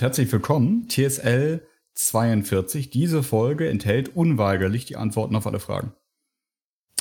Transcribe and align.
Herzlich 0.00 0.30
willkommen, 0.30 0.88
TSL 0.88 1.62
42. 1.94 2.90
Diese 2.90 3.22
Folge 3.22 3.68
enthält 3.68 4.14
unweigerlich 4.14 4.84
die 4.84 4.96
Antworten 4.96 5.34
auf 5.36 5.46
alle 5.46 5.58
Fragen. 5.58 5.92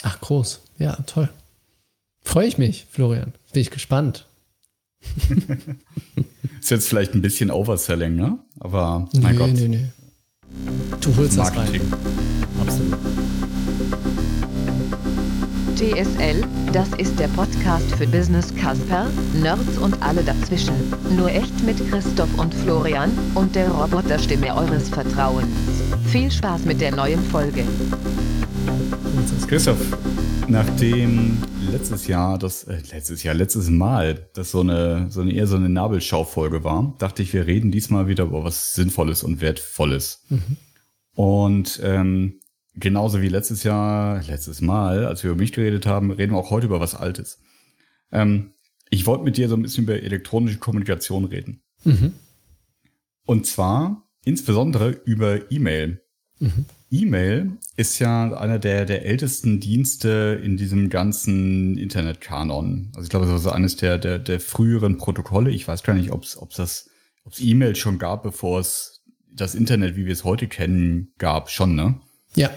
Ach, 0.03 0.21
groß. 0.21 0.61
Ja, 0.77 0.95
toll. 1.05 1.29
Freue 2.21 2.47
ich 2.47 2.57
mich, 2.57 2.87
Florian. 2.89 3.33
Bin 3.51 3.61
ich 3.61 3.71
gespannt. 3.71 4.27
Ist 6.61 6.71
jetzt 6.71 6.87
vielleicht 6.87 7.13
ein 7.13 7.21
bisschen 7.21 7.51
Overselling, 7.51 8.15
ne? 8.15 8.39
Aber 8.59 9.09
mein 9.13 9.33
nee, 9.33 9.39
Gott. 9.39 9.53
Nee, 9.53 9.67
nee. 9.67 9.85
Du 11.01 11.15
holst 11.17 11.37
Marketing. 11.37 11.81
das 11.89 11.99
rein. 11.99 12.44
TSL, 15.85 16.41
das 16.73 16.89
ist 16.97 17.19
der 17.19 17.27
Podcast 17.27 17.93
für 17.95 18.07
Business 18.07 18.51
Casper, 18.55 19.07
Nerds 19.39 19.77
und 19.77 20.01
alle 20.01 20.23
dazwischen. 20.23 20.73
Nur 21.15 21.29
echt 21.29 21.63
mit 21.63 21.77
Christoph 21.91 22.39
und 22.39 22.55
Florian 22.55 23.11
und 23.35 23.55
der 23.55 23.69
Roboterstimme 23.69 24.55
eures 24.55 24.89
Vertrauens. 24.89 25.45
Viel 26.07 26.31
Spaß 26.31 26.65
mit 26.65 26.81
der 26.81 26.95
neuen 26.95 27.21
Folge. 27.25 27.63
Christoph, 29.47 29.77
nachdem 30.47 31.37
letztes 31.71 32.07
Jahr, 32.07 32.39
das 32.39 32.63
äh, 32.63 32.81
letztes 32.91 33.21
Jahr, 33.21 33.35
letztes 33.35 33.69
Mal, 33.69 34.27
das 34.33 34.49
so 34.49 34.61
eine, 34.61 35.11
so 35.11 35.21
eine 35.21 35.33
eher 35.33 35.45
so 35.45 35.55
eine 35.55 35.69
Nabelschau-Folge 35.69 36.63
war, 36.63 36.95
dachte 36.97 37.21
ich, 37.21 37.31
wir 37.31 37.45
reden 37.45 37.69
diesmal 37.69 38.07
wieder 38.07 38.23
über 38.23 38.43
was 38.43 38.73
Sinnvolles 38.73 39.21
und 39.21 39.39
Wertvolles. 39.39 40.23
Mhm. 40.29 40.57
Und 41.13 41.79
ähm, 41.83 42.39
genauso 42.75 43.21
wie 43.21 43.29
letztes 43.29 43.63
Jahr, 43.63 44.21
letztes 44.23 44.61
Mal, 44.61 45.05
als 45.05 45.23
wir 45.23 45.31
über 45.31 45.39
mich 45.39 45.51
geredet 45.53 45.85
haben, 45.85 46.11
reden 46.11 46.33
wir 46.33 46.37
auch 46.37 46.51
heute 46.51 46.67
über 46.67 46.79
was 46.79 46.95
Altes. 46.95 47.39
Ähm, 48.11 48.53
ich 48.89 49.05
wollte 49.05 49.23
mit 49.23 49.37
dir 49.37 49.49
so 49.49 49.55
ein 49.55 49.61
bisschen 49.61 49.85
über 49.85 50.01
elektronische 50.01 50.59
Kommunikation 50.59 51.25
reden. 51.25 51.61
Mhm. 51.83 52.13
Und 53.25 53.45
zwar 53.45 54.07
insbesondere 54.23 54.89
über 55.05 55.51
E-Mail. 55.51 56.01
Mhm. 56.39 56.65
E-Mail 56.91 57.51
ist 57.75 57.99
ja 57.99 58.31
einer 58.37 58.59
der, 58.59 58.85
der 58.85 59.05
ältesten 59.05 59.59
Dienste 59.59 60.39
in 60.43 60.57
diesem 60.57 60.89
ganzen 60.89 61.77
Internetkanon. 61.77 62.91
Also 62.93 63.05
ich 63.05 63.09
glaube, 63.09 63.25
das 63.25 63.41
ist 63.41 63.47
eines 63.47 63.75
der, 63.77 63.97
der, 63.97 64.19
der 64.19 64.39
früheren 64.39 64.97
Protokolle. 64.97 65.49
Ich 65.49 65.67
weiß 65.67 65.83
gar 65.83 65.93
nicht, 65.93 66.11
ob 66.11 66.23
es 66.23 66.37
das, 66.55 66.89
ob 67.23 67.33
es 67.33 67.41
E-Mail 67.41 67.75
schon 67.75 67.97
gab, 67.97 68.23
bevor 68.23 68.59
es 68.59 69.03
das 69.33 69.55
Internet, 69.55 69.95
wie 69.95 70.05
wir 70.05 70.13
es 70.13 70.23
heute 70.23 70.47
kennen, 70.47 71.13
gab. 71.17 71.49
Schon, 71.49 71.75
ne? 71.75 71.99
Ja, 72.35 72.51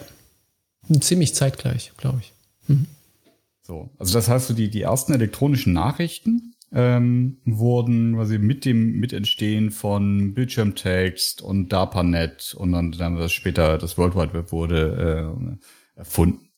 ziemlich 1.01 1.35
zeitgleich, 1.35 1.93
glaube 1.97 2.21
ich. 2.21 2.33
Mhm. 2.67 2.87
So, 3.63 3.91
also 3.99 4.15
das 4.15 4.29
heißt, 4.29 4.49
so 4.49 4.55
die, 4.55 4.71
die 4.71 4.83
ersten 4.83 5.13
elektronischen 5.13 5.73
Nachrichten 5.73 6.55
ähm, 6.73 7.39
wurden 7.45 8.15
quasi 8.15 8.39
mit 8.39 8.65
dem 8.65 8.99
Mitentstehen 8.99 9.71
von 9.71 10.35
Bildschirmtext 10.35 11.43
und 11.43 11.73
DARPANET 11.73 12.55
und 12.57 12.73
dann, 12.73 12.93
dann 12.93 13.17
das 13.17 13.33
später 13.33 13.79
das 13.79 13.97
World 13.99 14.15
Wide 14.15 14.35
Web 14.35 14.53
wurde 14.53 15.37
äh, 15.97 15.99
erfunden. 15.99 16.49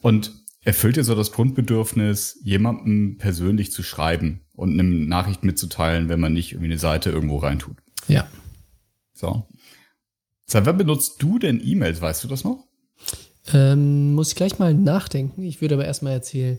Und 0.00 0.32
erfüllt 0.62 0.96
ja 0.96 1.04
so 1.04 1.14
das 1.14 1.32
Grundbedürfnis, 1.32 2.40
jemandem 2.42 3.18
persönlich 3.18 3.70
zu 3.72 3.82
schreiben 3.82 4.40
und 4.54 4.78
eine 4.78 4.82
Nachricht 4.82 5.44
mitzuteilen, 5.44 6.08
wenn 6.08 6.20
man 6.20 6.32
nicht 6.32 6.52
irgendwie 6.52 6.72
eine 6.72 6.78
Seite 6.78 7.10
irgendwo 7.10 7.38
reintut. 7.38 7.76
Ja. 8.08 8.26
So. 9.14 9.46
Seit 10.46 10.64
wann 10.64 10.78
benutzt 10.78 11.16
du 11.18 11.38
denn 11.38 11.60
E-Mails? 11.62 12.00
Weißt 12.00 12.22
du 12.24 12.28
das 12.28 12.44
noch? 12.44 12.64
Ähm, 13.52 14.14
muss 14.14 14.28
ich 14.28 14.36
gleich 14.36 14.58
mal 14.58 14.74
nachdenken. 14.74 15.42
Ich 15.42 15.60
würde 15.60 15.74
aber 15.74 15.84
erstmal 15.84 16.12
erzählen, 16.12 16.58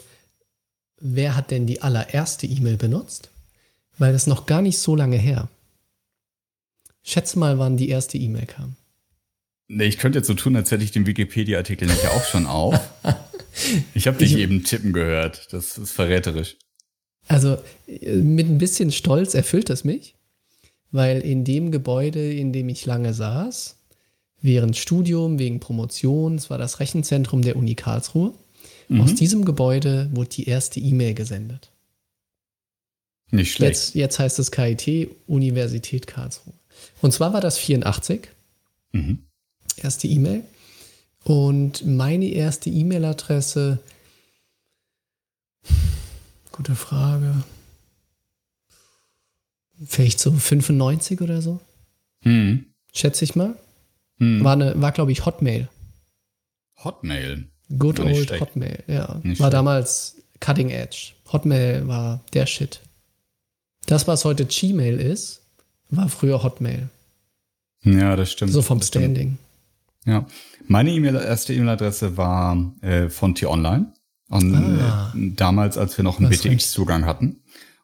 wer 0.99 1.35
hat 1.35 1.51
denn 1.51 1.67
die 1.67 1.81
allererste 1.81 2.47
E-Mail 2.47 2.77
benutzt? 2.77 3.29
Weil 3.97 4.13
das 4.13 4.27
noch 4.27 4.45
gar 4.45 4.61
nicht 4.61 4.77
so 4.77 4.95
lange 4.95 5.17
her. 5.17 5.49
Schätze 7.03 7.39
mal, 7.39 7.57
wann 7.57 7.77
die 7.77 7.89
erste 7.89 8.17
E-Mail 8.17 8.45
kam. 8.45 8.75
Nee, 9.69 9.85
ich 9.85 9.97
könnte 9.97 10.19
jetzt 10.19 10.27
so 10.27 10.33
tun, 10.33 10.55
als 10.55 10.71
hätte 10.71 10.83
ich 10.83 10.91
den 10.91 11.05
Wikipedia-Artikel 11.05 11.87
nicht 11.87 12.05
auch 12.07 12.23
schon 12.25 12.45
auf. 12.45 12.79
ich 13.93 14.07
habe 14.07 14.17
dich 14.17 14.33
ich, 14.33 14.39
eben 14.39 14.63
tippen 14.63 14.93
gehört. 14.93 15.51
Das 15.51 15.77
ist 15.77 15.91
verräterisch. 15.91 16.57
Also 17.27 17.57
mit 17.87 18.47
ein 18.47 18.57
bisschen 18.57 18.91
Stolz 18.91 19.33
erfüllt 19.33 19.69
es 19.69 19.83
mich, 19.83 20.15
weil 20.91 21.19
in 21.19 21.43
dem 21.43 21.71
Gebäude, 21.71 22.33
in 22.33 22.53
dem 22.53 22.69
ich 22.69 22.85
lange 22.85 23.13
saß, 23.13 23.76
während 24.41 24.77
Studium, 24.77 25.39
wegen 25.39 25.59
Promotion, 25.59 26.35
es 26.35 26.49
war 26.49 26.57
das 26.57 26.79
Rechenzentrum 26.79 27.41
der 27.41 27.55
Uni 27.55 27.75
Karlsruhe, 27.75 28.33
Mhm. 28.87 29.01
Aus 29.01 29.15
diesem 29.15 29.45
Gebäude 29.45 30.09
wurde 30.13 30.29
die 30.29 30.47
erste 30.47 30.79
E-Mail 30.79 31.13
gesendet. 31.13 31.71
Nicht 33.31 33.53
schlecht. 33.53 33.73
Jetzt, 33.73 33.95
jetzt 33.95 34.19
heißt 34.19 34.39
es 34.39 34.51
KIT, 34.51 35.09
Universität 35.27 36.07
Karlsruhe. 36.07 36.53
Und 37.01 37.11
zwar 37.13 37.33
war 37.33 37.41
das 37.41 37.57
84. 37.57 38.29
Mhm. 38.93 39.19
Erste 39.75 40.07
E-Mail. 40.07 40.43
Und 41.25 41.85
meine 41.85 42.29
erste 42.29 42.69
E-Mail-Adresse, 42.69 43.79
gute 46.53 46.75
Frage, 46.75 47.43
vielleicht 49.85 50.19
so 50.19 50.31
95 50.31 51.19
oder 51.19 51.41
so. 51.41 51.59
Mhm. 52.23 52.67
Schätze 52.93 53.25
ich 53.25 53.35
mal. 53.35 53.55
Mhm. 54.17 54.43
War, 54.43 54.53
eine, 54.53 54.79
war 54.81 54.91
glaube 54.91 55.11
ich, 55.11 55.25
Hotmail. 55.25 55.69
Hotmail? 56.83 57.47
Good 57.77 57.99
old 57.99 58.27
schlecht. 58.27 58.41
Hotmail, 58.41 58.83
ja. 58.87 59.19
Nicht 59.23 59.39
war 59.39 59.47
schlecht. 59.47 59.53
damals 59.53 60.15
Cutting 60.39 60.69
Edge. 60.69 61.13
Hotmail 61.31 61.87
war 61.87 62.21
der 62.33 62.45
Shit. 62.45 62.81
Das, 63.85 64.07
was 64.07 64.25
heute 64.25 64.45
Gmail 64.45 64.99
ist, 64.99 65.41
war 65.89 66.09
früher 66.09 66.43
Hotmail. 66.43 66.89
Ja, 67.83 68.15
das 68.15 68.31
stimmt. 68.31 68.51
So 68.51 68.61
vom 68.61 68.81
Standing. 68.81 69.37
Ja. 70.05 70.25
Meine 70.67 70.91
E-Mail, 70.91 71.15
erste 71.15 71.53
E-Mail-Adresse 71.53 72.17
war 72.17 72.73
äh, 72.81 73.09
von 73.09 73.35
T-Online. 73.35 73.93
Und 74.29 74.55
ah, 74.55 75.13
äh, 75.15 75.31
damals, 75.35 75.77
als 75.77 75.97
wir 75.97 76.03
noch 76.03 76.19
einen 76.19 76.29
BTX-Zugang 76.29 77.05
hatten. 77.05 77.37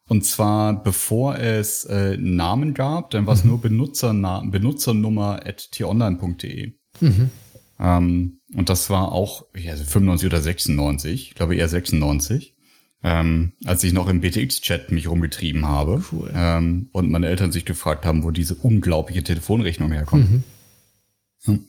Und 0.06 0.24
zwar 0.24 0.82
bevor 0.82 1.38
es 1.38 1.84
äh, 1.84 2.16
Namen 2.18 2.74
gab, 2.74 3.10
dann 3.10 3.26
war 3.26 3.34
es 3.34 3.44
mhm. 3.44 3.50
nur 3.50 3.60
Benutzerna 3.60 4.42
Benutzernummer 4.44 5.40
at 5.46 5.70
t-online.de. 5.72 6.74
Mhm. 7.00 7.30
Ähm, 7.80 8.40
und 8.54 8.68
das 8.68 8.90
war 8.90 9.12
auch 9.12 9.46
ja, 9.56 9.74
95 9.74 10.26
oder 10.26 10.40
96, 10.40 11.28
ich 11.30 11.34
glaube 11.34 11.56
eher 11.56 11.68
96, 11.68 12.54
ähm, 13.02 13.52
als 13.64 13.82
ich 13.82 13.92
noch 13.92 14.08
im 14.08 14.20
BTX-Chat 14.20 14.92
mich 14.92 15.08
rumgetrieben 15.08 15.66
habe. 15.66 16.04
Cool. 16.12 16.30
Ähm, 16.34 16.88
und 16.92 17.10
meine 17.10 17.28
Eltern 17.28 17.50
sich 17.50 17.64
gefragt 17.64 18.04
haben, 18.04 18.24
wo 18.24 18.30
diese 18.30 18.54
unglaubliche 18.54 19.24
Telefonrechnung 19.24 19.90
herkommt. 19.92 20.30
Mhm. 20.30 20.44
Hm. 21.44 21.64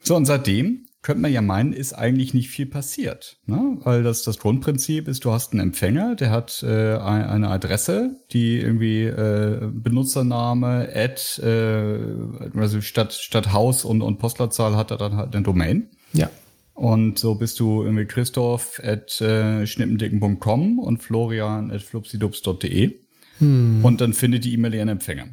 So, 0.00 0.16
und 0.16 0.24
seitdem 0.24 0.86
könnte 1.02 1.22
man 1.22 1.32
ja 1.32 1.42
meinen, 1.42 1.72
ist 1.72 1.94
eigentlich 1.94 2.32
nicht 2.32 2.48
viel 2.48 2.66
passiert. 2.66 3.38
Ne? 3.46 3.78
Weil 3.82 4.04
das, 4.04 4.22
das 4.22 4.38
Grundprinzip 4.38 5.08
ist, 5.08 5.24
du 5.24 5.32
hast 5.32 5.52
einen 5.52 5.60
Empfänger, 5.60 6.14
der 6.14 6.30
hat 6.30 6.62
äh, 6.62 6.96
eine 6.96 7.48
Adresse, 7.48 8.16
die 8.30 8.58
irgendwie 8.58 9.02
äh, 9.04 9.68
Benutzername, 9.72 10.88
Ad, 10.94 11.42
äh, 11.42 12.58
also 12.58 12.80
statt, 12.80 13.12
statt 13.14 13.52
Haus 13.52 13.84
und, 13.84 14.00
und 14.00 14.18
Postleitzahl 14.18 14.76
hat 14.76 14.92
er 14.92 14.96
dann 14.96 15.16
halt 15.16 15.34
eine 15.34 15.42
Domain. 15.42 15.90
Ja. 16.12 16.30
Und 16.74 17.18
so 17.18 17.34
bist 17.34 17.58
du 17.58 17.82
irgendwie 17.82 18.06
Christoph 18.06 18.80
at 18.82 19.20
äh, 19.20 19.66
schnippendicken.com 19.66 20.78
und 20.78 21.02
Florian 21.02 21.70
at 21.72 21.82
flupsidubs.de. 21.82 22.94
Hm. 23.38 23.84
Und 23.84 24.00
dann 24.00 24.12
findet 24.12 24.44
die 24.44 24.54
E-Mail 24.54 24.74
ihren 24.74 24.88
Empfänger. 24.88 25.26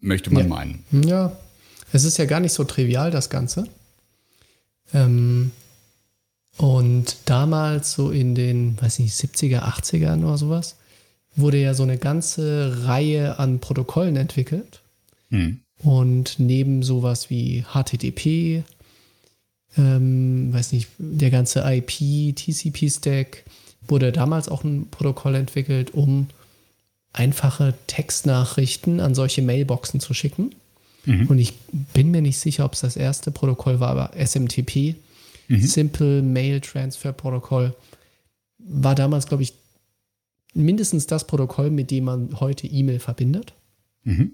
Möchte 0.00 0.30
man 0.30 0.44
ja. 0.44 0.48
meinen. 0.48 0.84
Ja. 0.92 1.36
Es 1.92 2.04
ist 2.04 2.18
ja 2.18 2.26
gar 2.26 2.40
nicht 2.40 2.52
so 2.52 2.64
trivial, 2.64 3.10
das 3.10 3.30
Ganze. 3.30 3.66
Ähm, 4.94 5.52
und 6.56 7.16
damals, 7.26 7.92
so 7.92 8.10
in 8.10 8.34
den, 8.34 8.80
weiß 8.80 8.98
nicht, 8.98 9.14
70er, 9.14 9.62
80ern 9.62 10.24
oder 10.24 10.38
sowas, 10.38 10.76
wurde 11.36 11.58
ja 11.58 11.74
so 11.74 11.84
eine 11.84 11.98
ganze 11.98 12.86
Reihe 12.86 13.38
an 13.38 13.60
Protokollen 13.60 14.16
entwickelt. 14.16 14.80
Hm. 15.30 15.60
Und 15.82 16.36
neben 16.38 16.82
sowas 16.82 17.30
wie 17.30 17.64
HTTP, 17.72 18.64
ähm, 19.76 20.52
weiß 20.52 20.72
nicht, 20.72 20.88
der 20.98 21.30
ganze 21.30 21.60
IP, 21.60 22.34
TCP-Stack, 22.34 23.44
wurde 23.86 24.10
damals 24.10 24.48
auch 24.48 24.64
ein 24.64 24.88
Protokoll 24.90 25.36
entwickelt, 25.36 25.94
um 25.94 26.26
einfache 27.12 27.74
Textnachrichten 27.86 29.00
an 29.00 29.14
solche 29.14 29.42
Mailboxen 29.42 30.00
zu 30.00 30.14
schicken. 30.14 30.54
Mhm. 31.08 31.26
Und 31.26 31.38
ich 31.38 31.54
bin 31.94 32.10
mir 32.10 32.20
nicht 32.20 32.38
sicher, 32.38 32.66
ob 32.66 32.74
es 32.74 32.80
das 32.80 32.96
erste 32.96 33.30
Protokoll 33.30 33.80
war, 33.80 33.88
aber 33.88 34.10
SMTP, 34.14 34.94
mhm. 35.48 35.62
Simple 35.62 36.20
Mail 36.22 36.60
Transfer 36.60 37.12
Protocol, 37.12 37.74
war 38.58 38.94
damals, 38.94 39.26
glaube 39.26 39.42
ich, 39.42 39.54
mindestens 40.52 41.06
das 41.06 41.26
Protokoll, 41.26 41.70
mit 41.70 41.90
dem 41.90 42.04
man 42.04 42.40
heute 42.40 42.66
E-Mail 42.66 42.98
verbindet. 42.98 43.54
Mhm. 44.04 44.32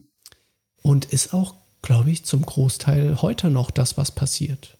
Und 0.82 1.04
ist 1.04 1.32
auch, 1.32 1.54
glaube 1.80 2.10
ich, 2.10 2.24
zum 2.24 2.44
Großteil 2.44 3.22
heute 3.22 3.50
noch 3.50 3.70
das, 3.70 3.96
was 3.96 4.10
passiert. 4.10 4.76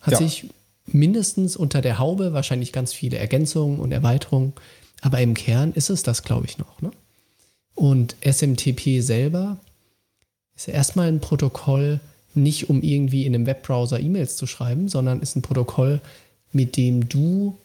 Hat 0.00 0.12
ja. 0.12 0.18
sich 0.18 0.48
mindestens 0.86 1.56
unter 1.56 1.82
der 1.82 1.98
Haube 1.98 2.32
wahrscheinlich 2.32 2.72
ganz 2.72 2.94
viele 2.94 3.18
Ergänzungen 3.18 3.80
und 3.80 3.92
Erweiterungen, 3.92 4.54
aber 5.02 5.20
im 5.20 5.34
Kern 5.34 5.72
ist 5.72 5.90
es 5.90 6.02
das, 6.02 6.22
glaube 6.22 6.46
ich, 6.46 6.56
noch. 6.56 6.80
Ne? 6.80 6.90
Und 7.74 8.16
SMTP 8.24 9.02
selber 9.02 9.58
ist 10.56 10.66
ja 10.66 10.74
erstmal 10.74 11.08
ein 11.08 11.20
Protokoll, 11.20 12.00
nicht 12.34 12.68
um 12.68 12.82
irgendwie 12.82 13.24
in 13.24 13.34
einem 13.34 13.46
Webbrowser 13.46 14.00
E-Mails 14.00 14.36
zu 14.36 14.46
schreiben, 14.46 14.88
sondern 14.88 15.20
ist 15.20 15.36
ein 15.36 15.42
Protokoll, 15.42 16.00
mit 16.52 16.76
dem 16.76 17.08
du 17.08 17.56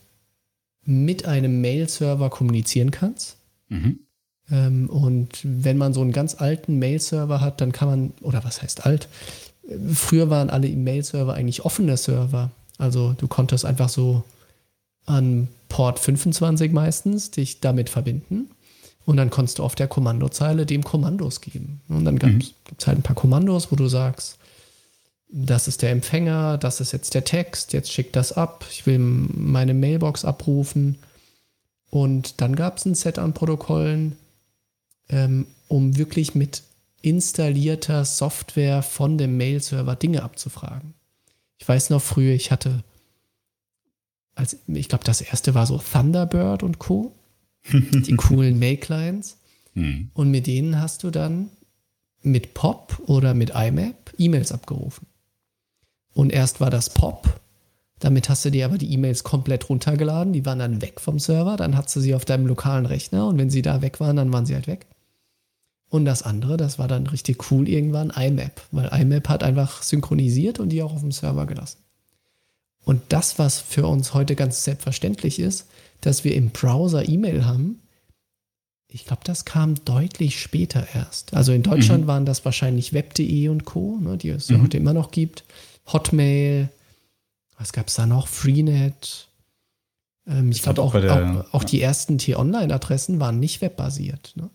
mit 0.83 1.25
einem 1.25 1.61
Mail-Server 1.61 2.29
kommunizieren 2.29 2.91
kannst. 2.91 3.37
Mhm. 3.69 3.99
Ähm, 4.51 4.89
und 4.89 5.39
wenn 5.43 5.77
man 5.77 5.93
so 5.93 6.01
einen 6.01 6.11
ganz 6.11 6.35
alten 6.35 6.79
Mail-Server 6.79 7.41
hat, 7.41 7.61
dann 7.61 7.71
kann 7.71 7.87
man, 7.87 8.13
oder 8.21 8.43
was 8.43 8.61
heißt 8.61 8.85
alt? 8.85 9.07
Früher 9.93 10.29
waren 10.29 10.49
alle 10.49 10.69
Mail-Server 10.69 11.33
eigentlich 11.33 11.63
offene 11.63 11.97
Server. 11.97 12.51
Also 12.77 13.13
du 13.17 13.27
konntest 13.27 13.65
einfach 13.65 13.89
so 13.89 14.23
an 15.05 15.47
Port 15.69 15.99
25 15.99 16.71
meistens 16.71 17.31
dich 17.31 17.59
damit 17.59 17.89
verbinden. 17.89 18.49
Und 19.05 19.17
dann 19.17 19.29
konntest 19.29 19.59
du 19.59 19.63
auf 19.63 19.75
der 19.75 19.87
Kommandozeile 19.87 20.65
dem 20.65 20.83
Kommandos 20.83 21.41
geben. 21.41 21.81
Und 21.89 22.05
dann 22.05 22.15
mhm. 22.15 22.39
gibt 22.39 22.81
es 22.81 22.87
halt 22.87 22.99
ein 22.99 23.03
paar 23.03 23.15
Kommandos, 23.15 23.71
wo 23.71 23.75
du 23.75 23.87
sagst, 23.87 24.37
das 25.31 25.67
ist 25.67 25.81
der 25.81 25.91
Empfänger, 25.91 26.57
das 26.57 26.81
ist 26.81 26.91
jetzt 26.91 27.13
der 27.13 27.23
Text, 27.23 27.73
jetzt 27.73 27.91
schickt 27.91 28.15
das 28.15 28.33
ab, 28.33 28.65
ich 28.69 28.85
will 28.85 28.99
meine 28.99 29.73
Mailbox 29.73 30.25
abrufen. 30.25 30.97
Und 31.89 32.41
dann 32.41 32.55
gab 32.55 32.77
es 32.77 32.85
ein 32.85 32.95
Set 32.95 33.17
an 33.17 33.33
Protokollen, 33.33 34.17
ähm, 35.09 35.47
um 35.67 35.97
wirklich 35.97 36.35
mit 36.35 36.63
installierter 37.01 38.05
Software 38.05 38.83
von 38.83 39.17
dem 39.17 39.37
Mail-Server 39.37 39.95
Dinge 39.95 40.23
abzufragen. 40.23 40.93
Ich 41.57 41.67
weiß 41.67 41.89
noch 41.89 42.01
früher, 42.01 42.33
ich 42.33 42.51
hatte, 42.51 42.83
als, 44.35 44.57
ich 44.67 44.89
glaube, 44.89 45.03
das 45.03 45.21
erste 45.21 45.53
war 45.55 45.65
so 45.65 45.77
Thunderbird 45.77 46.63
und 46.63 46.79
Co. 46.79 47.13
die 47.73 48.15
coolen 48.15 48.59
Mail-Clients. 48.59 49.37
Hm. 49.73 50.09
Und 50.13 50.31
mit 50.31 50.47
denen 50.47 50.79
hast 50.79 51.03
du 51.03 51.11
dann 51.11 51.49
mit 52.21 52.53
POP 52.53 53.01
oder 53.07 53.33
mit 53.33 53.51
IMAP 53.55 54.13
E-Mails 54.17 54.51
abgerufen. 54.51 55.07
Und 56.13 56.31
erst 56.31 56.59
war 56.59 56.69
das 56.69 56.93
POP. 56.93 57.39
Damit 57.99 58.29
hast 58.29 58.43
du 58.43 58.49
dir 58.51 58.65
aber 58.65 58.77
die 58.77 58.91
E-Mails 58.91 59.23
komplett 59.23 59.69
runtergeladen. 59.69 60.33
Die 60.33 60.45
waren 60.45 60.59
dann 60.59 60.81
weg 60.81 60.99
vom 60.99 61.19
Server. 61.19 61.55
Dann 61.55 61.77
hast 61.77 61.95
du 61.95 61.99
sie 61.99 62.15
auf 62.15 62.25
deinem 62.25 62.47
lokalen 62.47 62.85
Rechner. 62.85 63.27
Und 63.27 63.37
wenn 63.37 63.49
sie 63.49 63.61
da 63.61 63.81
weg 63.81 63.99
waren, 63.99 64.15
dann 64.15 64.33
waren 64.33 64.45
sie 64.45 64.55
halt 64.55 64.67
weg. 64.67 64.87
Und 65.89 66.05
das 66.05 66.23
andere, 66.23 66.57
das 66.57 66.79
war 66.79 66.87
dann 66.87 67.05
richtig 67.07 67.51
cool 67.51 67.67
irgendwann, 67.69 68.09
IMAP. 68.09 68.61
Weil 68.71 69.01
IMAP 69.01 69.29
hat 69.29 69.43
einfach 69.43 69.83
synchronisiert 69.83 70.59
und 70.59 70.69
die 70.69 70.81
auch 70.81 70.93
auf 70.93 71.01
dem 71.01 71.11
Server 71.11 71.45
gelassen. 71.45 71.77
Und 72.83 73.01
das, 73.09 73.37
was 73.37 73.59
für 73.59 73.85
uns 73.85 74.13
heute 74.13 74.35
ganz 74.35 74.63
selbstverständlich 74.63 75.39
ist, 75.39 75.67
dass 76.01 76.23
wir 76.23 76.35
im 76.35 76.49
Browser 76.49 77.07
E-Mail 77.07 77.45
haben, 77.45 77.81
ich 78.87 79.05
glaube, 79.05 79.21
das 79.23 79.45
kam 79.45 79.75
deutlich 79.85 80.41
später 80.41 80.85
erst. 80.93 81.33
Also 81.33 81.53
in 81.53 81.63
Deutschland 81.63 82.03
mhm. 82.03 82.07
waren 82.07 82.25
das 82.25 82.43
wahrscheinlich 82.43 82.91
web.de 82.91 83.47
und 83.47 83.63
Co., 83.63 83.97
ne, 84.01 84.17
die 84.17 84.29
es 84.29 84.49
mhm. 84.49 84.63
heute 84.63 84.77
immer 84.77 84.93
noch 84.93 85.11
gibt. 85.11 85.45
Hotmail, 85.91 86.69
was 87.57 87.71
gab 87.71 87.87
es 87.87 87.93
da 87.93 88.05
noch? 88.05 88.27
Freenet. 88.27 89.29
Ähm, 90.27 90.51
ich 90.51 90.61
glaube 90.61 90.81
auch, 90.81 90.93
auch, 90.93 91.03
auch, 91.03 91.53
auch 91.53 91.61
ja. 91.61 91.67
die 91.69 91.81
ersten 91.81 92.17
T-Online-Adressen 92.17 93.19
waren 93.19 93.39
nicht 93.39 93.61
webbasiert. 93.61 94.33
Ne? 94.35 94.49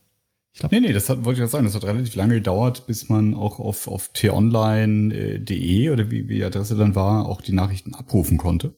Ich 0.53 0.61
glaub, 0.61 0.73
nee, 0.73 0.81
nee, 0.81 0.93
das 0.93 1.09
hat, 1.09 1.25
wollte 1.25 1.33
ich 1.33 1.39
gerade 1.41 1.51
sagen, 1.51 1.65
das 1.65 1.75
hat 1.75 1.85
relativ 1.85 2.15
lange 2.15 2.35
gedauert, 2.35 2.87
bis 2.87 3.09
man 3.09 3.35
auch 3.35 3.59
auf, 3.59 3.89
auf 3.89 4.09
t-online.de 4.13 5.91
oder 5.91 6.11
wie, 6.11 6.29
wie 6.29 6.37
die 6.37 6.45
Adresse 6.45 6.77
dann 6.77 6.95
war, 6.95 7.27
auch 7.27 7.41
die 7.41 7.53
Nachrichten 7.53 7.95
abrufen 7.95 8.39
konnte. 8.39 8.75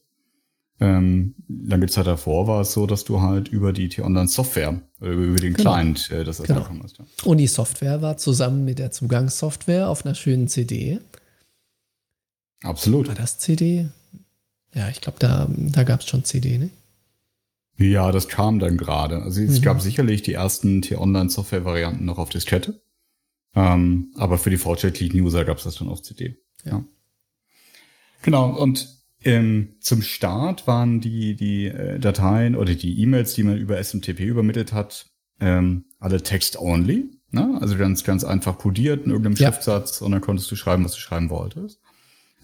Ähm, 0.81 1.35
lange 1.47 1.87
Zeit 1.87 2.07
davor 2.07 2.47
war 2.47 2.61
es 2.61 2.71
so, 2.71 2.87
dass 2.87 3.03
du 3.03 3.21
halt 3.21 3.49
über 3.49 3.73
die 3.73 3.89
T-Online-Software 3.89 4.81
oder 5.01 5.11
über 5.11 5.37
den 5.37 5.53
genau. 5.53 5.73
Client 5.73 6.09
äh, 6.11 6.23
das 6.23 6.41
genau. 6.41 6.65
hast. 6.83 6.99
Ja. 6.99 7.05
Und 7.25 7.37
die 7.37 7.47
Software 7.47 8.01
war 8.01 8.17
zusammen 8.17 8.63
mit 8.63 8.79
der 8.79 8.91
Zugangssoftware 8.91 9.89
auf 9.89 10.05
einer 10.05 10.15
schönen 10.15 10.47
CD 10.47 10.99
Absolut. 12.63 13.07
War 13.07 13.15
das 13.15 13.37
CD? 13.37 13.89
Ja, 14.73 14.89
ich 14.89 15.01
glaube, 15.01 15.19
da, 15.19 15.47
da 15.49 15.83
gab 15.83 16.01
es 16.01 16.07
schon 16.07 16.23
CD, 16.23 16.57
ne? 16.57 16.69
Ja, 17.77 18.11
das 18.11 18.27
kam 18.27 18.59
dann 18.59 18.77
gerade. 18.77 19.21
Also 19.21 19.41
es 19.41 19.59
mhm. 19.59 19.63
gab 19.63 19.81
sicherlich 19.81 20.21
die 20.21 20.33
ersten 20.33 20.81
T-Online-Software-Varianten 20.81 22.03
noch 22.03 22.17
auf 22.17 22.29
Diskette. 22.29 22.81
Ähm, 23.55 24.11
aber 24.15 24.37
für 24.37 24.49
die 24.49 24.57
Fortschrittlichen-User 24.57 25.45
gab 25.45 25.57
es 25.57 25.63
das 25.63 25.75
dann 25.75 25.87
auf 25.87 26.01
CD. 26.01 26.37
Ja. 26.65 26.71
ja. 26.71 26.83
Genau, 28.21 28.49
und 28.49 28.98
ähm, 29.23 29.75
zum 29.79 30.01
Start 30.01 30.67
waren 30.67 31.01
die, 31.01 31.35
die 31.35 31.65
äh, 31.65 31.99
Dateien 31.99 32.55
oder 32.55 32.73
die 32.75 33.01
E-Mails, 33.01 33.33
die 33.33 33.43
man 33.43 33.57
über 33.57 33.81
SMTP 33.83 34.21
übermittelt 34.21 34.73
hat, 34.73 35.07
ähm, 35.39 35.85
alle 35.99 36.21
Text-only. 36.23 37.11
Ne? 37.31 37.57
Also 37.61 37.77
ganz, 37.77 38.03
ganz 38.03 38.23
einfach 38.23 38.57
codiert 38.57 39.05
in 39.05 39.11
irgendeinem 39.11 39.35
ja. 39.35 39.47
Schriftsatz 39.51 40.01
und 40.01 40.11
dann 40.11 40.21
konntest 40.21 40.49
du 40.51 40.55
schreiben, 40.55 40.85
was 40.85 40.93
du 40.93 40.99
schreiben 40.99 41.29
wolltest. 41.29 41.81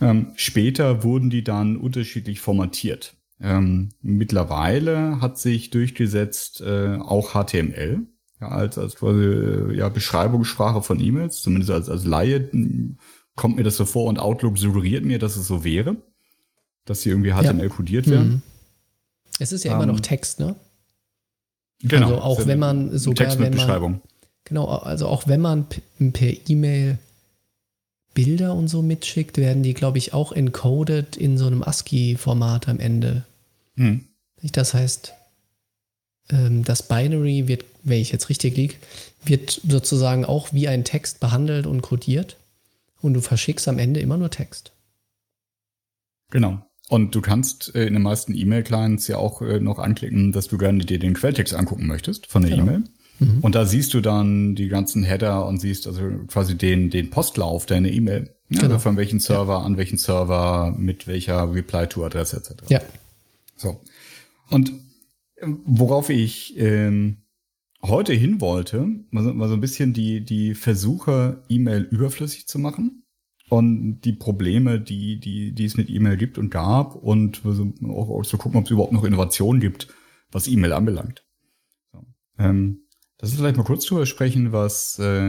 Ähm, 0.01 0.33
später 0.35 1.03
wurden 1.03 1.29
die 1.29 1.43
dann 1.43 1.77
unterschiedlich 1.77 2.41
formatiert. 2.41 3.15
Ähm, 3.39 3.89
mittlerweile 4.01 5.21
hat 5.21 5.37
sich 5.37 5.69
durchgesetzt 5.69 6.61
äh, 6.61 6.97
auch 6.97 7.31
HTML 7.31 8.05
ja, 8.41 8.49
als, 8.49 8.77
als 8.77 8.95
quasi 8.95 9.23
äh, 9.23 9.77
ja, 9.77 9.89
Beschreibungssprache 9.89 10.81
von 10.81 10.99
E-Mails, 10.99 11.41
zumindest 11.41 11.71
als, 11.71 11.89
als 11.89 12.05
Laie 12.05 12.49
kommt 13.35 13.57
mir 13.57 13.63
das 13.63 13.77
so 13.77 13.85
vor 13.85 14.05
und 14.05 14.19
Outlook 14.19 14.57
suggeriert 14.57 15.03
mir, 15.03 15.19
dass 15.19 15.35
es 15.35 15.47
so 15.47 15.63
wäre, 15.63 15.97
dass 16.85 17.01
sie 17.01 17.09
irgendwie 17.09 17.31
HTML 17.31 17.69
codiert 17.69 18.09
werden. 18.09 18.27
Mhm. 18.27 18.41
Es 19.39 19.51
ist 19.51 19.65
ja 19.65 19.71
um, 19.71 19.77
immer 19.77 19.91
noch 19.91 19.97
ähm, 19.97 20.03
Text, 20.03 20.39
ne? 20.39 20.55
Genau. 21.81 22.07
Also 22.07 22.21
auch 22.21 22.47
wenn 22.47 22.59
man 22.59 22.97
sogar 22.97 23.27
Text 23.27 23.39
mit 23.39 23.47
wenn 23.47 23.57
man, 23.57 23.67
Beschreibung. 23.67 24.01
Genau, 24.45 24.65
also 24.67 25.07
auch 25.07 25.27
wenn 25.27 25.41
man 25.41 25.65
per 26.13 26.33
E-Mail 26.47 26.99
Bilder 28.13 28.55
und 28.55 28.69
so 28.69 28.81
mitschickt, 28.81 29.37
werden 29.37 29.61
die, 29.61 29.73
glaube 29.73 29.97
ich, 29.97 30.13
auch 30.13 30.31
encoded 30.31 31.17
in 31.17 31.37
so 31.37 31.47
einem 31.47 31.61
ASCII-Format 31.61 32.69
am 32.69 32.79
Ende. 32.79 33.25
Hm. 33.75 34.05
Das 34.41 34.73
heißt, 34.73 35.13
ähm, 36.29 36.63
das 36.63 36.87
Binary 36.87 37.47
wird, 37.47 37.65
wenn 37.83 37.99
ich 37.99 38.11
jetzt 38.11 38.29
richtig 38.29 38.55
liege, 38.55 38.75
wird 39.25 39.61
sozusagen 39.67 40.23
auch 40.23 40.53
wie 40.53 40.67
ein 40.67 40.85
Text 40.85 41.19
behandelt 41.19 41.67
und 41.67 41.81
codiert. 41.81 42.37
Und 43.01 43.13
du 43.13 43.21
verschickst 43.21 43.67
am 43.67 43.77
Ende 43.77 43.99
immer 43.99 44.17
nur 44.17 44.31
Text. 44.31 44.71
Genau. 46.31 46.65
Und 46.87 47.15
du 47.15 47.21
kannst 47.21 47.73
äh, 47.73 47.85
in 47.85 47.93
den 47.93 48.03
meisten 48.03 48.35
E-Mail-Clients 48.35 49.07
ja 49.07 49.17
auch 49.17 49.41
äh, 49.41 49.59
noch 49.59 49.79
anklicken, 49.79 50.31
dass 50.31 50.47
du 50.47 50.57
gerne 50.57 50.85
dir 50.85 50.99
den 50.99 51.15
Quelltext 51.15 51.53
angucken 51.55 51.87
möchtest 51.87 52.27
von 52.27 52.43
der 52.43 52.51
genau. 52.51 52.63
E-Mail. 52.63 52.83
Mhm. 53.19 53.39
Und 53.41 53.55
da 53.55 53.65
siehst 53.65 53.93
du 53.93 54.01
dann 54.01 54.55
die 54.55 54.67
ganzen 54.67 55.03
Header 55.03 55.47
und 55.47 55.59
siehst 55.59 55.87
also 55.87 56.01
quasi 56.27 56.55
den, 56.55 56.89
den 56.89 57.09
Postlauf 57.09 57.65
deiner 57.65 57.89
E-Mail. 57.89 58.35
Ja, 58.49 58.61
genau. 58.61 58.73
Also 58.73 58.83
von 58.83 58.97
welchem 58.97 59.19
Server 59.19 59.53
ja. 59.53 59.61
an 59.61 59.77
welchen 59.77 59.97
Server 59.97 60.75
mit 60.77 61.07
welcher 61.07 61.51
Reply-to-Adresse 61.51 62.37
etc. 62.37 62.69
Ja. 62.69 62.81
So. 63.55 63.81
Und 64.51 64.71
ähm, 65.41 65.61
worauf 65.65 66.09
ich 66.09 66.55
ähm, 66.57 67.17
heute 67.81 68.13
hin 68.13 68.41
wollte, 68.41 68.87
war 69.11 69.23
so, 69.23 69.39
war 69.39 69.47
so 69.47 69.55
ein 69.55 69.61
bisschen 69.61 69.93
die, 69.93 70.23
die 70.23 70.53
Versuche, 70.53 71.43
E-Mail 71.49 71.81
überflüssig 71.81 72.47
zu 72.47 72.59
machen 72.59 73.04
und 73.49 74.01
die 74.01 74.13
Probleme, 74.13 74.79
die, 74.79 75.19
die, 75.19 75.53
die 75.53 75.65
es 75.65 75.77
mit 75.77 75.89
E-Mail 75.89 76.17
gibt 76.17 76.37
und 76.37 76.49
gab 76.49 76.95
und 76.95 77.41
auch, 77.45 78.09
auch 78.09 78.25
zu 78.25 78.37
gucken, 78.37 78.59
ob 78.59 78.65
es 78.65 78.71
überhaupt 78.71 78.93
noch 78.93 79.03
Innovationen 79.03 79.61
gibt, 79.61 79.87
was 80.31 80.47
E-Mail 80.47 80.73
anbelangt. 80.73 81.25
So. 81.91 82.05
Ähm, 82.39 82.85
Lass 83.19 83.31
uns 83.31 83.39
vielleicht 83.39 83.57
mal 83.57 83.63
kurz 83.63 83.85
drüber 83.85 84.05
sprechen, 84.05 84.51
was, 84.51 84.99
äh, 84.99 85.21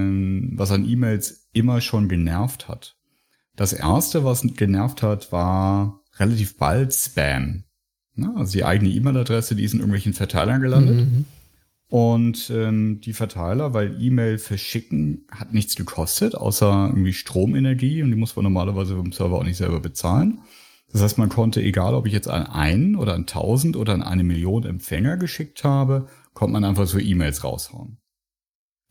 was 0.57 0.71
an 0.71 0.89
E-Mails 0.89 1.49
immer 1.53 1.81
schon 1.81 2.09
genervt 2.09 2.69
hat. 2.69 2.97
Das 3.55 3.73
erste, 3.73 4.25
was 4.25 4.43
genervt 4.43 5.03
hat, 5.03 5.33
war 5.33 6.03
relativ 6.19 6.57
bald 6.57 6.93
Spam. 6.93 7.65
Ne? 8.15 8.33
Also 8.37 8.53
die 8.53 8.65
eigene 8.65 8.91
E-Mail-Adresse, 8.91 9.55
die 9.55 9.65
ist 9.65 9.73
in 9.73 9.81
irgendwelchen 9.81 10.15
Verteilern 10.15 10.61
gelandet. 10.61 10.97
Mhm. 10.97 11.25
Und 11.89 12.51
ähm, 12.51 13.01
die 13.01 13.13
Verteiler, 13.13 13.73
weil 13.73 14.03
E-Mail 14.03 14.39
verschicken 14.39 15.25
hat 15.31 15.55
nichts 15.55 15.77
gekostet, 15.77 16.35
außer 16.35 16.89
irgendwie 16.89 17.13
Stromenergie 17.13 18.03
und 18.03 18.11
die 18.11 18.17
muss 18.17 18.35
man 18.35 18.43
normalerweise 18.43 18.97
vom 18.97 19.13
Server 19.13 19.37
auch 19.37 19.45
nicht 19.45 19.57
selber 19.57 19.79
bezahlen. 19.79 20.41
Das 20.93 21.03
heißt, 21.03 21.19
man 21.19 21.29
konnte, 21.29 21.63
egal 21.63 21.95
ob 21.95 22.07
ich 22.07 22.13
jetzt 22.13 22.29
an 22.29 22.47
einen 22.47 22.97
oder 22.97 23.15
an 23.15 23.27
tausend 23.27 23.77
oder 23.77 23.93
an 23.93 24.03
eine 24.03 24.25
Million 24.25 24.65
Empfänger 24.65 25.17
geschickt 25.17 25.63
habe, 25.63 26.09
konnte 26.35 26.55
man 26.55 26.65
einfach 26.65 26.87
so 26.87 26.99
E-Mails 26.99 27.45
raushauen. 27.45 27.99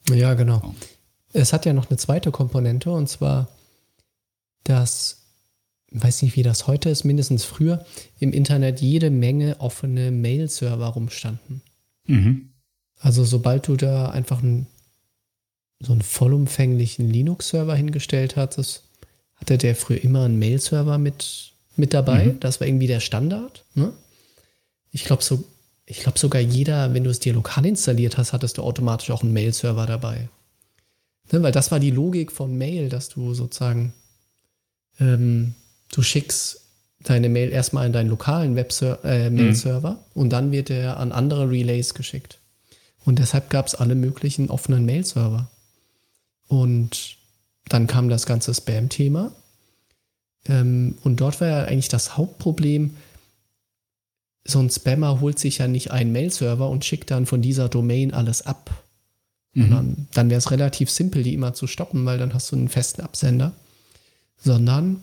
Ja, 0.10 0.34
genau. 0.34 0.62
Ja. 0.64 0.74
Es 1.42 1.52
hat 1.52 1.66
ja 1.66 1.74
noch 1.74 1.90
eine 1.90 1.98
zweite 1.98 2.32
Komponente 2.32 2.92
und 2.92 3.10
zwar, 3.10 3.50
dass, 4.64 5.26
ich 5.92 6.02
weiß 6.02 6.22
nicht, 6.22 6.38
wie 6.38 6.44
das 6.44 6.68
heute 6.68 6.90
ist, 6.90 7.04
mindestens 7.04 7.44
früher, 7.44 7.86
im 8.20 8.32
Internet 8.32 8.80
jede 8.80 9.10
Menge 9.10 9.60
offene 9.60 10.12
Mail-Server 10.12 10.88
rumstanden. 10.88 11.62
Mhm. 12.08 12.55
Also 13.00 13.24
sobald 13.24 13.68
du 13.68 13.76
da 13.76 14.10
einfach 14.10 14.42
einen, 14.42 14.68
so 15.80 15.92
einen 15.92 16.02
vollumfänglichen 16.02 17.10
Linux-Server 17.10 17.76
hingestellt 17.76 18.36
hattest, 18.36 18.84
hatte 19.36 19.58
der 19.58 19.76
früher 19.76 20.04
immer 20.04 20.26
einen 20.26 20.40
Mail-Server 20.40 20.98
mit, 20.98 21.54
mit 21.76 21.94
dabei. 21.94 22.26
Mhm. 22.26 22.40
Das 22.40 22.60
war 22.60 22.68
irgendwie 22.68 22.88
der 22.88 23.02
Standard. 23.02 23.66
Ne? 23.74 23.92
Ich 24.92 25.04
glaube, 25.04 25.24
so 25.24 25.44
ich 25.86 26.00
glaube 26.00 26.18
sogar 26.18 26.42
jeder, 26.42 26.94
wenn 26.94 27.04
du 27.04 27.10
es 27.10 27.20
dir 27.20 27.34
lokal 27.34 27.66
installiert 27.66 28.18
hast, 28.18 28.34
hattest 28.34 28.58
du 28.58 28.64
automatisch 28.64 29.12
auch 29.12 29.22
einen 29.22 29.34
Mail-Server 29.34 29.86
dabei. 29.86 30.30
Ne, 31.32 31.44
weil 31.44 31.52
das 31.52 31.72
war 31.72 31.80
die 31.80 31.92
Logik 31.92 32.32
von 32.32 32.58
Mail, 32.58 32.90
dass 32.90 33.10
du 33.10 33.34
sozusagen, 33.34 33.94
ähm, 35.00 35.54
du 35.92 36.02
schickst 36.02 36.62
deine 37.04 37.30
Mail 37.30 37.52
erstmal 37.52 37.86
in 37.86 37.94
deinen 37.94 38.10
lokalen 38.10 38.58
äh, 38.58 39.30
Mail-Server 39.30 39.92
mhm. 39.92 39.98
und 40.14 40.30
dann 40.32 40.52
wird 40.52 40.70
er 40.70 40.98
an 40.98 41.12
andere 41.12 41.50
Relays 41.50 41.94
geschickt. 41.94 42.40
Und 43.06 43.20
deshalb 43.20 43.50
gab 43.50 43.68
es 43.68 43.76
alle 43.76 43.96
möglichen 43.96 44.50
offenen 44.50 44.86
Mail-Server. 44.86 45.48
Und 46.48 47.18
dann 47.70 47.88
kam 47.88 48.10
das 48.10 48.26
ganze 48.26 48.54
Spam-Thema. 48.54 49.32
Ähm, 50.48 50.98
und 51.04 51.22
dort 51.22 51.40
war 51.42 51.48
ja 51.48 51.64
eigentlich 51.64 51.90
das 51.90 52.18
Hauptproblem, 52.18 52.96
so 54.48 54.60
ein 54.60 54.70
Spammer 54.70 55.22
holt 55.22 55.40
sich 55.40 55.58
ja 55.58 55.68
nicht 55.68 55.92
einen 55.92 56.12
Mail-Server 56.12 56.70
und 56.70 56.86
schickt 56.86 57.10
dann 57.10 57.26
von 57.26 57.42
dieser 57.42 57.68
Domain 57.68 58.14
alles 58.14 58.44
ab. 58.44 58.84
Mhm. 59.54 59.70
Dann, 59.72 60.08
dann 60.14 60.30
wäre 60.30 60.38
es 60.38 60.52
relativ 60.52 60.90
simpel, 60.92 61.24
die 61.24 61.34
immer 61.34 61.54
zu 61.54 61.66
stoppen, 61.66 62.06
weil 62.06 62.20
dann 62.20 62.34
hast 62.34 62.52
du 62.52 62.56
einen 62.56 62.70
festen 62.70 63.02
Absender. 63.02 63.54
Sondern 64.38 65.02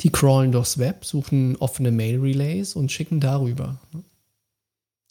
die 0.00 0.10
crawlen 0.10 0.52
durchs 0.52 0.78
Web, 0.78 1.04
suchen 1.04 1.56
offene 1.56 1.90
Mail-Relays 1.90 2.74
und 2.74 2.92
schicken 2.92 3.18
darüber. 3.18 3.78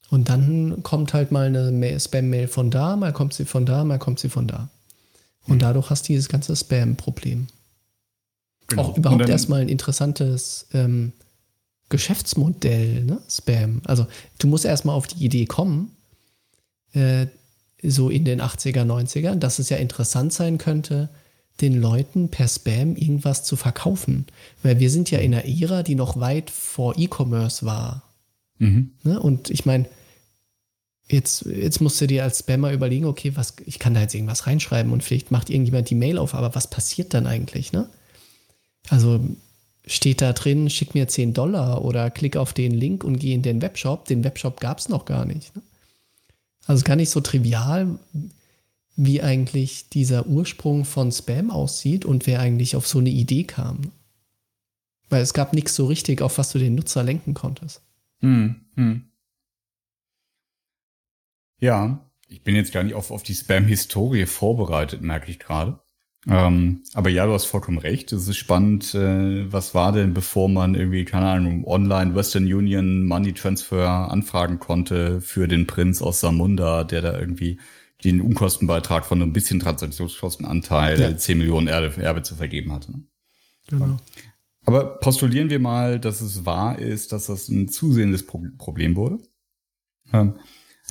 Und 0.09 0.29
dann 0.29 0.81
kommt 0.81 1.13
halt 1.13 1.31
mal 1.31 1.55
eine 1.55 1.99
Spam-Mail 1.99 2.47
von 2.47 2.71
da, 2.71 2.95
mal 2.95 3.13
kommt 3.13 3.33
sie 3.33 3.45
von 3.45 3.65
da, 3.65 3.83
mal 3.83 3.99
kommt 3.99 4.19
sie 4.19 4.29
von 4.29 4.47
da. 4.47 4.69
Und 5.45 5.55
mhm. 5.55 5.59
dadurch 5.59 5.89
hast 5.89 6.07
du 6.07 6.13
dieses 6.13 6.29
ganze 6.29 6.55
Spam-Problem. 6.55 7.47
Genau. 8.67 8.81
Auch 8.83 8.97
überhaupt 8.97 9.29
erstmal 9.29 9.61
ein 9.61 9.69
interessantes 9.69 10.67
ähm, 10.73 11.13
Geschäftsmodell, 11.89 13.03
ne? 13.03 13.19
Spam. 13.29 13.81
Also 13.85 14.05
du 14.37 14.47
musst 14.47 14.65
erstmal 14.65 14.95
auf 14.95 15.07
die 15.07 15.25
Idee 15.25 15.45
kommen, 15.45 15.91
äh, 16.93 17.27
so 17.81 18.09
in 18.09 18.25
den 18.25 18.41
80er, 18.41 18.83
90ern, 18.83 19.35
dass 19.35 19.59
es 19.59 19.69
ja 19.69 19.77
interessant 19.77 20.33
sein 20.33 20.57
könnte, 20.57 21.09
den 21.61 21.79
Leuten 21.81 22.29
per 22.29 22.47
Spam 22.47 22.95
irgendwas 22.95 23.43
zu 23.43 23.55
verkaufen. 23.55 24.27
Weil 24.63 24.79
wir 24.79 24.89
sind 24.89 25.11
ja 25.11 25.19
in 25.19 25.33
einer 25.33 25.45
Ära, 25.45 25.83
die 25.83 25.95
noch 25.95 26.19
weit 26.19 26.49
vor 26.49 26.97
E-Commerce 26.97 27.65
war. 27.65 28.03
Mhm. 28.59 28.91
Ne? 29.03 29.19
Und 29.19 29.49
ich 29.49 29.65
meine, 29.65 29.85
jetzt, 31.11 31.45
jetzt 31.45 31.81
musst 31.81 31.99
du 32.01 32.07
dir 32.07 32.23
als 32.23 32.39
Spammer 32.39 32.71
überlegen, 32.71 33.05
okay, 33.05 33.31
was, 33.35 33.55
ich 33.65 33.79
kann 33.79 33.93
da 33.93 34.01
jetzt 34.01 34.15
irgendwas 34.15 34.47
reinschreiben 34.47 34.91
und 34.91 35.03
vielleicht 35.03 35.31
macht 35.31 35.49
irgendjemand 35.49 35.89
die 35.89 35.95
Mail 35.95 36.17
auf, 36.17 36.33
aber 36.33 36.55
was 36.55 36.69
passiert 36.69 37.13
dann 37.13 37.27
eigentlich, 37.27 37.71
ne? 37.71 37.89
Also 38.89 39.19
steht 39.85 40.21
da 40.21 40.33
drin, 40.33 40.69
schick 40.69 40.93
mir 40.93 41.07
10 41.07 41.33
Dollar 41.33 41.83
oder 41.83 42.09
klick 42.11 42.37
auf 42.37 42.53
den 42.53 42.71
Link 42.71 43.03
und 43.03 43.19
geh 43.19 43.33
in 43.33 43.41
den 43.41 43.61
Webshop. 43.61 44.05
Den 44.05 44.23
Webshop 44.23 44.59
gab 44.59 44.79
es 44.79 44.89
noch 44.89 45.05
gar 45.05 45.25
nicht. 45.25 45.55
Ne? 45.55 45.61
Also 46.65 46.83
gar 46.83 46.95
nicht 46.95 47.09
so 47.09 47.19
trivial, 47.19 47.99
wie 48.95 49.21
eigentlich 49.21 49.89
dieser 49.89 50.27
Ursprung 50.27 50.85
von 50.85 51.11
Spam 51.11 51.49
aussieht 51.49 52.05
und 52.05 52.27
wer 52.27 52.39
eigentlich 52.39 52.75
auf 52.75 52.87
so 52.87 52.99
eine 52.99 53.09
Idee 53.09 53.43
kam. 53.43 53.81
Ne? 53.81 53.91
Weil 55.09 55.23
es 55.23 55.33
gab 55.33 55.53
nichts 55.53 55.75
so 55.75 55.87
richtig, 55.87 56.21
auf 56.21 56.37
was 56.37 56.51
du 56.51 56.59
den 56.59 56.75
Nutzer 56.75 57.03
lenken 57.03 57.33
konntest. 57.33 57.81
Hm, 58.21 58.55
hm. 58.75 59.08
Ja, 61.59 62.09
ich 62.27 62.43
bin 62.43 62.55
jetzt 62.55 62.71
gar 62.71 62.83
nicht 62.83 62.93
auf, 62.93 63.11
auf 63.11 63.23
die 63.23 63.33
Spam-Historie 63.33 64.25
vorbereitet, 64.25 65.01
merke 65.01 65.31
ich 65.31 65.39
gerade. 65.39 65.79
Ähm, 66.27 66.83
aber 66.93 67.09
ja, 67.09 67.25
du 67.25 67.33
hast 67.33 67.45
vollkommen 67.45 67.77
recht. 67.77 68.11
Es 68.11 68.27
ist 68.27 68.37
spannend, 68.37 68.93
äh, 68.93 69.51
was 69.51 69.73
war 69.73 69.91
denn, 69.91 70.13
bevor 70.13 70.49
man 70.49 70.75
irgendwie, 70.75 71.05
keine 71.05 71.27
Ahnung, 71.27 71.65
online 71.65 72.13
Western 72.13 72.43
Union 72.43 73.05
Money 73.05 73.33
Transfer 73.33 74.11
anfragen 74.11 74.59
konnte 74.59 75.21
für 75.21 75.47
den 75.47 75.65
Prinz 75.65 76.01
aus 76.01 76.19
Samunda, 76.19 76.83
der 76.83 77.01
da 77.01 77.17
irgendwie 77.17 77.59
den 78.03 78.21
Unkostenbeitrag 78.21 79.05
von 79.05 79.21
ein 79.21 79.33
bisschen 79.33 79.59
Transaktionskostenanteil 79.59 80.99
ja. 80.99 81.17
10 81.17 81.37
Millionen 81.37 81.67
Erbe, 81.67 82.01
Erbe 82.01 82.21
zu 82.21 82.35
vergeben 82.35 82.73
hatte. 82.73 82.91
Ne? 82.91 83.03
Genau. 83.69 83.97
Aber 84.65 84.99
postulieren 84.99 85.49
wir 85.49 85.59
mal, 85.59 85.99
dass 85.99 86.21
es 86.21 86.45
wahr 86.45 86.79
ist, 86.79 87.11
dass 87.11 87.27
das 87.27 87.47
ein 87.49 87.69
zusehendes 87.69 88.25
Problem 88.25 88.95
wurde. 88.95 89.19
Ähm, 90.13 90.35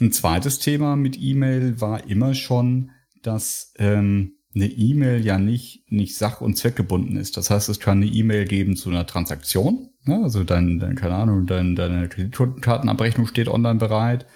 ein 0.00 0.12
zweites 0.12 0.58
Thema 0.58 0.96
mit 0.96 1.18
E-Mail 1.20 1.80
war 1.80 2.08
immer 2.08 2.34
schon, 2.34 2.90
dass 3.22 3.72
ähm, 3.78 4.34
eine 4.54 4.66
E-Mail 4.66 5.24
ja 5.24 5.38
nicht, 5.38 5.90
nicht 5.90 6.16
sach- 6.16 6.40
und 6.40 6.56
zweckgebunden 6.56 7.16
ist. 7.16 7.36
Das 7.36 7.50
heißt, 7.50 7.68
es 7.68 7.80
kann 7.80 7.98
eine 7.98 8.10
E-Mail 8.10 8.44
geben 8.44 8.76
zu 8.76 8.90
einer 8.90 9.06
Transaktion. 9.06 9.90
Ne? 10.04 10.20
Also 10.22 10.44
dein, 10.44 10.78
dein, 10.78 10.94
keine 10.94 11.14
Ahnung, 11.14 11.46
dein, 11.46 11.76
deine 11.76 12.08
Kreditkartenabrechnung 12.08 13.26
steht 13.26 13.48
online 13.48 13.78
bereit. 13.78 14.26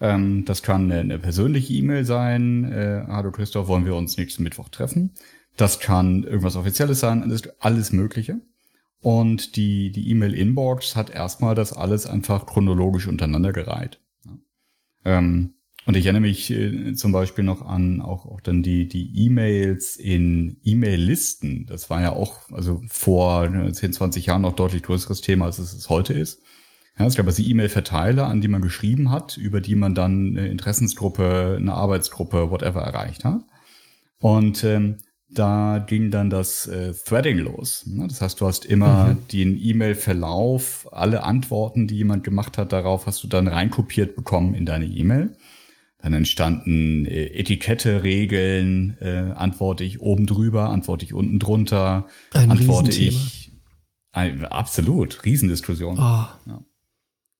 Ähm, 0.00 0.44
das 0.44 0.62
kann 0.62 0.90
eine, 0.90 1.00
eine 1.00 1.18
persönliche 1.18 1.72
E-Mail 1.74 2.04
sein. 2.04 2.64
Äh, 2.64 3.04
Hallo 3.08 3.30
Christoph, 3.30 3.68
wollen 3.68 3.84
wir 3.84 3.94
uns 3.94 4.16
nächsten 4.16 4.42
Mittwoch 4.42 4.68
treffen? 4.68 5.12
Das 5.56 5.80
kann 5.80 6.24
irgendwas 6.24 6.56
Offizielles 6.56 7.00
sein. 7.00 7.22
Das 7.28 7.42
ist 7.42 7.62
alles 7.62 7.92
Mögliche. 7.92 8.40
Und 9.00 9.56
die, 9.56 9.92
die 9.92 10.10
E-Mail-Inbox 10.10 10.96
hat 10.96 11.10
erstmal 11.10 11.54
das 11.54 11.72
alles 11.72 12.06
einfach 12.06 12.46
chronologisch 12.46 13.06
untereinander 13.06 13.52
gereiht. 13.52 14.00
Ähm, 15.08 15.54
und 15.86 15.96
ich 15.96 16.04
erinnere 16.04 16.20
mich 16.20 16.50
äh, 16.50 16.92
zum 16.92 17.12
Beispiel 17.12 17.44
noch 17.44 17.62
an 17.62 18.02
auch, 18.02 18.26
auch 18.26 18.42
dann 18.42 18.62
die, 18.62 18.88
die 18.88 19.24
E-Mails 19.24 19.96
in 19.96 20.58
E-Mail-Listen. 20.62 21.64
Das 21.64 21.88
war 21.88 22.02
ja 22.02 22.12
auch, 22.12 22.50
also 22.52 22.82
vor 22.88 23.50
10, 23.72 23.94
20 23.94 24.26
Jahren 24.26 24.42
noch 24.42 24.54
deutlich 24.54 24.82
größeres 24.82 25.22
Thema, 25.22 25.46
als 25.46 25.58
es, 25.58 25.72
es 25.72 25.88
heute 25.88 26.12
ist. 26.12 26.42
Ja, 26.98 27.06
es 27.06 27.16
gab 27.16 27.26
also 27.26 27.42
E-Mail-Verteiler, 27.42 28.26
an 28.26 28.42
die 28.42 28.48
man 28.48 28.60
geschrieben 28.60 29.10
hat, 29.10 29.38
über 29.38 29.62
die 29.62 29.76
man 29.76 29.94
dann 29.94 30.36
eine 30.36 30.48
Interessensgruppe, 30.48 31.56
eine 31.58 31.72
Arbeitsgruppe, 31.72 32.50
whatever 32.50 32.82
erreicht 32.82 33.24
hat. 33.24 33.40
Und 34.18 34.64
ähm, 34.64 34.98
da 35.30 35.84
ging 35.86 36.10
dann 36.10 36.30
das 36.30 36.66
äh, 36.66 36.92
Threading 36.94 37.38
los. 37.38 37.84
Ne? 37.86 38.06
Das 38.08 38.20
heißt, 38.20 38.40
du 38.40 38.46
hast 38.46 38.64
immer 38.64 39.08
mhm. 39.08 39.28
den 39.28 39.60
E-Mail-Verlauf, 39.60 40.88
alle 40.90 41.22
Antworten, 41.22 41.86
die 41.86 41.96
jemand 41.96 42.24
gemacht 42.24 42.56
hat, 42.56 42.72
darauf 42.72 43.06
hast 43.06 43.22
du 43.22 43.28
dann 43.28 43.46
reinkopiert 43.46 44.16
bekommen 44.16 44.54
in 44.54 44.64
deine 44.64 44.86
E-Mail. 44.86 45.36
Dann 46.00 46.12
entstanden 46.12 47.04
äh, 47.04 47.26
Etikette, 47.26 48.04
Regeln, 48.04 48.96
äh, 49.00 49.32
antworte 49.34 49.84
ich 49.84 50.00
oben 50.00 50.26
drüber, 50.26 50.70
antworte 50.70 51.04
ich 51.04 51.12
unten 51.12 51.38
drunter, 51.38 52.06
Ein 52.32 52.50
antworte 52.52 52.92
ich. 52.92 53.52
Ein, 54.12 54.46
absolut, 54.46 55.24
Riesendiskussion. 55.24 55.98
Oh. 55.98 56.00
Ja. 56.00 56.64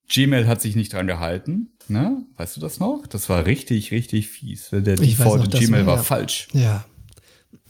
Gmail 0.09 0.47
hat 0.47 0.61
sich 0.61 0.75
nicht 0.77 0.93
dran 0.93 1.07
gehalten, 1.07 1.71
ne? 1.89 2.25
Weißt 2.37 2.57
du 2.57 2.61
das 2.61 2.81
noch? 2.81 3.07
Das 3.07 3.29
war 3.29 3.47
richtig, 3.47 3.91
richtig 3.91 4.29
fies. 4.29 4.71
Der 4.71 4.97
Default 4.97 5.51
Gmail 5.51 5.87
war, 5.87 5.99
war 5.99 6.05
falsch. 6.05 6.49
Ja. 6.53 6.85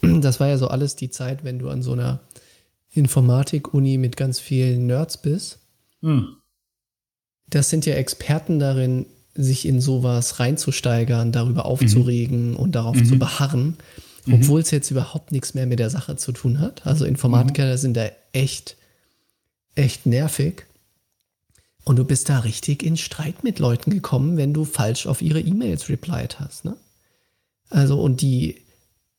Das 0.02 0.40
war 0.40 0.48
ja 0.48 0.58
so 0.58 0.68
alles 0.68 0.96
die 0.96 1.10
Zeit, 1.10 1.44
wenn 1.44 1.58
du 1.58 1.68
an 1.68 1.82
so 1.82 1.92
einer 1.92 2.20
Informatik-Uni 2.92 3.98
mit 3.98 4.16
ganz 4.16 4.40
vielen 4.40 4.86
Nerds 4.86 5.18
bist. 5.18 5.58
Hm. 6.02 6.36
Das 7.48 7.70
sind 7.70 7.86
ja 7.86 7.94
Experten 7.94 8.58
darin, 8.58 9.06
sich 9.34 9.66
in 9.66 9.80
sowas 9.80 10.40
reinzusteigern, 10.40 11.32
darüber 11.32 11.64
aufzuregen 11.64 12.50
mhm. 12.50 12.56
und 12.56 12.74
darauf 12.74 12.96
mhm. 12.96 13.04
zu 13.04 13.18
beharren, 13.18 13.76
mhm. 14.26 14.34
obwohl 14.34 14.60
es 14.60 14.72
jetzt 14.72 14.90
überhaupt 14.90 15.30
nichts 15.32 15.54
mehr 15.54 15.66
mit 15.66 15.78
der 15.78 15.90
Sache 15.90 16.16
zu 16.16 16.32
tun 16.32 16.58
hat. 16.58 16.86
Also 16.86 17.04
Informatiker 17.04 17.72
mhm. 17.72 17.76
sind 17.76 17.96
da 17.96 18.10
echt, 18.32 18.76
echt 19.76 20.06
nervig. 20.06 20.66
Und 21.84 21.96
du 21.96 22.04
bist 22.04 22.28
da 22.28 22.40
richtig 22.40 22.82
in 22.82 22.96
Streit 22.96 23.44
mit 23.44 23.60
Leuten 23.60 23.90
gekommen, 23.90 24.36
wenn 24.36 24.52
du 24.52 24.64
falsch 24.64 25.06
auf 25.06 25.22
ihre 25.22 25.40
E-Mails 25.40 25.88
replied 25.88 26.40
hast. 26.40 26.64
Ne? 26.64 26.76
Also, 27.70 28.00
und 28.02 28.20
die 28.20 28.56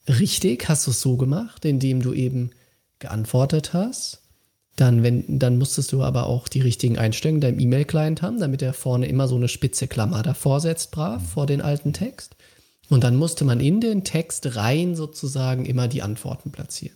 richtig 0.10 0.68
hast 0.68 0.88
du 0.88 0.92
es 0.92 1.02
so 1.02 1.16
gemacht, 1.18 1.64
indem 1.66 2.02
du 2.02 2.14
eben 2.14 2.52
geantwortet 3.00 3.74
hast 3.74 4.22
dann, 4.80 5.04
wenn, 5.04 5.40
dann 5.40 5.58
musstest 5.58 5.92
du 5.92 6.04
aber 6.04 6.28
auch 6.28 6.48
die 6.48 6.62
richtigen 6.62 6.98
Einstellungen 6.98 7.42
deinem 7.42 7.60
E-Mail-Client 7.60 8.22
haben, 8.22 8.40
damit 8.40 8.62
er 8.62 8.74
vorne 8.74 9.08
immer 9.08 9.28
so 9.28 9.36
eine 9.36 9.50
spitze 9.50 9.88
Klammer 9.88 10.24
davor 10.24 10.62
setzt, 10.62 10.92
brav, 10.92 11.22
vor 11.34 11.46
den 11.46 11.62
alten 11.62 11.92
Text. 11.92 12.36
Und 12.90 13.04
dann 13.04 13.18
musste 13.18 13.46
man 13.46 13.60
in 13.60 13.82
den 13.82 14.04
Text 14.04 14.56
rein 14.56 14.96
sozusagen 14.96 15.66
immer 15.66 15.88
die 15.88 16.02
Antworten 16.02 16.52
platzieren. 16.52 16.96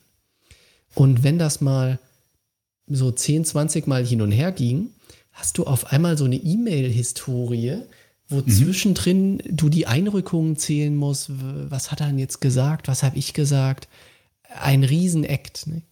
Und 0.96 1.24
wenn 1.24 1.38
das 1.38 1.62
mal 1.62 2.00
so 2.88 3.12
10, 3.12 3.46
20 3.46 3.86
Mal 3.88 4.06
hin 4.06 4.22
und 4.22 4.32
her 4.32 4.52
ging, 4.52 4.92
hast 5.32 5.58
du 5.58 5.66
auf 5.66 5.92
einmal 5.92 6.18
so 6.18 6.26
eine 6.26 6.38
E-Mail-Historie, 6.38 7.82
wo 8.34 8.38
mhm. 8.38 8.50
zwischendrin 8.50 9.42
du 9.50 9.70
die 9.70 9.88
Einrückungen 9.88 10.58
zählen 10.58 10.96
musst. 10.96 11.32
Was 11.32 11.92
hat 11.92 12.02
er 12.02 12.08
denn 12.08 12.20
jetzt 12.20 12.42
gesagt? 12.42 12.88
Was 12.88 13.04
habe 13.04 13.18
ich 13.18 13.34
gesagt? 13.34 13.88
Ein 14.50 14.84
Riesenakt. 14.84 15.68
Ne? 15.68 15.84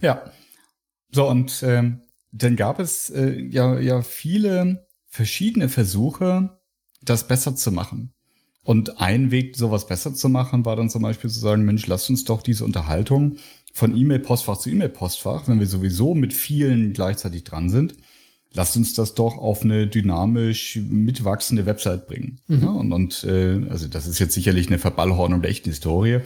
Ja. 0.00 0.30
So, 1.10 1.28
und 1.28 1.62
ähm, 1.62 2.02
dann 2.32 2.56
gab 2.56 2.80
es 2.80 3.10
äh, 3.10 3.38
ja, 3.40 3.78
ja 3.78 4.02
viele 4.02 4.86
verschiedene 5.06 5.68
Versuche, 5.68 6.58
das 7.02 7.28
besser 7.28 7.54
zu 7.56 7.72
machen. 7.72 8.12
Und 8.62 9.00
ein 9.00 9.30
Weg, 9.30 9.56
sowas 9.56 9.86
besser 9.86 10.12
zu 10.12 10.28
machen, 10.28 10.64
war 10.64 10.74
dann 10.74 10.90
zum 10.90 11.02
Beispiel 11.02 11.30
zu 11.30 11.38
sagen, 11.38 11.64
Mensch, 11.64 11.86
lasst 11.86 12.10
uns 12.10 12.24
doch 12.24 12.42
diese 12.42 12.64
Unterhaltung 12.64 13.36
von 13.72 13.96
E-Mail-Postfach 13.96 14.58
zu 14.58 14.70
E-Mail-Postfach, 14.70 15.46
wenn 15.46 15.60
wir 15.60 15.66
sowieso 15.66 16.14
mit 16.14 16.32
vielen 16.32 16.92
gleichzeitig 16.92 17.44
dran 17.44 17.70
sind, 17.70 17.94
lasst 18.56 18.76
uns 18.76 18.94
das 18.94 19.14
doch 19.14 19.36
auf 19.36 19.62
eine 19.62 19.86
dynamisch 19.86 20.76
mitwachsende 20.76 21.66
Website 21.66 22.08
bringen. 22.08 22.40
Mhm. 22.48 22.62
Ja, 22.62 22.68
und 22.70 22.92
und 22.92 23.24
äh, 23.24 23.60
also 23.68 23.86
das 23.86 24.06
ist 24.06 24.18
jetzt 24.18 24.34
sicherlich 24.34 24.66
eine 24.68 24.78
Verballhornung 24.78 25.42
der 25.42 25.50
echten 25.50 25.70
Historie, 25.70 26.20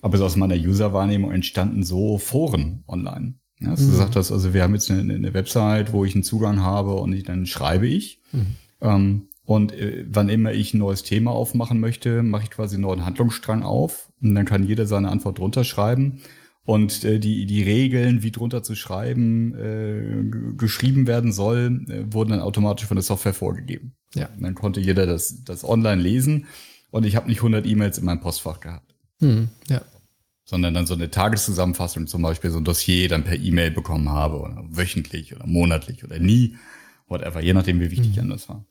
aber 0.00 0.18
so 0.18 0.24
aus 0.24 0.36
meiner 0.36 0.56
User-Wahrnehmung 0.56 1.30
entstanden 1.30 1.84
so 1.84 2.18
Foren 2.18 2.82
online. 2.88 3.34
Ja, 3.60 3.70
dass 3.70 3.80
mhm. 3.80 3.86
du 3.86 3.90
gesagt 3.92 4.16
hast, 4.16 4.32
also 4.32 4.52
wir 4.54 4.62
haben 4.62 4.74
jetzt 4.74 4.90
eine, 4.90 5.14
eine, 5.14 5.34
Website, 5.34 5.92
wo 5.92 6.04
ich 6.04 6.14
einen 6.14 6.24
Zugang 6.24 6.60
habe 6.60 6.94
und 6.94 7.12
ich, 7.12 7.22
dann 7.22 7.46
schreibe 7.46 7.86
ich. 7.86 8.20
Mhm. 8.32 8.46
Ähm, 8.80 9.22
und 9.44 9.72
äh, 9.72 10.04
wann 10.08 10.30
immer 10.30 10.52
ich 10.52 10.74
ein 10.74 10.78
neues 10.78 11.02
Thema 11.02 11.30
aufmachen 11.30 11.78
möchte, 11.78 12.22
mache 12.22 12.44
ich 12.44 12.50
quasi 12.50 12.76
einen 12.76 12.82
neuen 12.82 13.04
Handlungsstrang 13.04 13.62
auf. 13.62 14.08
Und 14.22 14.34
dann 14.34 14.46
kann 14.46 14.66
jeder 14.66 14.86
seine 14.86 15.10
Antwort 15.10 15.38
drunter 15.38 15.64
schreiben. 15.64 16.20
Und 16.66 17.04
äh, 17.04 17.18
die, 17.18 17.44
die 17.44 17.62
Regeln, 17.62 18.22
wie 18.22 18.30
drunter 18.30 18.62
zu 18.62 18.74
schreiben, 18.74 19.54
äh, 19.54 20.56
geschrieben 20.56 21.06
werden 21.06 21.30
soll, 21.30 21.84
äh, 21.88 22.12
wurden 22.12 22.30
dann 22.30 22.40
automatisch 22.40 22.86
von 22.86 22.96
der 22.96 23.02
Software 23.02 23.34
vorgegeben. 23.34 23.94
Ja. 24.14 24.28
Und 24.34 24.42
dann 24.42 24.54
konnte 24.54 24.80
jeder 24.80 25.04
das, 25.04 25.44
das 25.44 25.62
online 25.62 26.00
lesen. 26.00 26.46
Und 26.90 27.04
ich 27.04 27.16
habe 27.16 27.28
nicht 27.28 27.38
100 27.38 27.66
E-Mails 27.66 27.98
in 27.98 28.06
meinem 28.06 28.20
Postfach 28.20 28.60
gehabt. 28.60 28.94
Mhm, 29.20 29.48
ja. 29.68 29.82
Sondern 30.46 30.72
dann 30.72 30.86
so 30.86 30.94
eine 30.94 31.10
Tageszusammenfassung, 31.10 32.06
zum 32.06 32.22
Beispiel 32.22 32.50
so 32.50 32.58
ein 32.58 32.64
Dossier 32.64 33.08
dann 33.08 33.24
per 33.24 33.38
E-Mail 33.38 33.70
bekommen 33.70 34.08
habe, 34.08 34.40
oder 34.40 34.64
wöchentlich 34.70 35.34
oder 35.34 35.46
monatlich 35.46 36.04
oder 36.04 36.18
nie, 36.18 36.56
whatever, 37.08 37.42
je 37.42 37.52
nachdem, 37.52 37.80
wie 37.80 37.90
wichtig 37.90 38.16
mhm. 38.16 38.30
das 38.30 38.48
war. 38.48 38.64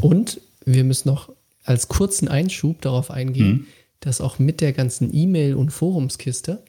Und 0.00 0.40
wir 0.66 0.84
müssen 0.84 1.08
noch 1.08 1.30
als 1.64 1.88
kurzen 1.88 2.28
Einschub 2.28 2.82
darauf 2.82 3.10
eingehen, 3.10 3.48
mhm. 3.48 3.66
dass 4.00 4.20
auch 4.20 4.38
mit 4.38 4.60
der 4.60 4.72
ganzen 4.72 5.14
E-Mail- 5.14 5.54
und 5.54 5.70
Forumskiste 5.70 6.62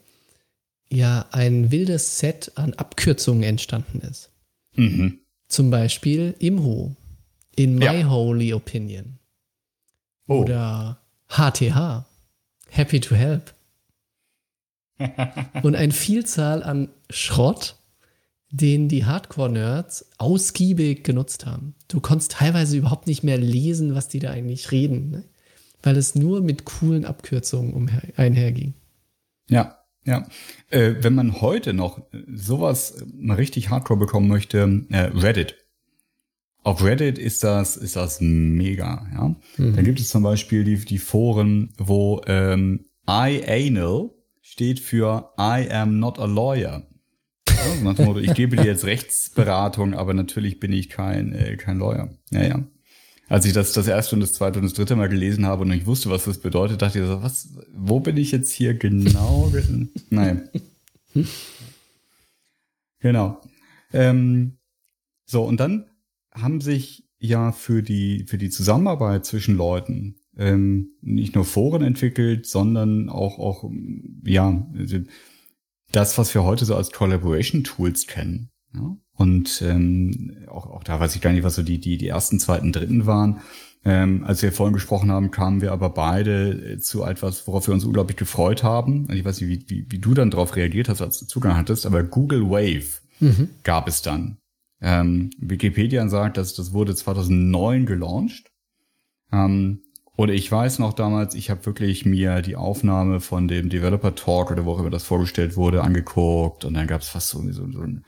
ja 0.96 1.28
ein 1.32 1.72
wildes 1.72 2.20
Set 2.20 2.52
an 2.56 2.74
Abkürzungen 2.74 3.44
entstanden 3.44 4.00
ist. 4.02 4.32
Mhm. 4.76 5.20
Zum 5.48 5.70
Beispiel 5.70 6.36
IMHO, 6.40 6.96
in 7.56 7.76
my 7.76 7.86
ja. 8.00 8.10
holy 8.10 8.54
opinion. 8.54 9.20
Oh. 10.28 10.42
Oder 10.42 11.00
HTH, 11.30 12.06
happy 12.70 13.00
to 13.00 13.16
help. 13.16 13.54
und 15.64 15.76
eine 15.76 15.94
Vielzahl 15.94 16.64
an 16.64 16.90
Schrott, 17.10 17.76
den 18.52 18.88
die 18.88 19.06
Hardcore-Nerds 19.06 20.12
ausgiebig 20.18 21.04
genutzt 21.04 21.46
haben. 21.46 21.76
Du 21.88 22.00
konntest 22.00 22.34
teilweise 22.34 22.78
überhaupt 22.78 23.08
nicht 23.08 23.24
mehr 23.24 23.38
lesen, 23.38 23.96
was 23.96 24.08
die 24.08 24.20
da 24.20 24.30
eigentlich 24.30 24.72
reden, 24.72 25.10
ne? 25.10 25.24
weil 25.82 25.98
es 25.98 26.16
nur 26.16 26.42
mit 26.42 26.64
coolen 26.66 27.04
Abkürzungen 27.04 27.90
einherging. 28.16 28.76
Ja, 29.50 29.83
ja. 30.06 30.28
Äh, 30.70 30.96
wenn 31.00 31.16
man 31.16 31.42
heute 31.42 31.74
noch 31.74 32.02
sowas 32.28 33.04
mal 33.14 33.36
richtig 33.36 33.70
Hardcore 33.70 34.00
bekommen 34.00 34.28
möchte, 34.28 34.86
äh, 34.90 34.98
Reddit. 35.14 35.56
Auf 36.64 36.84
Reddit 36.84 37.18
ist 37.18 37.44
das, 37.44 37.76
ist 37.76 37.96
das 37.96 38.20
mega, 38.22 39.08
ja. 39.14 39.36
Mhm. 39.58 39.76
Da 39.76 39.82
gibt 39.82 40.00
es 40.00 40.10
zum 40.10 40.24
Beispiel 40.24 40.64
die, 40.64 40.78
die 40.78 40.98
Foren, 40.98 41.74
wo 41.78 42.22
ähm, 42.26 42.86
I 43.08 43.42
anal 43.48 44.12
steht 44.42 44.80
für 44.80 45.34
I 45.38 45.70
am 45.70 46.00
not 46.00 46.20
a 46.20 46.26
lawyer. 46.26 46.88
Ja, 47.50 47.84
Motto, 47.84 48.18
ich 48.18 48.34
gebe 48.34 48.56
dir 48.56 48.66
jetzt 48.66 48.86
Rechtsberatung, 48.86 49.94
aber 49.94 50.14
natürlich 50.14 50.60
bin 50.60 50.72
ich 50.72 50.90
kein, 50.90 51.34
äh, 51.34 51.58
kein 51.58 51.80
Lawyer. 51.80 52.14
Ja, 52.32 52.44
ja. 52.44 52.64
Als 53.30 53.46
ich 53.46 53.54
das 53.54 53.74
das 53.74 53.88
erste 53.88 54.16
und 54.16 54.22
das 54.22 54.34
zweite 54.34 54.60
und 54.60 54.66
das 54.66 54.74
dritte 54.74 54.96
Mal 54.96 55.10
gelesen 55.10 55.46
habe 55.46 55.64
und 55.64 55.72
ich 55.72 55.86
wusste, 55.86 56.10
was 56.10 56.26
das 56.26 56.40
bedeutet, 56.40 56.82
dachte 56.82 57.00
ich 57.00 57.06
so, 57.06 57.22
was, 57.24 57.50
wo 57.74 58.00
bin 58.00 58.18
ich 58.18 58.32
jetzt 58.32 58.52
hier 58.52 58.74
genau? 58.74 59.52
Nein. 60.10 60.50
genau. 63.00 63.42
Ähm, 63.92 64.58
so, 65.26 65.44
und 65.44 65.60
dann 65.60 65.90
haben 66.34 66.62
sich 66.62 67.08
ja 67.18 67.52
für 67.52 67.82
die, 67.82 68.26
für 68.28 68.38
die 68.38 68.50
Zusammenarbeit 68.50 69.26
zwischen 69.26 69.56
Leuten 69.56 70.16
ähm, 70.38 70.92
nicht 71.02 71.36
nur 71.36 71.46
Foren 71.46 71.84
entwickelt, 71.84 72.46
sondern 72.46 73.10
auch, 73.10 73.40
auch 73.40 73.72
ja, 74.26 74.68
das, 75.92 76.18
was 76.18 76.34
wir 76.34 76.44
heute 76.44 76.66
so 76.66 76.76
als 76.76 76.92
Collaboration 76.92 77.64
Tools 77.64 78.08
kennen. 78.08 78.50
Ja? 78.74 78.98
Und 79.16 79.62
ähm, 79.62 80.46
auch, 80.48 80.68
auch 80.68 80.84
da 80.84 81.00
weiß 81.00 81.16
ich 81.16 81.22
gar 81.22 81.32
nicht, 81.32 81.44
was 81.44 81.56
so 81.56 81.64
die, 81.64 81.80
die, 81.80 81.98
die 81.98 82.08
ersten, 82.08 82.40
zweiten, 82.40 82.72
dritten 82.72 83.06
waren. 83.06 83.42
Ähm, 83.86 84.24
als 84.24 84.42
wir 84.42 84.52
vorhin 84.52 84.74
gesprochen 84.74 85.12
haben, 85.12 85.30
kamen 85.30 85.62
wir 85.62 85.72
aber 85.72 85.90
beide 85.90 86.74
äh, 86.74 86.80
zu 86.80 87.04
etwas, 87.04 87.48
worauf 87.48 87.68
wir 87.68 87.74
uns 87.74 87.84
unglaublich 87.84 88.18
gefreut 88.18 88.64
haben. 88.64 89.08
Ich 89.12 89.26
weiß 89.26 89.42
nicht, 89.42 89.50
wie, 89.50 89.70
wie, 89.70 89.92
wie 89.92 90.00
du 90.00 90.14
dann 90.14 90.32
darauf 90.32 90.56
reagiert 90.56 90.88
hast, 90.88 91.02
als 91.02 91.20
du 91.20 91.26
Zugang 91.26 91.58
hattest, 91.58 91.86
aber 91.86 92.02
Google 92.04 92.50
Wave 92.50 93.02
mhm. 93.20 93.50
gab 93.64 93.88
es 93.88 94.02
dann. 94.02 94.38
Ähm, 94.82 95.32
Wikipedia 95.38 96.08
sagt, 96.08 96.38
dass 96.38 96.54
das 96.54 96.74
wurde 96.74 96.96
2009 96.96 97.86
gelauncht. 97.86 98.52
Ähm, 99.32 99.82
und 100.16 100.30
ich 100.30 100.52
weiß 100.52 100.80
noch 100.80 100.94
damals, 100.94 101.34
ich 101.34 101.50
habe 101.50 101.66
wirklich 101.66 102.06
mir 102.06 102.42
die 102.42 102.56
Aufnahme 102.56 103.20
von 103.20 103.48
dem 103.48 103.70
Developer 103.70 104.14
Talk 104.14 104.52
oder 104.52 104.64
wo 104.64 104.74
auch 104.74 104.80
immer 104.80 104.92
das 104.92 105.04
vorgestellt 105.04 105.58
wurde, 105.58 105.82
angeguckt 105.84 106.66
und 106.66 106.76
dann 106.76 106.88
gab 106.88 107.02
es 107.02 107.10
fast 107.10 107.30
so, 107.30 107.42
so, 107.52 107.70
so 107.72 107.82
ein, 107.82 108.06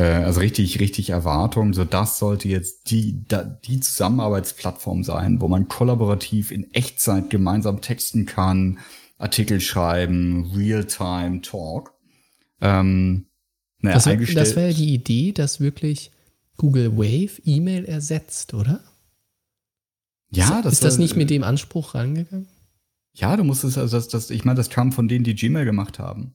also 0.00 0.40
richtig, 0.40 0.80
richtig 0.80 1.10
Erwartung. 1.10 1.74
So 1.74 1.84
das 1.84 2.18
sollte 2.18 2.48
jetzt 2.48 2.90
die, 2.90 3.24
da, 3.28 3.42
die 3.42 3.80
Zusammenarbeitsplattform 3.80 5.04
sein, 5.04 5.40
wo 5.40 5.48
man 5.48 5.68
kollaborativ 5.68 6.50
in 6.50 6.72
Echtzeit 6.72 7.28
gemeinsam 7.28 7.80
texten 7.80 8.24
kann, 8.24 8.78
Artikel 9.18 9.60
schreiben, 9.60 10.50
Real-Time 10.54 11.42
Talk. 11.42 11.94
Ähm, 12.60 13.26
naja, 13.80 13.96
das 13.96 14.06
wäre 14.06 14.34
das 14.34 14.56
wär 14.56 14.72
die 14.72 14.94
Idee, 14.94 15.32
dass 15.32 15.60
wirklich 15.60 16.10
Google 16.56 16.96
Wave 16.96 17.42
E-Mail 17.44 17.84
ersetzt, 17.84 18.54
oder? 18.54 18.80
Ja, 20.30 20.62
das 20.62 20.74
ist 20.74 20.84
das 20.84 20.98
nicht 20.98 21.16
mit 21.16 21.28
dem 21.28 21.42
Anspruch 21.42 21.94
rangegangen? 21.94 22.48
Ja, 23.12 23.36
du 23.36 23.44
musstest 23.44 23.76
also 23.76 23.96
das, 23.96 24.08
das, 24.08 24.30
ich 24.30 24.44
meine, 24.44 24.56
das 24.56 24.70
kam 24.70 24.92
von 24.92 25.06
denen, 25.06 25.24
die 25.24 25.34
Gmail 25.34 25.66
gemacht 25.66 25.98
haben. 25.98 26.34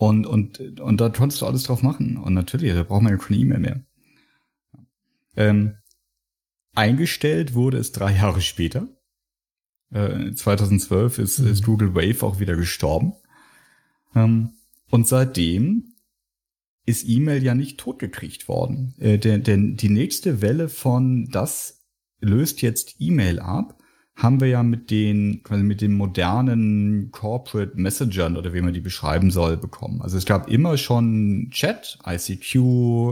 Und, 0.00 0.26
und, 0.26 0.80
und 0.80 0.98
da 0.98 1.10
konntest 1.10 1.42
du 1.42 1.46
alles 1.46 1.64
drauf 1.64 1.82
machen. 1.82 2.16
Und 2.16 2.32
natürlich, 2.32 2.72
da 2.72 2.84
braucht 2.84 3.02
man 3.02 3.12
ja 3.12 3.18
keine 3.18 3.38
E-Mail 3.38 3.58
mehr. 3.58 3.84
Ähm, 5.36 5.74
eingestellt 6.74 7.52
wurde 7.52 7.76
es 7.76 7.92
drei 7.92 8.16
Jahre 8.16 8.40
später. 8.40 8.88
Äh, 9.92 10.32
2012 10.32 11.18
ist, 11.18 11.38
mhm. 11.40 11.48
ist 11.48 11.66
Google 11.66 11.94
Wave 11.94 12.24
auch 12.24 12.40
wieder 12.40 12.56
gestorben. 12.56 13.12
Ähm, 14.14 14.54
und 14.88 15.06
seitdem 15.06 15.92
ist 16.86 17.06
E-Mail 17.06 17.42
ja 17.42 17.54
nicht 17.54 17.78
totgekriegt 17.78 18.48
worden. 18.48 18.94
Äh, 18.98 19.18
denn, 19.18 19.42
denn 19.42 19.76
die 19.76 19.90
nächste 19.90 20.40
Welle 20.40 20.70
von 20.70 21.28
das 21.30 21.84
löst 22.20 22.62
jetzt 22.62 22.96
E-Mail 23.00 23.38
ab, 23.38 23.78
haben 24.22 24.40
wir 24.40 24.48
ja 24.48 24.62
mit 24.62 24.90
den, 24.90 25.42
quasi 25.42 25.62
mit 25.62 25.80
den 25.80 25.94
modernen 25.94 27.10
Corporate 27.10 27.72
Messengern 27.74 28.36
oder 28.36 28.52
wie 28.52 28.60
man 28.60 28.74
die 28.74 28.80
beschreiben 28.80 29.30
soll, 29.30 29.56
bekommen. 29.56 30.02
Also 30.02 30.18
es 30.18 30.26
gab 30.26 30.48
immer 30.50 30.76
schon 30.76 31.48
Chat, 31.50 31.98
ICQ, 32.06 32.54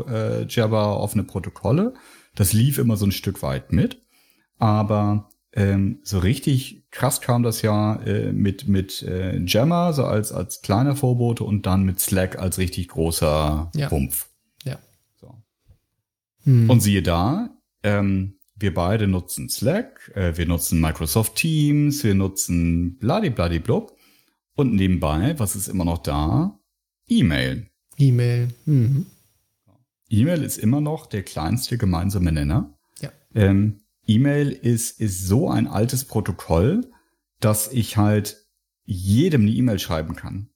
äh, 0.09 0.47
Jabber, 0.47 1.01
offene 1.01 1.25
Protokolle. 1.25 1.95
Das 2.35 2.53
lief 2.53 2.77
immer 2.77 2.97
so 2.97 3.07
ein 3.07 3.13
Stück 3.13 3.43
weit 3.43 3.73
mit. 3.73 4.03
Aber 4.59 5.31
ähm, 5.55 6.01
so 6.03 6.19
richtig 6.19 6.85
krass 6.91 7.23
kam 7.23 7.43
das 7.43 7.63
ja 7.63 7.97
äh, 8.03 8.33
mit, 8.33 8.69
mit 8.69 9.03
äh, 9.03 9.39
Jammer, 9.39 9.95
so 9.95 10.05
als, 10.05 10.31
als 10.31 10.61
kleiner 10.61 10.95
Vorbote 10.95 11.43
und 11.43 11.65
dann 11.65 11.85
mit 11.85 12.01
Slack 12.01 12.39
als 12.39 12.59
richtig 12.59 12.89
großer 12.89 13.71
ja. 13.75 13.91
Wumpf. 13.91 14.29
Ja. 14.63 14.79
So. 15.17 15.35
Hm. 16.45 16.69
Und 16.69 16.81
siehe 16.81 17.03
da, 17.03 17.51
ähm, 17.83 18.38
wir 18.59 18.75
beide 18.75 19.07
nutzen 19.07 19.49
Slack, 19.49 20.11
äh, 20.15 20.37
wir 20.37 20.47
nutzen 20.47 20.81
Microsoft 20.81 21.37
Teams, 21.37 22.03
wir 22.05 22.15
nutzen 22.15 22.97
bladibladibblub. 22.99 23.97
Und 24.55 24.75
nebenbei, 24.75 25.39
was 25.39 25.55
ist 25.55 25.69
immer 25.69 25.85
noch 25.85 25.99
da? 25.99 26.59
E-Mail. 27.09 27.69
E-Mail. 27.97 28.49
Mhm. 28.67 29.07
E-Mail 30.09 30.43
ist 30.43 30.59
immer 30.59 30.81
noch 30.81 31.07
der 31.07 31.23
kleinste 31.23 31.79
gemeinsame 31.79 32.33
Nenner. 32.33 32.77
Ja. 33.01 33.13
Ähm, 33.35 33.81
E-Mail 34.07 34.51
ist, 34.51 35.01
ist 35.01 35.27
so 35.27 35.49
ein 35.49 35.67
altes 35.67 36.05
Protokoll, 36.05 36.91
dass 37.41 37.71
ich 37.73 37.97
halt 37.97 38.47
jedem 38.85 39.43
eine 39.43 39.51
E-Mail 39.51 39.79
schreiben 39.79 40.17
kann. 40.17 40.49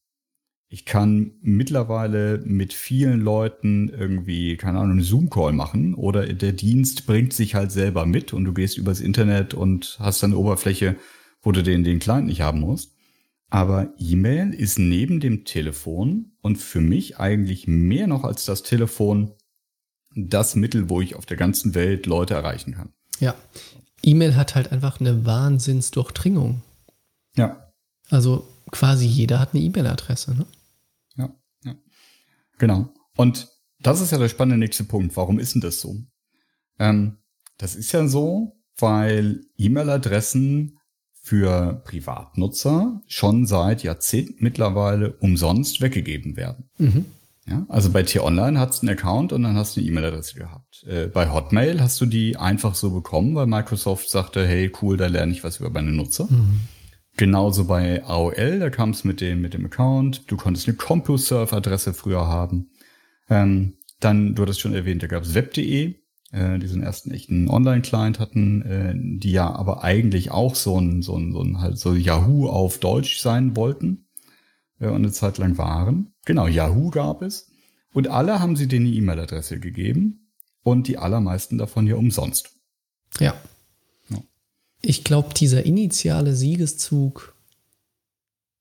Ich 0.73 0.87
kann 0.87 1.33
mittlerweile 1.43 2.39
mit 2.47 2.73
vielen 2.73 3.21
Leuten 3.21 3.91
irgendwie, 3.91 4.57
keine 4.57 4.79
Ahnung, 4.79 4.93
einen 4.93 5.03
Zoom-Call 5.03 5.53
machen 5.53 5.93
oder 5.93 6.27
der 6.33 6.53
Dienst 6.53 7.05
bringt 7.07 7.35
sich 7.35 7.55
halt 7.55 7.71
selber 7.71 8.07
mit 8.07 8.33
und 8.33 8.47
du 8.47 8.55
gehst 8.55 8.79
übers 8.79 9.01
Internet 9.01 9.53
und 9.53 9.99
hast 10.01 10.23
dann 10.23 10.31
eine 10.31 10.41
Oberfläche, 10.41 10.97
wo 11.43 11.53
du 11.53 11.63
den, 11.63 11.85
den 11.85 11.99
Client 11.99 12.27
nicht 12.27 12.41
haben 12.41 12.61
musst. 12.61 12.97
Aber 13.51 13.93
E-Mail 13.99 14.55
ist 14.55 14.79
neben 14.79 15.21
dem 15.21 15.45
Telefon 15.45 16.33
und 16.41 16.57
für 16.57 16.81
mich 16.81 17.19
eigentlich 17.19 17.69
mehr 17.69 18.07
noch 18.07 18.25
als 18.25 18.47
das 18.47 18.63
Telefon 18.63 19.35
das 20.17 20.57
Mittel, 20.57 20.89
wo 20.89 21.03
ich 21.03 21.17
auf 21.17 21.27
der 21.27 21.37
ganzen 21.37 21.75
Welt 21.75 22.07
Leute 22.07 22.33
erreichen 22.33 22.73
kann. 22.73 22.95
Ja. 23.21 23.35
E-Mail 24.03 24.37
hat 24.37 24.55
halt 24.55 24.73
einfach 24.73 25.01
eine 25.01 25.27
Wahnsinnsdurchdringung. 25.27 26.63
Ja. 27.37 27.71
Also 28.09 28.49
quasi 28.71 29.05
jeder 29.05 29.39
hat 29.39 29.51
eine 29.53 29.63
E-Mail-Adresse, 29.63 30.35
ne? 30.35 30.47
Genau. 32.63 32.95
Und 33.17 33.49
das 33.81 34.01
ist 34.01 34.13
ja 34.13 34.19
der 34.19 34.29
spannende 34.29 34.57
nächste 34.57 34.85
Punkt. 34.85 35.17
Warum 35.17 35.41
ist 35.41 35.57
denn 35.57 35.61
das 35.61 35.81
so? 35.81 35.97
Ähm, 36.79 37.17
das 37.59 37.75
ist 37.75 37.91
ja 37.91 38.07
so, 38.07 38.53
weil 38.79 39.41
E-Mail-Adressen 39.59 40.79
für 41.21 41.83
Privatnutzer 41.85 43.01
schon 43.09 43.47
seit 43.47 43.83
Jahrzehnten 43.83 44.37
mittlerweile 44.45 45.15
umsonst 45.15 45.81
weggegeben 45.81 46.37
werden. 46.37 46.71
Mhm. 46.79 47.07
Ja, 47.49 47.67
also 47.69 47.91
bei 47.91 48.05
T-Online 48.05 48.61
hast 48.61 48.81
du 48.81 48.87
einen 48.87 48.97
Account 48.97 49.33
und 49.33 49.43
dann 49.43 49.57
hast 49.57 49.75
du 49.75 49.81
eine 49.81 49.89
E-Mail-Adresse 49.89 50.37
gehabt. 50.37 50.85
Äh, 50.85 51.09
bei 51.09 51.33
Hotmail 51.33 51.81
hast 51.81 52.01
du 52.01 52.07
die 52.07 52.37
einfach 52.37 52.77
so 52.77 52.93
bekommen, 52.93 53.35
weil 53.35 53.47
Microsoft 53.47 54.09
sagte, 54.09 54.47
hey, 54.47 54.71
cool, 54.81 54.97
da 54.97 55.09
lerne 55.09 55.33
ich 55.33 55.43
was 55.43 55.59
über 55.59 55.71
meine 55.71 55.91
Nutzer. 55.91 56.29
Mhm. 56.31 56.61
Genauso 57.17 57.67
bei 57.67 58.03
AOL, 58.05 58.59
da 58.59 58.71
kam 58.71 58.91
es 58.91 59.05
mit 59.05 59.21
dem, 59.21 59.43
mit 59.43 59.55
dem 59.55 59.67
Account. 59.67 60.31
Du 60.31 60.37
konntest 60.37 60.67
eine 60.67 60.77
CompuServe-Adresse 60.77 61.93
früher 61.93 62.27
haben. 62.27 62.71
Ähm, 63.29 63.75
dann, 64.01 64.35
du 64.35 64.43
hattest 64.43 64.61
schon 64.61 64.75
erwähnt, 64.75 65.03
da 65.03 65.07
gab 65.07 65.23
es 65.23 65.35
web.de, 65.35 65.95
äh, 66.33 66.59
diesen 66.59 66.83
ersten 66.83 67.11
echten 67.11 67.49
Online-Client 67.49 68.19
hatten, 68.19 68.63
äh, 68.63 68.95
die 68.97 69.33
ja 69.33 69.51
aber 69.55 69.85
eigentlich 69.85 70.31
auch 70.31 70.55
so 70.55 70.81
ein, 70.81 71.03
so 71.03 71.17
ein, 71.17 71.33
so 71.33 71.43
ein 71.43 71.61
halt 71.61 71.79
so 71.79 71.95
Yahoo 71.95 72.49
auf 72.49 72.79
Deutsch 72.79 73.21
sein 73.21 73.57
wollten 73.57 74.07
äh, 74.81 74.87
und 74.87 74.97
eine 74.97 75.13
Zeit 75.13 75.39
lang 75.39 75.59
waren. 75.59 76.15
Genau, 76.25 76.47
Yahoo 76.47 76.91
gab 76.91 77.23
es. 77.23 77.51
Und 77.93 78.09
alle 78.09 78.41
haben 78.41 78.57
sie 78.57 78.69
denen 78.69 78.87
eine 78.87 78.97
E-Mail-Adresse 78.97 79.61
gegeben 79.61 80.31
und 80.63 80.89
die 80.89 80.97
allermeisten 80.97 81.59
davon 81.59 81.87
ja 81.87 81.97
umsonst. 81.97 82.57
Ja. 83.19 83.27
ja. 83.27 83.35
Ich 84.83 85.05
glaube, 85.05 85.33
dieser 85.35 85.65
initiale 85.65 86.35
Siegeszug 86.35 87.35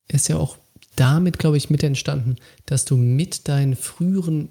ist 0.07 0.27
ja 0.27 0.37
auch 0.37 0.57
damit, 0.95 1.39
glaube 1.39 1.57
ich, 1.57 1.69
mit 1.69 1.83
entstanden, 1.83 2.35
dass 2.65 2.85
du 2.85 2.95
mit 2.97 3.47
deinen 3.47 3.75
früheren 3.75 4.49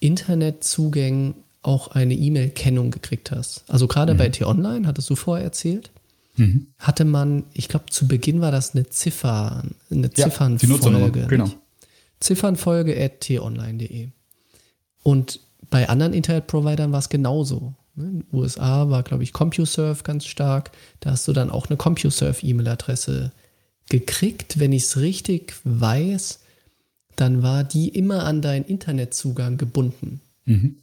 Internetzugängen 0.00 1.34
auch 1.62 1.88
eine 1.88 2.14
E-Mail-Kennung 2.14 2.90
gekriegt 2.90 3.30
hast. 3.30 3.64
Also 3.68 3.86
gerade 3.86 4.14
mhm. 4.14 4.18
bei 4.18 4.28
T-Online, 4.28 4.86
hattest 4.86 5.08
du 5.08 5.16
vorher 5.16 5.44
erzählt, 5.44 5.90
mhm. 6.36 6.66
hatte 6.78 7.04
man, 7.04 7.44
ich 7.54 7.68
glaube, 7.68 7.86
zu 7.90 8.06
Beginn 8.06 8.40
war 8.40 8.50
das 8.50 8.74
eine 8.74 8.88
Ziffer, 8.88 9.62
eine 9.90 10.10
Ziffernfolge. 10.10 11.20
Ja, 11.20 11.26
genau. 11.26 11.50
Ziffernfolge 12.20 13.02
at 13.02 13.20
t-online.de. 13.20 14.08
Und 15.02 15.40
bei 15.70 15.88
anderen 15.88 16.12
Internetprovidern 16.12 16.92
war 16.92 16.98
es 16.98 17.08
genauso. 17.08 17.74
In 17.96 18.20
den 18.20 18.24
USA 18.32 18.90
war, 18.90 19.02
glaube 19.02 19.22
ich, 19.22 19.32
CompuServe 19.32 20.02
ganz 20.02 20.26
stark. 20.26 20.72
Da 21.00 21.12
hast 21.12 21.28
du 21.28 21.32
dann 21.32 21.50
auch 21.50 21.68
eine 21.68 21.76
CompuServe-E-Mail-Adresse 21.76 23.32
gekriegt. 23.88 24.58
Wenn 24.58 24.72
ich 24.72 24.84
es 24.84 24.96
richtig 24.96 25.54
weiß, 25.64 26.40
dann 27.16 27.42
war 27.42 27.64
die 27.64 27.88
immer 27.88 28.24
an 28.24 28.42
deinen 28.42 28.64
Internetzugang 28.64 29.56
gebunden. 29.56 30.20
Mhm. 30.44 30.78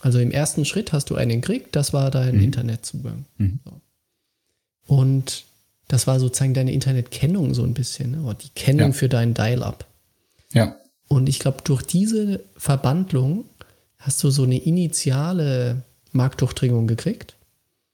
Also 0.00 0.18
im 0.18 0.30
ersten 0.30 0.64
Schritt 0.64 0.92
hast 0.92 1.10
du 1.10 1.16
einen 1.16 1.40
gekriegt, 1.40 1.74
das 1.74 1.92
war 1.92 2.10
dein 2.10 2.36
mhm. 2.36 2.44
Internetzugang. 2.44 3.24
Mhm. 3.36 3.60
So. 3.64 3.80
Und 4.86 5.44
das 5.88 6.06
war 6.06 6.20
sozusagen 6.20 6.54
deine 6.54 6.72
Internetkennung 6.72 7.54
so 7.54 7.64
ein 7.64 7.74
bisschen, 7.74 8.12
ne? 8.12 8.36
die 8.40 8.50
Kennung 8.50 8.90
ja. 8.90 8.92
für 8.92 9.08
deinen 9.08 9.34
Dial-up. 9.34 9.86
Ja. 10.52 10.76
Und 11.08 11.28
ich 11.28 11.38
glaube, 11.38 11.58
durch 11.64 11.82
diese 11.82 12.40
Verbandlung 12.56 13.44
hast 13.96 14.22
du 14.22 14.30
so 14.30 14.44
eine 14.44 14.58
initiale 14.58 15.82
Marktdurchdringung 16.12 16.86
gekriegt. 16.86 17.36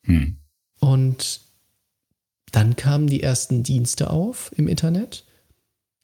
Mhm. 0.05 0.37
Und 0.81 1.41
dann 2.53 2.77
kamen 2.77 3.07
die 3.07 3.23
ersten 3.23 3.63
Dienste 3.63 4.11
auf 4.11 4.53
im 4.57 4.69
Internet. 4.69 5.25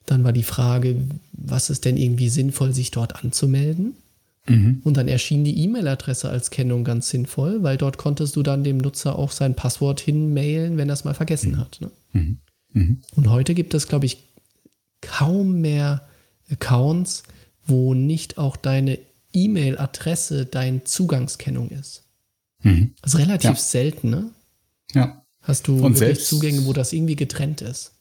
Dann 0.05 0.23
war 0.23 0.33
die 0.33 0.43
Frage, 0.43 0.97
was 1.31 1.69
ist 1.69 1.85
denn 1.85 1.97
irgendwie 1.97 2.29
sinnvoll, 2.29 2.73
sich 2.73 2.91
dort 2.91 3.23
anzumelden? 3.23 3.95
Mhm. 4.47 4.81
Und 4.83 4.97
dann 4.97 5.07
erschien 5.07 5.43
die 5.43 5.63
E-Mail-Adresse 5.63 6.29
als 6.29 6.49
Kennung 6.49 6.83
ganz 6.83 7.09
sinnvoll, 7.09 7.63
weil 7.63 7.77
dort 7.77 7.97
konntest 7.97 8.35
du 8.35 8.43
dann 8.43 8.63
dem 8.63 8.77
Nutzer 8.77 9.17
auch 9.17 9.31
sein 9.31 9.55
Passwort 9.55 9.99
hinmailen, 9.99 10.77
wenn 10.77 10.89
er 10.89 10.93
es 10.93 11.03
mal 11.03 11.13
vergessen 11.13 11.53
mhm. 11.53 11.57
hat. 11.57 11.79
Ne? 11.79 11.91
Mhm. 12.13 12.37
mhm. 12.73 13.01
Und 13.15 13.29
heute 13.29 13.53
gibt 13.53 13.73
es, 13.73 13.87
glaube 13.87 14.07
ich, 14.07 14.23
kaum 15.01 15.61
mehr 15.61 16.07
Accounts, 16.49 17.23
wo 17.65 17.93
nicht 17.93 18.37
auch 18.37 18.57
deine 18.57 18.99
E-Mail-Adresse 19.33 20.45
dein 20.45 20.85
Zugangskennung 20.85 21.69
ist. 21.69 22.03
Mhm. 22.63 22.93
Das 23.01 23.13
ist 23.13 23.19
relativ 23.19 23.51
ja. 23.51 23.55
selten, 23.55 24.09
ne? 24.09 24.31
Ja. 24.93 25.25
Hast 25.41 25.67
du 25.67 25.83
Und 25.83 25.99
wirklich 25.99 26.23
Zugänge, 26.23 26.65
wo 26.65 26.73
das 26.73 26.93
irgendwie 26.93 27.15
getrennt 27.15 27.61
ist? 27.61 27.93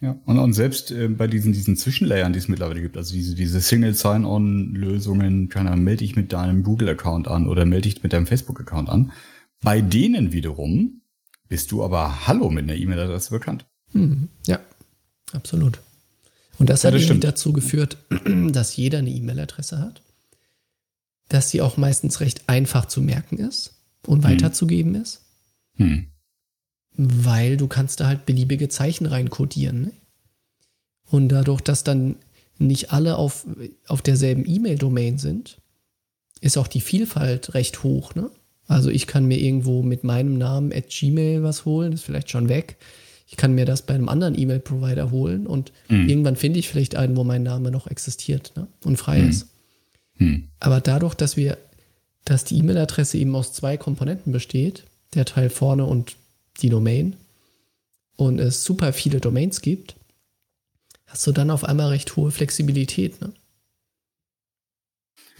Ja, 0.00 0.18
und, 0.26 0.38
und 0.38 0.52
selbst 0.52 0.90
äh, 0.90 1.08
bei 1.08 1.26
diesen, 1.26 1.52
diesen 1.52 1.76
Zwischenlayern, 1.76 2.32
die 2.32 2.38
es 2.38 2.48
mittlerweile 2.48 2.82
gibt, 2.82 2.96
also 2.96 3.14
diese, 3.14 3.34
diese 3.34 3.60
Single 3.60 3.94
Sign-On-Lösungen, 3.94 5.48
keine 5.48 5.70
Ahnung, 5.70 5.84
melde 5.84 6.04
ich 6.04 6.16
mit 6.16 6.32
deinem 6.32 6.62
Google-Account 6.62 7.28
an 7.28 7.48
oder 7.48 7.64
melde 7.64 7.88
ich 7.88 8.02
mit 8.02 8.12
deinem 8.12 8.26
Facebook-Account 8.26 8.90
an. 8.90 9.12
Bei 9.62 9.80
denen 9.80 10.32
wiederum 10.32 11.00
bist 11.48 11.72
du 11.72 11.82
aber 11.82 12.26
Hallo 12.26 12.50
mit 12.50 12.64
einer 12.64 12.74
E-Mail-Adresse 12.74 13.30
bekannt. 13.30 13.64
Hm, 13.92 14.28
ja, 14.46 14.60
absolut. 15.32 15.80
Und 16.58 16.68
das 16.68 16.82
ja, 16.82 16.92
hat 16.92 17.00
das 17.00 17.20
dazu 17.20 17.52
geführt, 17.52 17.96
dass 18.52 18.76
jeder 18.76 18.98
eine 18.98 19.10
E-Mail-Adresse 19.10 19.78
hat, 19.78 20.02
dass 21.28 21.50
sie 21.50 21.60
auch 21.60 21.76
meistens 21.76 22.20
recht 22.20 22.48
einfach 22.48 22.86
zu 22.86 23.02
merken 23.02 23.38
ist 23.38 23.74
und 24.06 24.24
hm. 24.24 24.30
weiterzugeben 24.30 24.94
ist. 24.94 25.22
Hm. 25.76 26.06
Weil 26.96 27.56
du 27.56 27.66
kannst 27.66 28.00
da 28.00 28.06
halt 28.06 28.26
beliebige 28.26 28.68
Zeichen 28.68 29.06
reinkodieren. 29.06 29.82
Ne? 29.82 29.92
Und 31.10 31.28
dadurch, 31.28 31.60
dass 31.60 31.84
dann 31.84 32.16
nicht 32.58 32.92
alle 32.92 33.16
auf, 33.16 33.46
auf 33.86 34.02
derselben 34.02 34.44
E-Mail-Domain 34.46 35.18
sind, 35.18 35.58
ist 36.40 36.56
auch 36.56 36.68
die 36.68 36.80
Vielfalt 36.80 37.54
recht 37.54 37.82
hoch. 37.82 38.14
Ne? 38.14 38.30
Also 38.66 38.90
ich 38.90 39.06
kann 39.06 39.26
mir 39.26 39.38
irgendwo 39.38 39.82
mit 39.82 40.04
meinem 40.04 40.38
Namen 40.38 40.72
at 40.72 40.88
Gmail 40.88 41.42
was 41.42 41.64
holen, 41.64 41.92
ist 41.92 42.04
vielleicht 42.04 42.30
schon 42.30 42.48
weg. 42.48 42.76
Ich 43.28 43.36
kann 43.36 43.54
mir 43.54 43.64
das 43.64 43.82
bei 43.82 43.94
einem 43.94 44.08
anderen 44.08 44.38
E-Mail-Provider 44.38 45.10
holen 45.10 45.46
und 45.46 45.72
mhm. 45.88 46.08
irgendwann 46.08 46.36
finde 46.36 46.60
ich 46.60 46.68
vielleicht 46.68 46.94
einen, 46.94 47.16
wo 47.16 47.24
mein 47.24 47.42
Name 47.42 47.70
noch 47.70 47.88
existiert 47.88 48.52
ne? 48.56 48.68
und 48.84 48.96
frei 48.96 49.20
mhm. 49.20 49.30
ist. 49.30 49.48
Mhm. 50.18 50.48
Aber 50.60 50.80
dadurch, 50.80 51.14
dass 51.14 51.36
wir, 51.36 51.58
dass 52.24 52.44
die 52.44 52.58
E-Mail-Adresse 52.58 53.18
eben 53.18 53.34
aus 53.34 53.52
zwei 53.52 53.76
Komponenten 53.76 54.32
besteht, 54.32 54.84
der 55.14 55.24
Teil 55.24 55.50
vorne 55.50 55.84
und 55.84 56.16
die 56.60 56.68
Domain 56.68 57.16
und 58.16 58.38
es 58.38 58.64
super 58.64 58.92
viele 58.92 59.20
Domains 59.20 59.60
gibt, 59.60 59.96
hast 61.06 61.26
du 61.26 61.32
dann 61.32 61.50
auf 61.50 61.64
einmal 61.64 61.88
recht 61.88 62.16
hohe 62.16 62.30
Flexibilität. 62.30 63.20
Ne? 63.20 63.32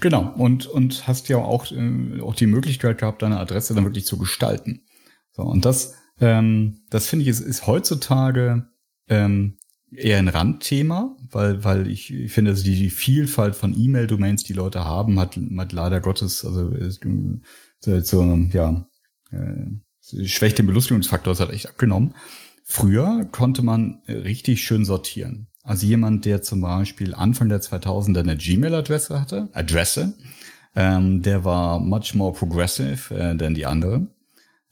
Genau, 0.00 0.32
und, 0.36 0.66
und 0.66 1.06
hast 1.06 1.28
ja 1.28 1.38
auch, 1.38 1.70
äh, 1.72 2.20
auch 2.20 2.34
die 2.34 2.46
Möglichkeit 2.46 2.98
gehabt, 2.98 3.22
deine 3.22 3.40
Adresse 3.40 3.74
dann 3.74 3.84
wirklich 3.84 4.06
zu 4.06 4.18
gestalten. 4.18 4.82
So, 5.32 5.42
und 5.42 5.64
das, 5.64 5.94
ähm, 6.20 6.82
das 6.90 7.06
finde 7.06 7.24
ich, 7.24 7.28
ist, 7.28 7.40
ist 7.40 7.66
heutzutage 7.66 8.68
ähm, 9.08 9.56
eher 9.90 10.18
ein 10.18 10.28
Randthema, 10.28 11.16
weil, 11.30 11.64
weil 11.64 11.88
ich, 11.88 12.12
finde, 12.28 12.52
also 12.52 12.64
die, 12.64 12.90
Vielfalt 12.90 13.54
von 13.54 13.74
E-Mail-Domains, 13.76 14.44
die 14.44 14.52
Leute 14.52 14.84
haben, 14.84 15.18
hat, 15.20 15.38
hat 15.58 15.72
leider 15.72 16.00
Gottes, 16.00 16.44
also 16.44 16.72
so, 17.80 18.00
so 18.00 18.34
ja, 18.52 18.86
äh, 19.30 20.26
schwächt 20.26 20.58
den 20.58 20.66
Belustigungsfaktor, 20.66 21.32
das 21.32 21.40
hat 21.40 21.50
echt 21.52 21.68
abgenommen. 21.68 22.14
Früher 22.64 23.26
konnte 23.30 23.62
man 23.62 24.02
richtig 24.08 24.62
schön 24.62 24.84
sortieren. 24.84 25.48
Also 25.62 25.86
jemand, 25.86 26.24
der 26.24 26.42
zum 26.42 26.60
Beispiel 26.60 27.14
Anfang 27.14 27.48
der 27.48 27.60
2000er 27.60 28.20
eine 28.20 28.36
Gmail-Adresse 28.36 29.20
hatte, 29.20 29.48
Adresse, 29.52 30.14
ähm, 30.74 31.22
der 31.22 31.44
war 31.44 31.80
much 31.80 32.14
more 32.14 32.32
progressive 32.32 33.14
äh, 33.14 33.36
than 33.36 33.54
die 33.54 33.66
andere. 33.66 34.06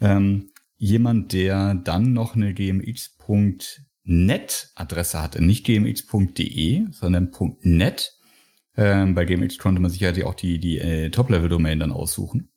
Ähm, 0.01 0.51
jemand, 0.77 1.33
der 1.33 1.75
dann 1.75 2.13
noch 2.13 2.35
eine 2.35 2.53
gmx.net 2.53 3.84
Adresse 4.07 5.23
hatte, 5.23 5.43
nicht 5.43 5.65
gmx.de, 5.65 6.87
sondern 6.91 7.31
.net. 7.63 8.13
Ähm, 8.77 9.15
bei 9.15 9.25
gmx 9.25 9.59
konnte 9.59 9.81
man 9.81 9.91
sich 9.91 10.01
ja 10.01 10.13
auch 10.27 10.35
die, 10.35 10.59
die 10.59 10.79
äh, 10.79 11.11
Top-Level-Domain 11.11 11.79
dann 11.79 11.93
aussuchen 11.93 12.51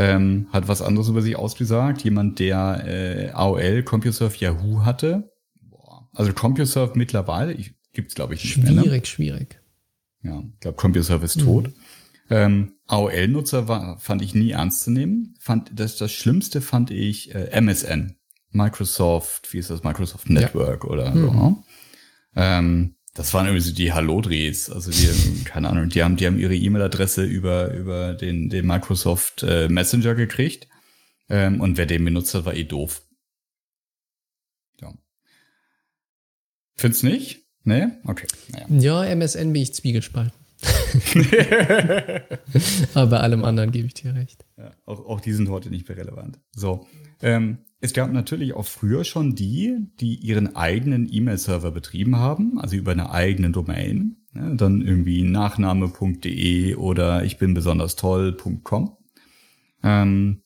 ähm, 0.00 0.48
hat 0.50 0.66
was 0.66 0.82
anderes 0.82 1.08
über 1.08 1.20
sich 1.20 1.36
ausgesagt. 1.36 2.02
Jemand, 2.04 2.38
der 2.38 2.84
äh, 2.86 3.30
AOL, 3.32 3.82
CompuServe, 3.82 4.36
Yahoo 4.38 4.84
hatte. 4.84 5.30
Boah. 5.60 6.08
Also 6.14 6.32
CompuServe 6.32 6.96
mittlerweile, 6.96 7.52
ich, 7.52 7.74
gibt's 7.92 8.14
glaube 8.14 8.34
ich 8.34 8.42
nicht 8.42 8.54
Schwierig, 8.54 8.84
mehr, 8.84 8.92
ne? 8.92 9.04
schwierig. 9.04 9.60
Ja, 10.22 10.42
ich 10.54 10.60
glaube 10.60 10.76
CompuServe 10.76 11.24
ist 11.24 11.36
mhm. 11.36 11.44
tot. 11.44 11.72
Ähm, 12.30 12.74
AOL-Nutzer 12.86 13.68
war, 13.68 13.98
fand 13.98 14.22
ich 14.22 14.34
nie 14.34 14.52
ernst 14.52 14.82
zu 14.84 14.90
nehmen. 14.90 15.34
Fand, 15.38 15.70
das, 15.74 15.96
das 15.96 16.12
Schlimmste 16.12 16.60
fand 16.60 16.90
ich 16.90 17.34
äh, 17.34 17.50
MSN. 17.60 18.16
Microsoft, 18.52 19.52
wie 19.52 19.58
ist 19.58 19.70
das, 19.70 19.82
Microsoft 19.82 20.28
Network 20.28 20.84
ja. 20.84 20.90
oder 20.90 21.10
mhm. 21.10 21.20
so. 21.20 21.32
Ne? 21.32 21.56
Ähm, 22.36 22.94
das 23.14 23.34
waren 23.34 23.46
irgendwie 23.46 23.64
so 23.64 23.74
die 23.74 23.92
Hallo-Drehs. 23.92 24.70
Also 24.70 24.90
die, 24.90 25.44
keine 25.44 25.68
Ahnung, 25.68 25.88
die 25.88 26.02
haben, 26.02 26.16
die 26.16 26.26
haben 26.26 26.38
ihre 26.38 26.54
E-Mail-Adresse 26.54 27.24
über, 27.24 27.74
über 27.74 28.14
den, 28.14 28.48
den 28.48 28.66
Microsoft 28.66 29.42
äh, 29.42 29.68
Messenger 29.68 30.14
gekriegt. 30.14 30.68
Ähm, 31.28 31.60
und 31.60 31.76
wer 31.76 31.86
den 31.86 32.04
benutzt 32.04 32.34
hat, 32.34 32.44
war 32.44 32.54
eh 32.54 32.64
doof. 32.64 33.02
Ja. 34.80 34.92
Findest 36.76 37.04
nicht? 37.04 37.40
Nee? 37.64 37.88
Okay. 38.04 38.26
Naja. 38.48 39.04
Ja, 39.04 39.14
MSN 39.14 39.52
bin 39.52 39.62
ich 39.62 39.74
zwiegespalten. 39.74 40.32
Aber 42.94 43.06
bei 43.10 43.20
allem 43.20 43.44
anderen 43.44 43.70
gebe 43.70 43.86
ich 43.86 43.94
dir 43.94 44.14
recht. 44.14 44.44
Ja, 44.56 44.72
auch, 44.86 45.06
auch 45.06 45.20
die 45.20 45.32
sind 45.32 45.48
heute 45.48 45.70
nicht 45.70 45.88
mehr 45.88 45.96
relevant. 45.96 46.38
So. 46.52 46.86
Ähm, 47.22 47.58
es 47.80 47.94
gab 47.94 48.12
natürlich 48.12 48.54
auch 48.54 48.66
früher 48.66 49.04
schon 49.04 49.34
die, 49.34 49.76
die 50.00 50.16
ihren 50.16 50.54
eigenen 50.54 51.08
E-Mail-Server 51.10 51.70
betrieben 51.70 52.16
haben, 52.16 52.58
also 52.60 52.76
über 52.76 52.92
eine 52.92 53.10
eigene 53.10 53.50
Domain. 53.50 54.16
Ja, 54.34 54.54
dann 54.54 54.80
irgendwie 54.80 55.22
nachname.de 55.22 56.76
oder 56.76 57.24
ich 57.24 57.38
bin 57.38 57.52
besonders 57.52 57.96
toll.com. 57.96 58.96
Ähm, 59.82 60.42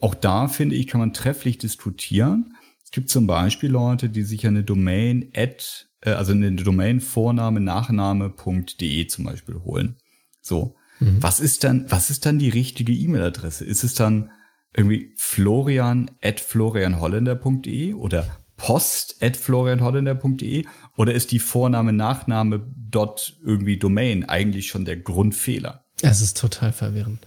auch 0.00 0.14
da 0.14 0.48
finde 0.48 0.74
ich, 0.74 0.88
kann 0.88 1.00
man 1.00 1.12
trefflich 1.12 1.58
diskutieren. 1.58 2.56
Es 2.82 2.90
gibt 2.90 3.10
zum 3.10 3.26
Beispiel 3.26 3.70
Leute, 3.70 4.08
die 4.08 4.22
sich 4.22 4.44
eine 4.46 4.64
Domain 4.64 5.30
at, 5.36 5.90
äh, 6.00 6.10
also 6.10 6.32
eine 6.32 6.50
Domain 6.52 7.00
Vorname, 7.00 7.60
Nachname.de 7.60 9.06
zum 9.06 9.24
Beispiel 9.26 9.56
holen. 9.56 9.96
So. 10.40 10.74
Mhm. 10.98 11.22
Was 11.22 11.38
ist 11.38 11.62
dann, 11.62 11.84
was 11.90 12.10
ist 12.10 12.26
dann 12.26 12.40
die 12.40 12.48
richtige 12.48 12.92
E-Mail-Adresse? 12.92 13.64
Ist 13.64 13.84
es 13.84 13.94
dann 13.94 14.30
irgendwie 14.76 15.12
florian 15.16 16.10
at 16.22 16.40
florianholländer.de 16.40 17.94
oder 17.94 18.26
post 18.56 19.22
at 19.22 19.36
florianholländer.de 19.36 20.66
oder 20.96 21.14
ist 21.14 21.30
die 21.30 21.38
Vorname, 21.38 21.92
Nachname 21.92 22.66
dot 22.76 23.38
irgendwie 23.44 23.78
Domain 23.78 24.24
eigentlich 24.24 24.68
schon 24.68 24.84
der 24.84 24.96
Grundfehler? 24.96 25.84
Es 26.02 26.20
ist 26.20 26.36
total 26.36 26.72
verwirrend. 26.72 27.26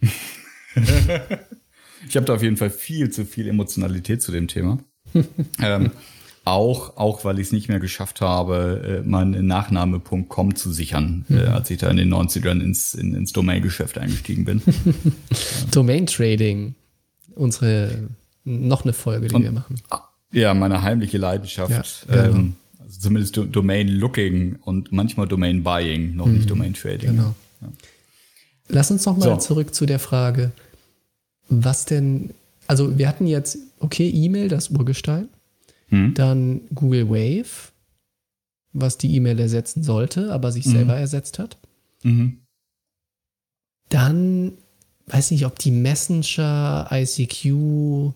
ich 0.00 0.10
habe 2.16 2.26
da 2.26 2.34
auf 2.34 2.42
jeden 2.42 2.56
Fall 2.56 2.70
viel 2.70 3.10
zu 3.10 3.24
viel 3.24 3.48
Emotionalität 3.48 4.22
zu 4.22 4.32
dem 4.32 4.48
Thema. 4.48 4.78
ähm, 5.60 5.90
auch, 6.44 6.96
auch 6.96 7.24
weil 7.24 7.38
ich 7.38 7.48
es 7.48 7.52
nicht 7.52 7.68
mehr 7.68 7.80
geschafft 7.80 8.20
habe, 8.20 9.02
äh, 9.02 9.08
meinen 9.08 9.46
Nachname.com 9.46 10.54
zu 10.54 10.72
sichern, 10.72 11.24
mhm. 11.28 11.38
äh, 11.38 11.44
als 11.46 11.70
ich 11.70 11.78
da 11.78 11.88
in 11.88 11.96
den 11.96 12.12
90ern 12.12 12.60
ins, 12.60 12.94
in, 12.94 13.14
ins 13.14 13.32
Domain-Geschäft 13.32 13.98
eingestiegen 13.98 14.44
bin. 14.44 14.62
Domain 15.70 16.06
Trading, 16.06 16.74
unsere 17.34 18.08
noch 18.44 18.84
eine 18.84 18.92
Folge, 18.92 19.28
die 19.28 19.34
Und, 19.34 19.42
wir 19.42 19.52
machen. 19.52 19.76
Ah, 19.88 20.02
ja, 20.32 20.52
meine 20.52 20.82
heimliche 20.82 21.16
Leidenschaft. 21.16 22.06
Ja, 22.08 22.26
genau. 22.26 22.36
ähm, 22.36 22.54
also 22.78 23.00
zumindest 23.00 23.40
Domain 23.50 23.88
Looking 23.88 24.56
und 24.62 24.92
manchmal 24.92 25.26
Domain 25.26 25.62
Buying, 25.62 26.14
noch 26.14 26.26
mhm. 26.26 26.34
nicht 26.34 26.50
Domain 26.50 26.74
Trading. 26.74 27.12
Genau. 27.12 27.34
Ja. 27.62 27.68
Lass 28.68 28.90
uns 28.90 29.06
noch 29.06 29.16
mal 29.16 29.24
so. 29.24 29.36
zurück 29.36 29.74
zu 29.74 29.86
der 29.86 29.98
Frage, 29.98 30.52
was 31.48 31.86
denn, 31.86 32.30
also 32.66 32.98
wir 32.98 33.08
hatten 33.08 33.26
jetzt, 33.26 33.58
okay, 33.78 34.10
E-Mail, 34.10 34.48
das 34.48 34.68
Urgestein, 34.68 35.28
mhm. 35.88 36.14
dann 36.14 36.62
Google 36.74 37.08
Wave, 37.08 37.72
was 38.72 38.98
die 38.98 39.14
E-Mail 39.14 39.38
ersetzen 39.38 39.82
sollte, 39.82 40.32
aber 40.32 40.52
sich 40.52 40.66
mhm. 40.66 40.72
selber 40.72 40.96
ersetzt 40.96 41.38
hat. 41.38 41.58
Mhm. 42.02 42.38
Dann, 43.88 44.52
weiß 45.06 45.30
nicht, 45.30 45.46
ob 45.46 45.58
die 45.58 45.70
Messenger, 45.70 46.88
ICQ, 46.90 48.14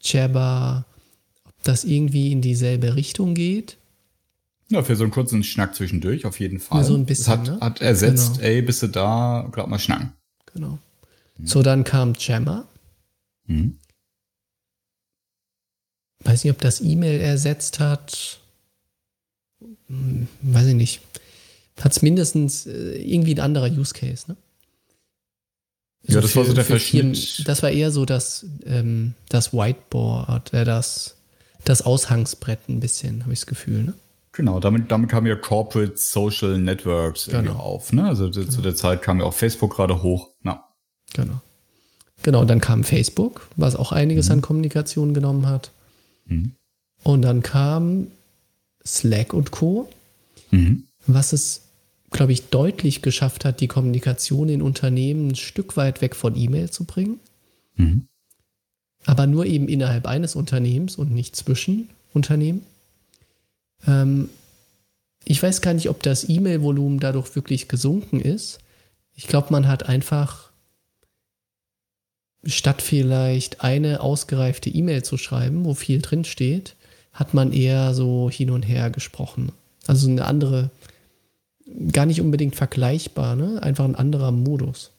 Jabber, 0.00 0.84
ob 1.44 1.62
das 1.62 1.84
irgendwie 1.84 2.32
in 2.32 2.40
dieselbe 2.40 2.94
Richtung 2.94 3.34
geht. 3.34 3.78
Ja, 4.68 4.82
für 4.82 4.96
so 4.96 5.04
einen 5.04 5.12
kurzen 5.12 5.44
Schnack 5.44 5.74
zwischendurch 5.74 6.26
auf 6.26 6.40
jeden 6.40 6.58
Fall. 6.58 6.82
so 6.84 6.94
ein 6.94 7.06
bisschen. 7.06 7.22
Es 7.22 7.28
hat, 7.28 7.46
ne? 7.46 7.60
hat 7.60 7.80
ersetzt, 7.80 8.34
genau. 8.34 8.46
ey, 8.46 8.62
bist 8.62 8.82
du 8.82 8.88
da, 8.88 9.48
glaub 9.52 9.68
mal 9.68 9.78
schnacken. 9.78 10.12
Genau. 10.52 10.78
Mhm. 11.38 11.46
So, 11.46 11.62
dann 11.62 11.84
kam 11.84 12.14
Jammer. 12.18 12.66
Mhm. 13.46 13.78
Weiß 16.26 16.44
nicht, 16.44 16.52
ob 16.52 16.60
das 16.60 16.80
E-Mail 16.80 17.20
ersetzt 17.20 17.80
hat. 17.80 18.40
Hm, 19.88 20.28
weiß 20.42 20.66
ich 20.66 20.74
nicht. 20.74 21.00
Hat 21.80 21.92
es 21.92 22.02
mindestens 22.02 22.66
äh, 22.66 22.96
irgendwie 23.02 23.34
ein 23.34 23.40
anderer 23.40 23.70
Use 23.70 23.94
Case, 23.94 24.24
ne? 24.28 24.36
ja, 26.06 26.14
so 26.14 26.20
das 26.20 26.30
für, 26.32 26.38
war 26.38 26.44
so 26.46 26.52
der 26.52 26.64
Verschnitt. 26.64 27.46
das 27.46 27.62
war 27.62 27.70
eher 27.70 27.90
so 27.90 28.04
das, 28.04 28.46
ähm, 28.64 29.14
das 29.28 29.52
Whiteboard, 29.52 30.52
äh, 30.52 30.64
das, 30.64 31.16
das 31.64 31.82
Aushangsbrett 31.82 32.68
ein 32.68 32.80
bisschen, 32.80 33.22
habe 33.22 33.32
ich 33.32 33.40
das 33.40 33.46
Gefühl, 33.46 33.82
ne? 33.82 33.94
Genau, 34.32 34.60
damit, 34.60 34.90
damit 34.90 35.08
kamen 35.08 35.26
ja 35.26 35.34
Corporate 35.34 35.94
Social 35.96 36.58
Networks 36.58 37.26
genau. 37.26 37.54
auf. 37.54 37.94
Ne? 37.94 38.04
Also 38.04 38.30
genau. 38.30 38.50
zu 38.50 38.60
der 38.60 38.76
Zeit 38.76 39.00
kam 39.00 39.18
ja 39.20 39.24
auch 39.24 39.32
Facebook 39.32 39.74
gerade 39.74 40.02
hoch. 40.02 40.28
Na. 40.42 40.62
Genau. 41.14 41.40
Genau, 42.22 42.44
dann 42.44 42.60
kam 42.60 42.84
Facebook, 42.84 43.48
was 43.56 43.76
auch 43.76 43.92
einiges 43.92 44.26
mhm. 44.26 44.32
an 44.32 44.42
Kommunikation 44.42 45.14
genommen 45.14 45.46
hat. 45.46 45.70
Mhm. 46.26 46.52
Und 47.02 47.22
dann 47.22 47.42
kam 47.42 48.08
Slack 48.84 49.32
und 49.32 49.50
Co., 49.50 49.88
mhm. 50.50 50.84
was 51.06 51.32
es, 51.32 51.62
glaube 52.10 52.32
ich, 52.32 52.48
deutlich 52.48 53.02
geschafft 53.02 53.44
hat, 53.44 53.60
die 53.60 53.68
Kommunikation 53.68 54.48
in 54.48 54.62
Unternehmen 54.62 55.28
ein 55.28 55.36
Stück 55.36 55.76
weit 55.76 56.00
weg 56.00 56.14
von 56.16 56.36
E-Mail 56.36 56.70
zu 56.70 56.84
bringen. 56.84 57.20
Mhm. 57.76 58.06
Aber 59.04 59.26
nur 59.26 59.46
eben 59.46 59.68
innerhalb 59.68 60.06
eines 60.06 60.34
Unternehmens 60.34 60.96
und 60.96 61.12
nicht 61.12 61.36
zwischen 61.36 61.90
Unternehmen. 62.12 62.62
Ähm, 63.86 64.28
ich 65.24 65.42
weiß 65.42 65.60
gar 65.60 65.74
nicht, 65.74 65.88
ob 65.88 66.02
das 66.02 66.28
E-Mail-Volumen 66.28 67.00
dadurch 67.00 67.34
wirklich 67.34 67.68
gesunken 67.68 68.20
ist. 68.20 68.58
Ich 69.14 69.26
glaube, 69.26 69.48
man 69.50 69.66
hat 69.66 69.88
einfach 69.88 70.45
statt 72.46 72.82
vielleicht 72.82 73.62
eine 73.62 74.00
ausgereifte 74.00 74.70
E-Mail 74.70 75.02
zu 75.02 75.16
schreiben, 75.16 75.64
wo 75.64 75.74
viel 75.74 76.00
drin 76.00 76.24
steht, 76.24 76.76
hat 77.12 77.34
man 77.34 77.52
eher 77.52 77.94
so 77.94 78.30
hin 78.30 78.50
und 78.50 78.62
her 78.62 78.90
gesprochen. 78.90 79.52
Also 79.86 80.08
eine 80.08 80.24
andere, 80.24 80.70
gar 81.92 82.06
nicht 82.06 82.20
unbedingt 82.20 82.56
vergleichbar, 82.56 83.36
ne? 83.36 83.62
Einfach 83.62 83.84
ein 83.84 83.94
anderer 83.94 84.32
Modus. 84.32 84.92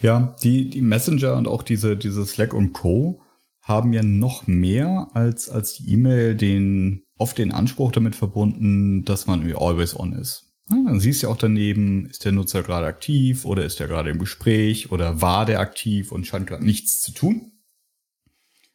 Ja, 0.00 0.36
die, 0.42 0.68
die 0.68 0.82
Messenger 0.82 1.36
und 1.36 1.48
auch 1.48 1.62
diese, 1.62 1.96
diese 1.96 2.26
Slack 2.26 2.52
und 2.52 2.72
Co. 2.72 3.22
haben 3.62 3.92
ja 3.92 4.02
noch 4.02 4.46
mehr 4.46 5.08
als, 5.14 5.48
als 5.48 5.74
die 5.74 5.92
E-Mail 5.92 6.34
den 6.34 7.02
oft 7.18 7.38
den 7.38 7.52
Anspruch 7.52 7.92
damit 7.92 8.14
verbunden, 8.14 9.04
dass 9.04 9.26
man 9.26 9.50
always 9.54 9.98
on 9.98 10.12
ist. 10.12 10.45
Ja, 10.68 10.82
dann 10.84 10.98
siehst 10.98 11.22
du 11.22 11.28
auch 11.28 11.36
daneben, 11.36 12.06
ist 12.06 12.24
der 12.24 12.32
Nutzer 12.32 12.62
gerade 12.62 12.86
aktiv 12.86 13.44
oder 13.44 13.64
ist 13.64 13.80
er 13.80 13.86
gerade 13.86 14.10
im 14.10 14.18
Gespräch 14.18 14.90
oder 14.90 15.20
war 15.20 15.46
der 15.46 15.60
aktiv 15.60 16.10
und 16.10 16.26
scheint 16.26 16.48
gerade 16.48 16.64
nichts 16.64 17.00
zu 17.00 17.12
tun. 17.12 17.52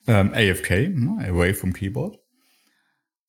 Ähm, 0.08 0.34
AFK, 0.34 0.90
ne, 0.90 1.18
away 1.28 1.54
from 1.54 1.74
keyboard. 1.74 2.18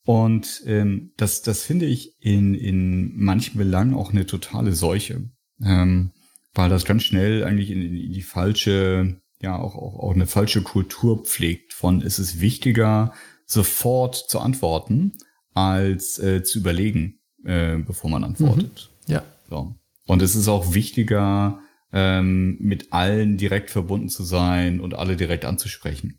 Und 0.05 0.63
ähm, 0.67 1.13
das, 1.17 1.43
das 1.43 1.63
finde 1.63 1.87
ich 1.87 2.17
in, 2.21 2.55
in 2.55 3.17
manchen 3.17 3.59
Belangen 3.59 3.95
auch 3.95 4.11
eine 4.11 4.27
totale 4.27 4.73
Seuche, 4.73 5.31
ähm, 5.63 6.13
weil 6.55 6.71
das 6.71 6.85
ganz 6.85 7.05
schnell 7.05 7.45
eigentlich 7.45 7.71
in, 7.71 7.83
in 7.83 8.13
die 8.13 8.23
falsche, 8.23 9.21
ja 9.41 9.57
auch, 9.57 9.77
auch, 9.77 9.99
auch 9.99 10.15
eine 10.15 10.27
falsche 10.27 10.63
Kultur 10.63 11.25
pflegt. 11.25 11.73
Von 11.73 12.01
ist 12.01 12.19
es 12.19 12.41
wichtiger, 12.41 13.13
sofort 13.45 14.17
zu 14.17 14.41
antworten, 14.41 15.15
als 15.55 16.19
äh, 16.19 16.43
zu 16.43 16.61
überlegen, 16.61 17.21
äh, 17.45 17.77
bevor 17.79 18.11
man 18.11 18.25
antwortet. 18.25 18.91
Mhm. 19.07 19.13
Ja. 19.13 19.23
So. 19.49 19.75
Und 20.07 20.23
es 20.23 20.35
ist 20.35 20.49
auch 20.49 20.75
wichtiger, 20.75 21.61
ähm, 21.93 22.57
mit 22.61 22.93
allen 22.93 23.37
direkt 23.37 23.71
verbunden 23.71 24.09
zu 24.09 24.23
sein 24.23 24.81
und 24.81 24.95
alle 24.95 25.17
direkt 25.17 25.45
anzusprechen. 25.45 26.19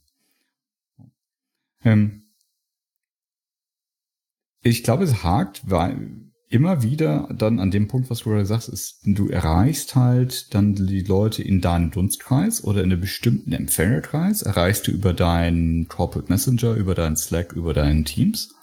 Ähm, 1.83 2.23
ich 4.61 4.83
glaube, 4.83 5.03
es 5.03 5.23
hakt, 5.23 5.69
weil 5.69 6.23
immer 6.49 6.83
wieder 6.83 7.27
dann 7.35 7.59
an 7.59 7.71
dem 7.71 7.87
Punkt, 7.87 8.09
was 8.09 8.19
du 8.19 8.29
gerade 8.29 8.45
sagst, 8.45 8.69
ist, 8.69 8.99
du 9.03 9.27
erreichst 9.27 9.95
halt 9.95 10.53
dann 10.53 10.75
die 10.75 11.01
Leute 11.01 11.41
in 11.41 11.61
deinem 11.61 11.89
Dunstkreis 11.89 12.63
oder 12.63 12.83
in 12.83 12.91
einem 12.91 13.01
bestimmten 13.01 13.51
Empfängerkreis, 13.51 14.43
erreichst 14.43 14.87
du 14.87 14.91
über 14.91 15.13
deinen 15.13 15.87
Corporate 15.87 16.31
Messenger, 16.31 16.75
über 16.75 16.93
deinen 16.93 17.17
Slack, 17.17 17.53
über 17.53 17.73
deinen 17.73 18.05
Teams. 18.05 18.53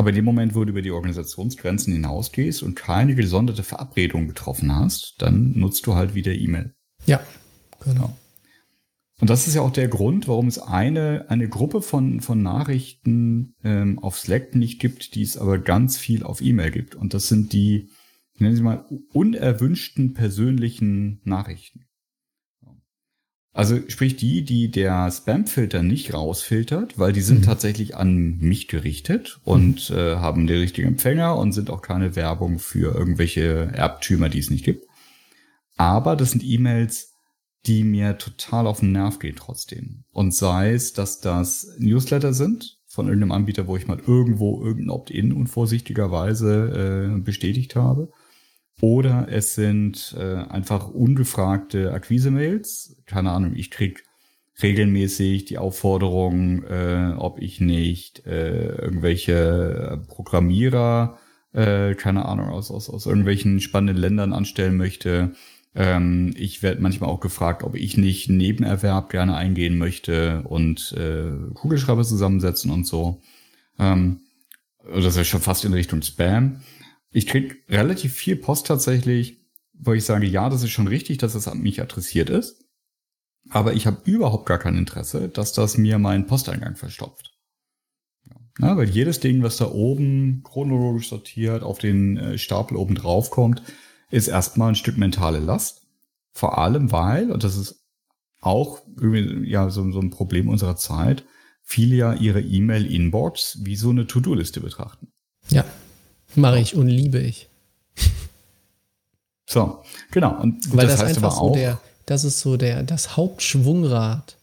Aber 0.00 0.08
in 0.08 0.14
dem 0.14 0.24
Moment, 0.24 0.54
wo 0.54 0.64
du 0.64 0.70
über 0.70 0.80
die 0.80 0.92
Organisationsgrenzen 0.92 1.92
hinausgehst 1.92 2.62
und 2.62 2.74
keine 2.74 3.14
gesonderte 3.14 3.62
Verabredung 3.62 4.28
getroffen 4.28 4.74
hast, 4.74 5.16
dann 5.18 5.52
nutzt 5.58 5.86
du 5.86 5.94
halt 5.94 6.14
wieder 6.14 6.32
E-Mail. 6.32 6.72
Ja, 7.04 7.20
genau. 7.84 8.16
Und 9.20 9.28
das 9.28 9.46
ist 9.46 9.56
ja 9.56 9.60
auch 9.60 9.70
der 9.70 9.88
Grund, 9.88 10.26
warum 10.26 10.46
es 10.46 10.58
eine, 10.58 11.26
eine 11.28 11.50
Gruppe 11.50 11.82
von, 11.82 12.22
von 12.22 12.40
Nachrichten 12.40 13.54
ähm, 13.62 13.98
auf 13.98 14.18
Slack 14.18 14.54
nicht 14.54 14.80
gibt, 14.80 15.14
die 15.16 15.22
es 15.22 15.36
aber 15.36 15.58
ganz 15.58 15.98
viel 15.98 16.22
auf 16.22 16.40
E-Mail 16.40 16.70
gibt. 16.70 16.94
Und 16.94 17.12
das 17.12 17.28
sind 17.28 17.52
die, 17.52 17.90
nennen 18.38 18.56
Sie 18.56 18.62
mal, 18.62 18.86
unerwünschten 19.12 20.14
persönlichen 20.14 21.20
Nachrichten. 21.24 21.89
Also 23.52 23.80
sprich 23.88 24.16
die, 24.16 24.44
die 24.44 24.70
der 24.70 25.10
Spamfilter 25.10 25.82
nicht 25.82 26.14
rausfiltert, 26.14 26.98
weil 26.98 27.12
die 27.12 27.20
sind 27.20 27.40
mhm. 27.40 27.44
tatsächlich 27.44 27.96
an 27.96 28.38
mich 28.38 28.68
gerichtet 28.68 29.40
und 29.44 29.90
mhm. 29.90 29.96
äh, 29.96 30.16
haben 30.16 30.46
den 30.46 30.58
richtigen 30.60 30.88
Empfänger 30.88 31.36
und 31.36 31.52
sind 31.52 31.68
auch 31.68 31.82
keine 31.82 32.14
Werbung 32.14 32.58
für 32.60 32.94
irgendwelche 32.94 33.70
Erbtümer, 33.72 34.28
die 34.28 34.38
es 34.38 34.50
nicht 34.50 34.64
gibt. 34.64 34.86
Aber 35.76 36.14
das 36.14 36.30
sind 36.30 36.44
E-Mails, 36.44 37.14
die 37.66 37.84
mir 37.84 38.18
total 38.18 38.66
auf 38.66 38.80
den 38.80 38.92
Nerv 38.92 39.18
gehen 39.18 39.36
trotzdem. 39.36 40.04
Und 40.12 40.34
sei 40.34 40.72
es, 40.72 40.92
dass 40.92 41.20
das 41.20 41.74
Newsletter 41.78 42.32
sind 42.32 42.78
von 42.86 43.06
irgendeinem 43.06 43.32
Anbieter, 43.32 43.66
wo 43.66 43.76
ich 43.76 43.86
mal 43.86 44.00
irgendwo 44.04 44.64
irgendein 44.64 44.90
Opt-in 44.90 45.32
unvorsichtigerweise 45.32 47.14
äh, 47.16 47.20
bestätigt 47.20 47.76
habe. 47.76 48.10
Oder 48.80 49.28
es 49.30 49.54
sind 49.54 50.14
äh, 50.18 50.36
einfach 50.36 50.88
ungefragte 50.88 51.92
Akquise-Mails. 51.92 52.96
Keine 53.06 53.30
Ahnung, 53.30 53.54
ich 53.54 53.70
krieg 53.70 54.04
regelmäßig 54.62 55.44
die 55.44 55.58
Aufforderung, 55.58 56.64
äh, 56.64 57.14
ob 57.16 57.40
ich 57.40 57.60
nicht 57.60 58.26
äh, 58.26 58.74
irgendwelche 58.76 60.02
Programmierer, 60.08 61.18
äh, 61.52 61.94
keine 61.94 62.26
Ahnung, 62.26 62.48
aus, 62.48 62.70
aus, 62.70 62.88
aus 62.88 63.06
irgendwelchen 63.06 63.60
spannenden 63.60 63.96
Ländern 63.96 64.32
anstellen 64.32 64.76
möchte. 64.76 65.32
Ähm, 65.74 66.34
ich 66.36 66.62
werde 66.62 66.80
manchmal 66.80 67.10
auch 67.10 67.20
gefragt, 67.20 67.62
ob 67.62 67.74
ich 67.74 67.96
nicht 67.96 68.28
Nebenerwerb 68.28 69.10
gerne 69.10 69.36
eingehen 69.36 69.78
möchte 69.78 70.42
und 70.42 70.92
äh, 70.92 71.52
Kugelschreiber 71.54 72.02
zusammensetzen 72.02 72.70
und 72.70 72.86
so. 72.86 73.20
Ähm, 73.78 74.20
das 74.92 75.16
ist 75.16 75.28
schon 75.28 75.40
fast 75.40 75.64
in 75.64 75.72
Richtung 75.72 76.02
Spam. 76.02 76.60
Ich 77.12 77.26
krieg 77.26 77.64
relativ 77.68 78.14
viel 78.14 78.36
Post 78.36 78.66
tatsächlich, 78.66 79.40
wo 79.72 79.92
ich 79.92 80.04
sage, 80.04 80.26
ja, 80.26 80.48
das 80.48 80.62
ist 80.62 80.70
schon 80.70 80.86
richtig, 80.86 81.18
dass 81.18 81.34
es 81.34 81.48
an 81.48 81.60
mich 81.60 81.80
adressiert 81.80 82.30
ist. 82.30 82.64
Aber 83.48 83.72
ich 83.72 83.86
habe 83.86 84.02
überhaupt 84.04 84.46
gar 84.46 84.58
kein 84.58 84.76
Interesse, 84.76 85.28
dass 85.28 85.52
das 85.52 85.78
mir 85.78 85.98
meinen 85.98 86.26
Posteingang 86.26 86.76
verstopft. 86.76 87.30
Ja, 88.60 88.76
weil 88.76 88.88
jedes 88.88 89.20
Ding, 89.20 89.42
was 89.42 89.56
da 89.56 89.70
oben 89.70 90.42
chronologisch 90.44 91.08
sortiert 91.08 91.62
auf 91.62 91.78
den 91.78 92.18
äh, 92.18 92.38
Stapel 92.38 92.76
oben 92.76 92.94
drauf 92.94 93.30
kommt, 93.30 93.62
ist 94.10 94.28
erstmal 94.28 94.70
ein 94.70 94.74
Stück 94.74 94.98
mentale 94.98 95.38
Last. 95.38 95.86
Vor 96.32 96.58
allem, 96.58 96.92
weil, 96.92 97.30
und 97.32 97.42
das 97.42 97.56
ist 97.56 97.86
auch 98.40 98.82
irgendwie 99.00 99.48
ja 99.48 99.70
so, 99.70 99.90
so 99.90 100.00
ein 100.00 100.10
Problem 100.10 100.48
unserer 100.48 100.76
Zeit, 100.76 101.24
viele 101.62 101.96
ja 101.96 102.12
ihre 102.14 102.40
E-Mail-Inbox 102.40 103.60
wie 103.62 103.76
so 103.76 103.90
eine 103.90 104.06
To-Do-Liste 104.06 104.60
betrachten. 104.60 105.08
Ja, 105.48 105.64
mache 106.36 106.60
ich 106.60 106.74
und 106.74 106.88
liebe 106.88 107.18
ich. 107.18 107.48
So, 109.48 109.82
genau. 110.12 110.40
Und 110.40 110.76
Weil 110.76 110.86
das, 110.86 111.00
das 111.00 111.08
heißt 111.08 111.16
einfach 111.16 111.32
aber 111.32 111.42
auch, 111.42 111.48
so 111.48 111.54
der, 111.54 111.80
das 112.06 112.22
ist 112.22 112.38
so 112.38 112.56
der, 112.56 112.84
das 112.84 113.16
Hauptschwungrad, 113.16 114.36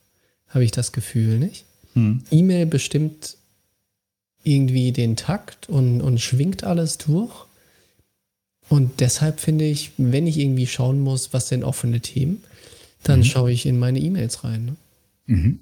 habe 0.50 0.66
ich 0.66 0.72
das 0.72 0.92
Gefühl, 0.92 1.40
nicht? 1.40 1.64
Hm. 1.94 2.24
E-Mail 2.30 2.66
bestimmt 2.66 3.38
irgendwie 4.44 4.92
den 4.92 5.16
Takt 5.16 5.70
und, 5.70 6.02
und 6.02 6.20
schwingt 6.20 6.66
alles 6.66 6.98
durch. 6.98 7.34
Und 8.70 9.00
deshalb 9.00 9.40
finde 9.40 9.66
ich, 9.66 9.92
wenn 9.98 10.28
ich 10.28 10.38
irgendwie 10.38 10.68
schauen 10.68 11.00
muss, 11.00 11.34
was 11.34 11.48
denn 11.48 11.64
offene 11.64 12.02
Themen, 12.02 12.44
dann 13.04 13.20
mhm. 13.20 13.24
schaue 13.24 13.52
ich 13.52 13.66
in 13.66 13.80
meine 13.80 14.00
E-Mails 14.00 14.44
rein. 14.44 14.66
Ne? 14.66 14.76
Mhm. 15.26 15.60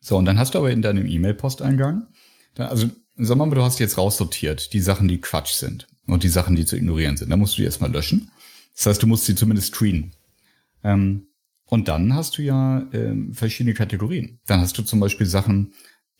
So, 0.00 0.16
und 0.16 0.24
dann 0.24 0.38
hast 0.38 0.54
du 0.54 0.58
aber 0.58 0.70
in 0.70 0.82
deinem 0.82 1.06
E-Mail-Posteingang, 1.06 2.06
also 2.56 2.88
sagen 3.18 3.40
wir 3.40 3.46
mal, 3.46 3.54
du 3.54 3.62
hast 3.62 3.78
jetzt 3.78 3.98
raussortiert 3.98 4.72
die 4.72 4.80
Sachen, 4.80 5.08
die 5.08 5.20
Quatsch 5.20 5.52
sind 5.52 5.86
und 6.06 6.22
die 6.22 6.28
Sachen, 6.28 6.56
die 6.56 6.64
zu 6.64 6.76
ignorieren 6.76 7.16
sind. 7.16 7.30
Da 7.30 7.36
musst 7.36 7.54
du 7.54 7.62
die 7.62 7.66
erstmal 7.66 7.90
löschen. 7.90 8.30
Das 8.76 8.86
heißt, 8.86 9.02
du 9.02 9.06
musst 9.06 9.24
sie 9.24 9.34
zumindest 9.34 9.74
screenen. 9.74 10.12
Ähm, 10.84 11.26
und 11.64 11.88
dann 11.88 12.14
hast 12.14 12.38
du 12.38 12.42
ja 12.42 12.86
ähm, 12.92 13.34
verschiedene 13.34 13.74
Kategorien. 13.74 14.38
Dann 14.46 14.60
hast 14.60 14.78
du 14.78 14.82
zum 14.82 15.00
Beispiel 15.00 15.26
Sachen, 15.26 15.72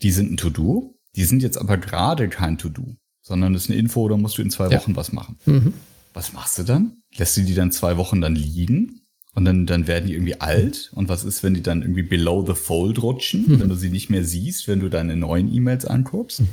die 0.02 0.10
sind 0.10 0.32
ein 0.32 0.36
To-Do, 0.36 0.98
die 1.16 1.24
sind 1.24 1.42
jetzt 1.42 1.56
aber 1.56 1.78
gerade 1.78 2.28
kein 2.28 2.58
To-Do, 2.58 2.96
sondern 3.22 3.52
das 3.52 3.64
ist 3.64 3.70
eine 3.70 3.78
Info, 3.78 4.08
da 4.08 4.16
musst 4.16 4.36
du 4.36 4.42
in 4.42 4.50
zwei 4.50 4.70
Wochen 4.70 4.90
ja. 4.90 4.96
was 4.96 5.12
machen. 5.12 5.38
Mhm. 5.46 5.72
Was 6.12 6.32
machst 6.32 6.58
du 6.58 6.64
dann? 6.64 6.98
Lässt 7.16 7.36
du 7.36 7.42
die 7.42 7.54
dann 7.54 7.72
zwei 7.72 7.96
Wochen 7.96 8.20
dann 8.20 8.34
liegen? 8.34 9.02
Und 9.34 9.44
dann, 9.44 9.66
dann 9.66 9.86
werden 9.86 10.08
die 10.08 10.14
irgendwie 10.14 10.40
alt. 10.40 10.90
Und 10.94 11.08
was 11.08 11.22
ist, 11.22 11.44
wenn 11.44 11.54
die 11.54 11.62
dann 11.62 11.82
irgendwie 11.82 12.02
below 12.02 12.44
the 12.44 12.54
fold 12.54 13.00
rutschen, 13.00 13.44
mhm. 13.46 13.60
wenn 13.60 13.68
du 13.68 13.76
sie 13.76 13.90
nicht 13.90 14.10
mehr 14.10 14.24
siehst, 14.24 14.66
wenn 14.66 14.80
du 14.80 14.88
deine 14.88 15.16
neuen 15.16 15.52
E-Mails 15.52 15.84
anguckst? 15.84 16.40
Mhm. 16.40 16.48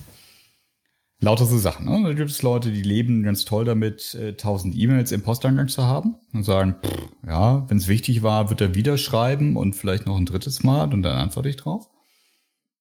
Lauter 1.25 1.45
so 1.45 1.57
Sachen. 1.57 1.85
Ne? 1.85 2.03
Da 2.03 2.13
gibt 2.13 2.29
es 2.29 2.43
Leute, 2.43 2.71
die 2.71 2.83
leben 2.83 3.23
ganz 3.23 3.45
toll 3.45 3.65
damit, 3.65 4.13
äh, 4.13 4.29
1000 4.29 4.77
E-Mails 4.77 5.11
im 5.11 5.23
Posteingang 5.23 5.67
zu 5.67 5.83
haben 5.83 6.15
und 6.33 6.43
sagen, 6.43 6.75
pff, 6.83 7.09
ja, 7.27 7.67
wenn 7.67 7.77
es 7.77 7.87
wichtig 7.87 8.21
war, 8.21 8.51
wird 8.51 8.61
er 8.61 8.75
wieder 8.75 8.97
schreiben 8.97 9.57
und 9.57 9.75
vielleicht 9.75 10.05
noch 10.05 10.17
ein 10.17 10.27
drittes 10.27 10.63
Mal 10.63 10.93
und 10.93 11.01
dann 11.01 11.17
antworte 11.17 11.49
ich 11.49 11.57
drauf. 11.57 11.89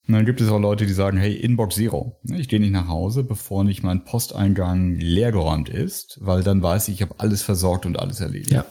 Und 0.07 0.13
dann 0.13 0.27
gibt 0.27 0.43
es 0.43 0.51
auch 0.51 0.61
Leute, 0.61 0.85
die 0.85 0.93
sagen, 0.93 1.17
hey, 1.17 1.35
Inbox 1.35 1.77
Zero. 1.77 2.21
Ne, 2.23 2.39
ich 2.39 2.49
gehe 2.49 2.61
nicht 2.61 2.73
nach 2.73 2.89
Hause, 2.89 3.25
bevor 3.25 3.65
nicht 3.65 3.83
mein 3.83 4.05
Posteingang 4.05 4.97
leergeräumt 4.99 5.71
ist, 5.71 6.19
weil 6.21 6.43
dann 6.43 6.63
weiß 6.63 6.89
ich, 6.89 6.97
ich 6.97 7.03
habe 7.03 7.15
alles 7.17 7.43
versorgt 7.43 7.87
und 7.87 7.99
alles 7.99 8.21
erledigt. 8.21 8.53
Ja. 8.53 8.67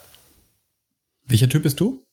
Welcher 1.25 1.49
Typ 1.49 1.63
bist 1.63 1.79
du? 1.79 2.03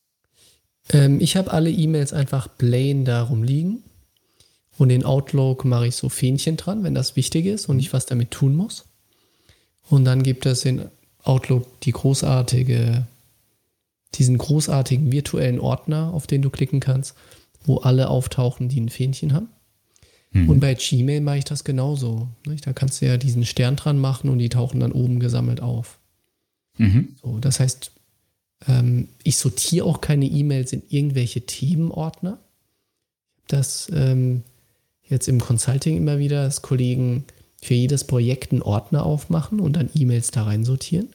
Ähm, 0.90 1.20
ich 1.20 1.36
habe 1.36 1.52
alle 1.52 1.70
E-Mails 1.70 2.14
einfach 2.14 2.48
plain 2.56 3.04
darum 3.04 3.42
liegen. 3.42 3.84
Und 4.80 4.88
in 4.88 5.04
Outlook 5.04 5.66
mache 5.66 5.88
ich 5.88 5.94
so 5.96 6.08
Fähnchen 6.08 6.56
dran, 6.56 6.82
wenn 6.84 6.94
das 6.94 7.14
wichtig 7.14 7.44
ist 7.44 7.68
und 7.68 7.78
ich 7.78 7.92
was 7.92 8.06
damit 8.06 8.30
tun 8.30 8.56
muss. 8.56 8.86
Und 9.90 10.06
dann 10.06 10.22
gibt 10.22 10.46
es 10.46 10.64
in 10.64 10.86
Outlook 11.22 11.80
die 11.82 11.92
großartige, 11.92 13.06
diesen 14.14 14.38
großartigen 14.38 15.12
virtuellen 15.12 15.60
Ordner, 15.60 16.14
auf 16.14 16.26
den 16.26 16.40
du 16.40 16.48
klicken 16.48 16.80
kannst, 16.80 17.14
wo 17.66 17.76
alle 17.76 18.08
auftauchen, 18.08 18.70
die 18.70 18.80
ein 18.80 18.88
Fähnchen 18.88 19.34
haben. 19.34 19.48
Mhm. 20.30 20.48
Und 20.48 20.60
bei 20.60 20.72
Gmail 20.72 21.20
mache 21.20 21.36
ich 21.36 21.44
das 21.44 21.62
genauso. 21.62 22.28
Da 22.64 22.72
kannst 22.72 23.02
du 23.02 23.06
ja 23.06 23.18
diesen 23.18 23.44
Stern 23.44 23.76
dran 23.76 23.98
machen 23.98 24.30
und 24.30 24.38
die 24.38 24.48
tauchen 24.48 24.80
dann 24.80 24.92
oben 24.92 25.20
gesammelt 25.20 25.60
auf. 25.60 25.98
Mhm. 26.78 27.16
So, 27.22 27.38
das 27.38 27.60
heißt, 27.60 27.92
ähm, 28.66 29.08
ich 29.24 29.36
sortiere 29.36 29.84
auch 29.84 30.00
keine 30.00 30.24
E-Mails 30.24 30.72
in 30.72 30.84
irgendwelche 30.88 31.42
Themenordner. 31.42 32.38
Das 33.46 33.90
ähm, 33.92 34.42
jetzt 35.10 35.28
im 35.28 35.40
Consulting 35.40 35.96
immer 35.96 36.18
wieder, 36.18 36.44
dass 36.44 36.62
Kollegen 36.62 37.24
für 37.60 37.74
jedes 37.74 38.04
Projekt 38.04 38.52
einen 38.52 38.62
Ordner 38.62 39.04
aufmachen 39.04 39.60
und 39.60 39.74
dann 39.74 39.90
E-Mails 39.94 40.30
da 40.30 40.44
rein 40.44 40.64
sortieren. 40.64 41.08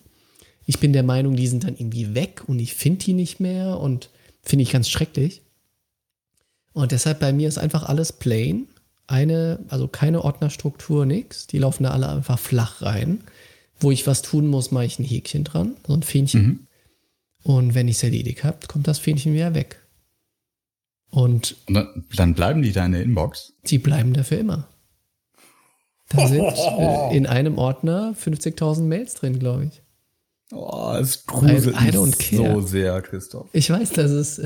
Ich 0.67 0.79
bin 0.79 0.93
der 0.93 1.03
Meinung, 1.03 1.35
die 1.35 1.47
sind 1.47 1.63
dann 1.63 1.75
irgendwie 1.75 2.13
weg 2.13 2.43
und 2.47 2.59
ich 2.59 2.75
finde 2.75 3.05
die 3.05 3.13
nicht 3.13 3.39
mehr 3.39 3.79
und 3.79 4.09
finde 4.43 4.63
ich 4.63 4.71
ganz 4.71 4.89
schrecklich. 4.89 5.41
Und 6.73 6.91
deshalb 6.91 7.19
bei 7.19 7.33
mir 7.33 7.47
ist 7.47 7.57
einfach 7.57 7.83
alles 7.83 8.11
plain. 8.11 8.67
Eine, 9.07 9.59
also 9.69 9.87
keine 9.87 10.23
Ordnerstruktur, 10.23 11.05
nichts. 11.05 11.47
Die 11.47 11.59
laufen 11.59 11.83
da 11.83 11.91
alle 11.91 12.09
einfach 12.09 12.39
flach 12.39 12.81
rein. 12.81 13.21
Wo 13.79 13.91
ich 13.91 14.07
was 14.07 14.21
tun 14.21 14.47
muss, 14.47 14.71
mache 14.71 14.85
ich 14.85 14.99
ein 14.99 15.05
Häkchen 15.05 15.43
dran, 15.43 15.75
so 15.85 15.93
ein 15.93 16.03
Fähnchen. 16.03 16.41
Mhm. 16.41 16.59
Und 17.43 17.75
wenn 17.75 17.87
ich 17.87 17.97
es 17.97 18.03
erledigt 18.03 18.43
habe, 18.43 18.67
kommt 18.67 18.87
das 18.87 18.99
Fähnchen 18.99 19.33
wieder 19.33 19.53
weg. 19.53 19.84
Und, 21.15 21.55
Und 21.67 22.03
dann 22.17 22.33
bleiben 22.33 22.61
die 22.61 22.73
da 22.73 22.85
in 22.85 22.91
der 22.91 23.01
Inbox? 23.01 23.53
Die 23.67 23.77
bleiben 23.77 24.11
da 24.11 24.23
für 24.23 24.35
immer. 24.35 24.67
Da 26.09 26.27
sind 26.27 26.43
äh, 26.43 27.15
in 27.15 27.25
einem 27.25 27.57
Ordner 27.57 28.13
50.000 28.21 28.81
Mails 28.81 29.13
drin, 29.13 29.39
glaube 29.39 29.71
ich. 29.71 29.81
Oh, 30.51 30.93
es 30.99 31.25
gruselt 31.25 31.77
I, 31.79 31.95
I 31.95 31.97
mich 31.97 32.31
so 32.31 32.59
sehr, 32.59 33.01
Christoph. 33.01 33.47
Ich 33.53 33.69
weiß, 33.69 33.91
dass 33.91 34.11
es 34.11 34.41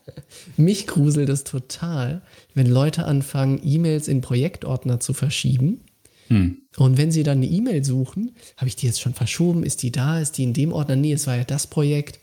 mich 0.56 0.86
gruselt 0.86 1.28
es 1.28 1.44
total, 1.44 2.22
wenn 2.54 2.66
Leute 2.66 3.04
anfangen, 3.04 3.60
E-Mails 3.62 4.08
in 4.08 4.22
Projektordner 4.22 5.00
zu 5.00 5.12
verschieben. 5.12 5.82
Hm. 6.28 6.62
Und 6.78 6.96
wenn 6.96 7.12
sie 7.12 7.24
dann 7.24 7.38
eine 7.38 7.46
E-Mail 7.46 7.84
suchen, 7.84 8.34
habe 8.56 8.68
ich 8.68 8.76
die 8.76 8.86
jetzt 8.86 9.02
schon 9.02 9.12
verschoben? 9.12 9.64
Ist 9.64 9.82
die 9.82 9.92
da? 9.92 10.18
Ist 10.18 10.38
die 10.38 10.44
in 10.44 10.54
dem 10.54 10.72
Ordner? 10.72 10.96
Nee, 10.96 11.12
es 11.12 11.26
war 11.26 11.36
ja 11.36 11.44
das 11.44 11.66
Projekt 11.66 12.20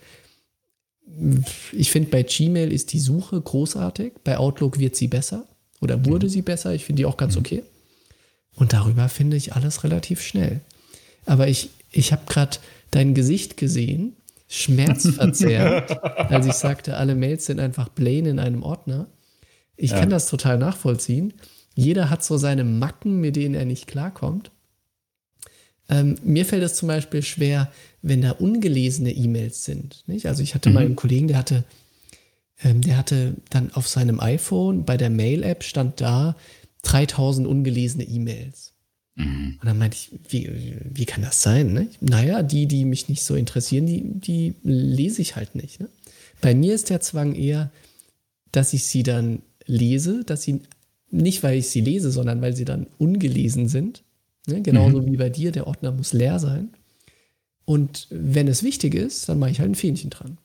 ich 1.71 1.91
finde, 1.91 2.09
bei 2.09 2.23
Gmail 2.23 2.71
ist 2.71 2.93
die 2.93 2.99
Suche 2.99 3.39
großartig. 3.39 4.13
Bei 4.23 4.37
Outlook 4.37 4.79
wird 4.79 4.95
sie 4.95 5.07
besser 5.07 5.47
oder 5.81 6.05
wurde 6.05 6.27
mhm. 6.27 6.31
sie 6.31 6.41
besser. 6.41 6.73
Ich 6.73 6.85
finde 6.85 7.01
die 7.01 7.05
auch 7.05 7.17
ganz 7.17 7.35
mhm. 7.35 7.41
okay. 7.41 7.63
Und 8.55 8.73
darüber 8.73 9.09
finde 9.09 9.37
ich 9.37 9.53
alles 9.53 9.83
relativ 9.83 10.21
schnell. 10.21 10.61
Aber 11.25 11.47
ich, 11.47 11.69
ich 11.91 12.11
habe 12.11 12.23
gerade 12.27 12.57
dein 12.91 13.13
Gesicht 13.13 13.57
gesehen, 13.57 14.15
schmerzverzerrt, 14.47 16.03
als 16.31 16.45
ich 16.45 16.53
sagte, 16.53 16.97
alle 16.97 17.15
Mails 17.15 17.45
sind 17.45 17.59
einfach 17.59 17.93
plain 17.93 18.25
in 18.25 18.39
einem 18.39 18.63
Ordner. 18.63 19.07
Ich 19.75 19.91
ja. 19.91 19.99
kann 19.99 20.09
das 20.09 20.29
total 20.29 20.57
nachvollziehen. 20.57 21.33
Jeder 21.75 22.09
hat 22.09 22.23
so 22.23 22.37
seine 22.37 22.63
Macken, 22.63 23.19
mit 23.19 23.35
denen 23.35 23.55
er 23.55 23.65
nicht 23.65 23.87
klarkommt. 23.87 24.51
Ähm, 25.89 26.15
mir 26.23 26.45
fällt 26.45 26.63
es 26.63 26.75
zum 26.75 26.87
Beispiel 26.87 27.23
schwer, 27.23 27.71
wenn 28.03 28.21
da 28.21 28.31
ungelesene 28.31 29.11
E-Mails 29.11 29.65
sind. 29.65 30.03
Nicht? 30.07 30.27
Also 30.27 30.43
ich 30.43 30.53
hatte 30.53 30.69
mhm. 30.69 30.75
mal 30.75 30.85
einen 30.85 30.95
Kollegen, 30.95 31.27
der 31.27 31.37
hatte, 31.37 31.63
ähm, 32.63 32.81
der 32.81 32.97
hatte 32.97 33.35
dann 33.49 33.73
auf 33.73 33.87
seinem 33.87 34.19
iPhone 34.19 34.85
bei 34.85 34.97
der 34.97 35.09
Mail-App 35.09 35.63
stand 35.63 35.99
da 35.99 36.35
3000 36.83 37.47
ungelesene 37.47 38.03
E-Mails. 38.03 38.73
Mhm. 39.15 39.57
Und 39.59 39.65
dann 39.65 39.77
meinte 39.77 39.97
ich, 39.97 40.11
wie, 40.29 40.77
wie 40.93 41.05
kann 41.05 41.23
das 41.23 41.41
sein? 41.41 41.73
Ne? 41.73 41.87
Naja, 42.01 42.43
die, 42.43 42.67
die 42.67 42.85
mich 42.85 43.09
nicht 43.09 43.23
so 43.23 43.35
interessieren, 43.35 43.85
die, 43.85 44.03
die 44.03 44.53
lese 44.63 45.21
ich 45.21 45.35
halt 45.35 45.55
nicht. 45.55 45.79
Ne? 45.79 45.89
Bei 46.41 46.53
mir 46.53 46.75
ist 46.75 46.89
der 46.89 47.01
Zwang 47.01 47.33
eher, 47.33 47.71
dass 48.51 48.73
ich 48.73 48.85
sie 48.85 49.03
dann 49.03 49.41
lese, 49.65 50.23
dass 50.23 50.43
sie 50.43 50.61
nicht, 51.09 51.41
weil 51.41 51.57
ich 51.57 51.69
sie 51.69 51.81
lese, 51.81 52.11
sondern 52.11 52.41
weil 52.41 52.55
sie 52.55 52.65
dann 52.65 52.87
ungelesen 52.97 53.67
sind 53.67 54.03
Ne? 54.47 54.61
Genauso 54.61 55.01
mhm. 55.01 55.05
wie 55.05 55.17
bei 55.17 55.29
dir, 55.29 55.51
der 55.51 55.67
Ordner 55.67 55.91
muss 55.91 56.13
leer 56.13 56.39
sein. 56.39 56.69
Und 57.65 58.07
wenn 58.09 58.47
es 58.47 58.63
wichtig 58.63 58.95
ist, 58.95 59.29
dann 59.29 59.39
mache 59.39 59.51
ich 59.51 59.59
halt 59.59 59.71
ein 59.71 59.75
Fähnchen 59.75 60.09
dran. 60.09 60.37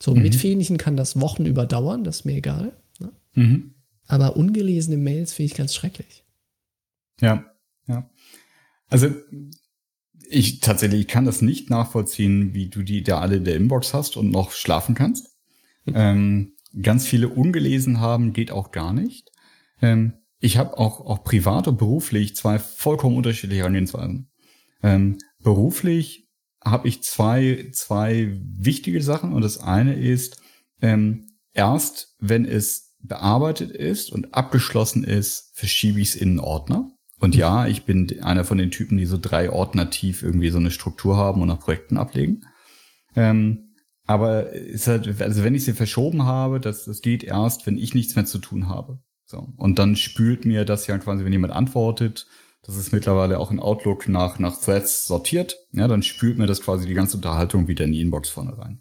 So, 0.00 0.14
mhm. 0.14 0.22
mit 0.22 0.34
Fähnchen 0.34 0.78
kann 0.78 0.96
das 0.96 1.20
Wochen 1.20 1.46
überdauern, 1.46 2.04
das 2.04 2.20
ist 2.20 2.24
mir 2.24 2.36
egal. 2.36 2.72
Ne? 2.98 3.12
Mhm. 3.34 3.74
Aber 4.06 4.36
ungelesene 4.36 4.96
Mails 4.96 5.32
finde 5.32 5.52
ich 5.52 5.54
ganz 5.54 5.74
schrecklich. 5.74 6.24
Ja, 7.20 7.44
ja. 7.86 8.08
Also 8.88 9.08
ich 10.28 10.60
tatsächlich 10.60 11.06
kann 11.06 11.24
das 11.24 11.42
nicht 11.42 11.70
nachvollziehen, 11.70 12.54
wie 12.54 12.68
du 12.68 12.82
die 12.82 13.02
da 13.02 13.20
alle 13.20 13.36
in 13.36 13.44
der 13.44 13.56
Inbox 13.56 13.92
hast 13.94 14.16
und 14.16 14.30
noch 14.30 14.52
schlafen 14.52 14.94
kannst. 14.94 15.36
Mhm. 15.84 15.92
Ähm, 15.96 16.52
ganz 16.80 17.06
viele 17.06 17.28
ungelesen 17.28 18.00
haben, 18.00 18.32
geht 18.32 18.50
auch 18.50 18.70
gar 18.70 18.92
nicht. 18.92 19.30
Ähm, 19.82 20.14
ich 20.38 20.56
habe 20.56 20.78
auch, 20.78 21.00
auch 21.00 21.24
privat 21.24 21.68
und 21.68 21.78
beruflich 21.78 22.34
zwei 22.36 22.58
vollkommen 22.58 23.16
unterschiedliche 23.16 23.60
Herangehensweisen. 23.60 24.30
Ähm, 24.82 25.18
beruflich 25.42 26.28
habe 26.64 26.88
ich 26.88 27.02
zwei, 27.02 27.70
zwei 27.72 28.38
wichtige 28.42 29.02
Sachen 29.02 29.32
und 29.32 29.42
das 29.42 29.58
eine 29.58 29.94
ist, 29.94 30.40
ähm, 30.82 31.26
erst 31.52 32.14
wenn 32.18 32.44
es 32.44 32.94
bearbeitet 33.02 33.70
ist 33.70 34.12
und 34.12 34.34
abgeschlossen 34.34 35.04
ist, 35.04 35.50
verschiebe 35.54 36.00
ich 36.00 36.10
es 36.10 36.14
in 36.16 36.30
einen 36.30 36.40
Ordner. 36.40 36.90
Und 37.18 37.34
ja, 37.34 37.66
ich 37.66 37.84
bin 37.84 38.22
einer 38.22 38.44
von 38.44 38.58
den 38.58 38.70
Typen, 38.70 38.96
die 38.96 39.06
so 39.06 39.18
drei 39.20 39.50
Ordner 39.50 39.90
tief 39.90 40.22
irgendwie 40.22 40.50
so 40.50 40.58
eine 40.58 40.70
Struktur 40.70 41.16
haben 41.16 41.42
und 41.42 41.48
nach 41.48 41.60
Projekten 41.60 41.98
ablegen. 41.98 42.46
Ähm, 43.14 43.74
aber 44.06 44.52
ist 44.52 44.88
halt, 44.88 45.20
also 45.20 45.44
wenn 45.44 45.54
ich 45.54 45.64
sie 45.64 45.72
verschoben 45.72 46.24
habe, 46.24 46.60
das, 46.60 46.84
das 46.84 47.00
geht 47.02 47.22
erst, 47.22 47.66
wenn 47.66 47.78
ich 47.78 47.94
nichts 47.94 48.16
mehr 48.16 48.24
zu 48.24 48.38
tun 48.38 48.68
habe. 48.68 48.98
So. 49.24 49.52
Und 49.56 49.78
dann 49.78 49.96
spült 49.96 50.44
mir 50.44 50.64
das 50.64 50.86
ja 50.86 50.98
quasi, 50.98 51.24
wenn 51.24 51.32
jemand 51.32 51.52
antwortet, 51.52 52.26
das 52.62 52.76
ist 52.76 52.92
mittlerweile 52.92 53.38
auch 53.38 53.50
in 53.50 53.60
Outlook 53.60 54.08
nach, 54.08 54.38
nach 54.38 54.60
Threads 54.60 55.06
sortiert, 55.06 55.56
ja, 55.72 55.88
dann 55.88 56.02
spült 56.02 56.38
mir 56.38 56.46
das 56.46 56.60
quasi 56.60 56.86
die 56.86 56.94
ganze 56.94 57.16
Unterhaltung 57.16 57.68
wieder 57.68 57.84
in 57.84 57.92
die 57.92 58.00
Inbox 58.00 58.28
vorne 58.28 58.56
rein. 58.58 58.80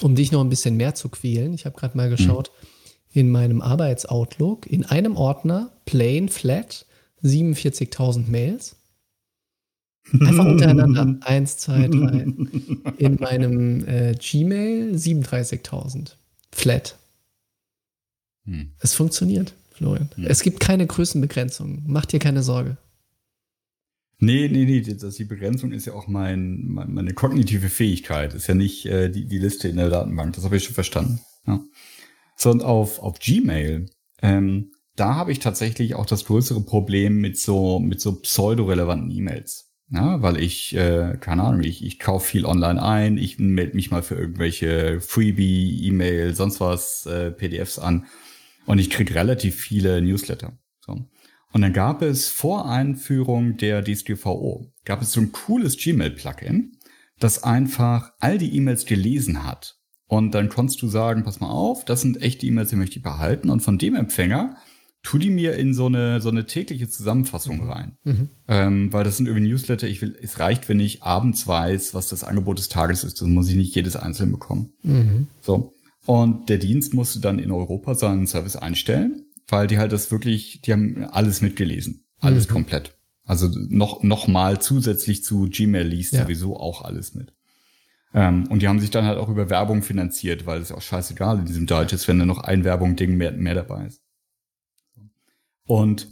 Um 0.00 0.14
dich 0.14 0.32
noch 0.32 0.40
ein 0.40 0.48
bisschen 0.48 0.76
mehr 0.76 0.94
zu 0.94 1.08
quälen, 1.08 1.54
ich 1.54 1.66
habe 1.66 1.76
gerade 1.76 1.96
mal 1.96 2.10
geschaut, 2.10 2.48
hm. 2.48 3.20
in 3.20 3.30
meinem 3.30 3.62
Arbeitsoutlook, 3.62 4.66
in 4.66 4.84
einem 4.84 5.16
Ordner, 5.16 5.72
plain, 5.84 6.28
flat, 6.28 6.86
47.000 7.22 8.28
Mails. 8.28 8.76
Einfach 10.12 10.44
untereinander. 10.44 11.16
Eins, 11.26 11.56
zwei, 11.56 11.88
drei. 11.88 12.26
In 12.98 13.14
meinem 13.20 13.86
äh, 13.88 14.14
Gmail 14.14 14.94
37.000. 14.94 16.16
Flat. 16.52 16.98
Hm. 18.44 18.72
Es 18.80 18.94
funktioniert, 18.94 19.54
Florian. 19.74 20.08
Hm. 20.14 20.26
Es 20.26 20.42
gibt 20.42 20.60
keine 20.60 20.86
Größenbegrenzung. 20.86 21.82
Mach 21.86 22.06
dir 22.06 22.18
keine 22.18 22.42
Sorge. 22.42 22.78
Nee, 24.18 24.48
nee, 24.50 24.64
nee, 24.64 24.80
das, 24.80 25.16
die 25.16 25.24
Begrenzung 25.24 25.72
ist 25.72 25.86
ja 25.86 25.92
auch 25.92 26.06
mein, 26.06 26.62
meine 26.68 27.12
kognitive 27.12 27.68
Fähigkeit. 27.68 28.32
Ist 28.32 28.46
ja 28.46 28.54
nicht 28.54 28.86
äh, 28.86 29.10
die, 29.10 29.26
die 29.26 29.38
Liste 29.38 29.68
in 29.68 29.76
der 29.76 29.90
Datenbank. 29.90 30.34
Das 30.34 30.44
habe 30.44 30.56
ich 30.56 30.64
schon 30.64 30.74
verstanden. 30.74 31.20
Ja. 31.46 31.60
So, 32.36 32.50
und 32.50 32.62
auf, 32.62 33.00
auf 33.00 33.18
Gmail 33.18 33.86
ähm, 34.22 34.70
da 34.96 35.16
habe 35.16 35.32
ich 35.32 35.40
tatsächlich 35.40 35.94
auch 35.94 36.06
das 36.06 36.24
größere 36.24 36.60
Problem 36.60 37.20
mit 37.20 37.38
so, 37.38 37.78
mit 37.78 38.00
so 38.00 38.20
pseudo-relevanten 38.20 39.10
E-Mails. 39.10 39.72
Ja, 39.90 40.22
weil 40.22 40.38
ich, 40.38 40.74
äh, 40.74 41.18
keine 41.20 41.42
Ahnung, 41.42 41.62
ich, 41.62 41.84
ich 41.84 41.98
kaufe 41.98 42.26
viel 42.26 42.46
online 42.46 42.82
ein, 42.82 43.18
ich 43.18 43.38
melde 43.38 43.76
mich 43.76 43.90
mal 43.90 44.02
für 44.02 44.14
irgendwelche 44.14 45.00
Freebie, 45.00 45.86
E-Mail, 45.86 46.34
sonst 46.34 46.60
was, 46.60 47.06
äh, 47.06 47.30
PDFs 47.30 47.78
an 47.78 48.06
und 48.66 48.78
ich 48.78 48.90
krieg 48.90 49.14
relativ 49.14 49.56
viele 49.56 50.00
Newsletter. 50.00 50.58
So. 50.80 51.06
Und 51.52 51.62
dann 51.62 51.72
gab 51.72 52.02
es 52.02 52.28
vor 52.28 52.68
Einführung 52.68 53.56
der 53.56 53.84
DSGVO, 53.84 54.72
gab 54.84 55.02
es 55.02 55.12
so 55.12 55.20
ein 55.20 55.32
cooles 55.32 55.76
Gmail-Plugin, 55.76 56.72
das 57.18 57.44
einfach 57.44 58.12
all 58.18 58.38
die 58.38 58.56
E-Mails 58.56 58.86
gelesen 58.86 59.44
hat. 59.44 59.78
Und 60.06 60.32
dann 60.34 60.48
konntest 60.48 60.82
du 60.82 60.88
sagen, 60.88 61.24
pass 61.24 61.40
mal 61.40 61.50
auf, 61.50 61.84
das 61.84 62.02
sind 62.02 62.20
echte 62.20 62.46
E-Mails, 62.46 62.70
die 62.70 62.76
möchte 62.76 62.96
ich 62.96 63.02
behalten. 63.02 63.50
Und 63.50 63.60
von 63.60 63.78
dem 63.78 63.94
Empfänger 63.94 64.56
tu 65.04 65.18
die 65.18 65.30
mir 65.30 65.54
in 65.54 65.74
so 65.74 65.86
eine, 65.86 66.20
so 66.20 66.30
eine 66.30 66.46
tägliche 66.46 66.88
Zusammenfassung 66.88 67.62
mhm. 67.62 67.70
rein. 67.70 67.98
Mhm. 68.02 68.28
Ähm, 68.48 68.92
weil 68.92 69.04
das 69.04 69.18
sind 69.18 69.26
irgendwie 69.26 69.48
Newsletter, 69.48 69.86
ich 69.86 70.02
will, 70.02 70.18
es 70.20 70.40
reicht, 70.40 70.68
wenn 70.68 70.80
ich 70.80 71.02
abends 71.02 71.46
weiß, 71.46 71.94
was 71.94 72.08
das 72.08 72.24
Angebot 72.24 72.58
des 72.58 72.68
Tages 72.68 73.04
ist. 73.04 73.20
Das 73.20 73.28
muss 73.28 73.48
ich 73.48 73.54
nicht 73.54 73.74
jedes 73.74 73.96
einzeln 73.96 74.32
bekommen. 74.32 74.72
Mhm. 74.82 75.28
So. 75.40 75.74
Und 76.06 76.48
der 76.48 76.58
Dienst 76.58 76.94
musste 76.94 77.20
dann 77.20 77.38
in 77.38 77.50
Europa 77.50 77.94
seinen 77.94 78.26
Service 78.26 78.56
einstellen, 78.56 79.26
weil 79.48 79.66
die 79.66 79.78
halt 79.78 79.92
das 79.92 80.10
wirklich, 80.10 80.60
die 80.62 80.72
haben 80.72 81.04
alles 81.04 81.40
mitgelesen. 81.40 82.04
Alles 82.20 82.48
mhm. 82.48 82.52
komplett. 82.52 82.96
Also 83.24 83.48
noch, 83.68 84.02
noch 84.02 84.28
mal 84.28 84.60
zusätzlich 84.60 85.24
zu 85.24 85.48
Gmail 85.48 85.86
liest 85.86 86.12
ja. 86.12 86.22
sowieso 86.22 86.58
auch 86.58 86.82
alles 86.82 87.14
mit. 87.14 87.32
Ähm, 88.12 88.46
und 88.48 88.60
die 88.60 88.68
haben 88.68 88.80
sich 88.80 88.90
dann 88.90 89.06
halt 89.06 89.18
auch 89.18 89.28
über 89.28 89.48
Werbung 89.50 89.82
finanziert, 89.82 90.46
weil 90.46 90.60
es 90.60 90.68
ja 90.68 90.76
auch 90.76 90.82
scheißegal 90.82 91.40
in 91.40 91.46
diesem 91.46 91.66
Deutsch 91.66 91.92
ist, 91.92 92.06
wenn 92.06 92.18
da 92.18 92.26
noch 92.26 92.38
ein 92.38 92.64
Werbung-Ding 92.64 93.16
mehr, 93.16 93.32
mehr 93.32 93.54
dabei 93.54 93.86
ist. 93.86 94.02
Und 95.66 96.08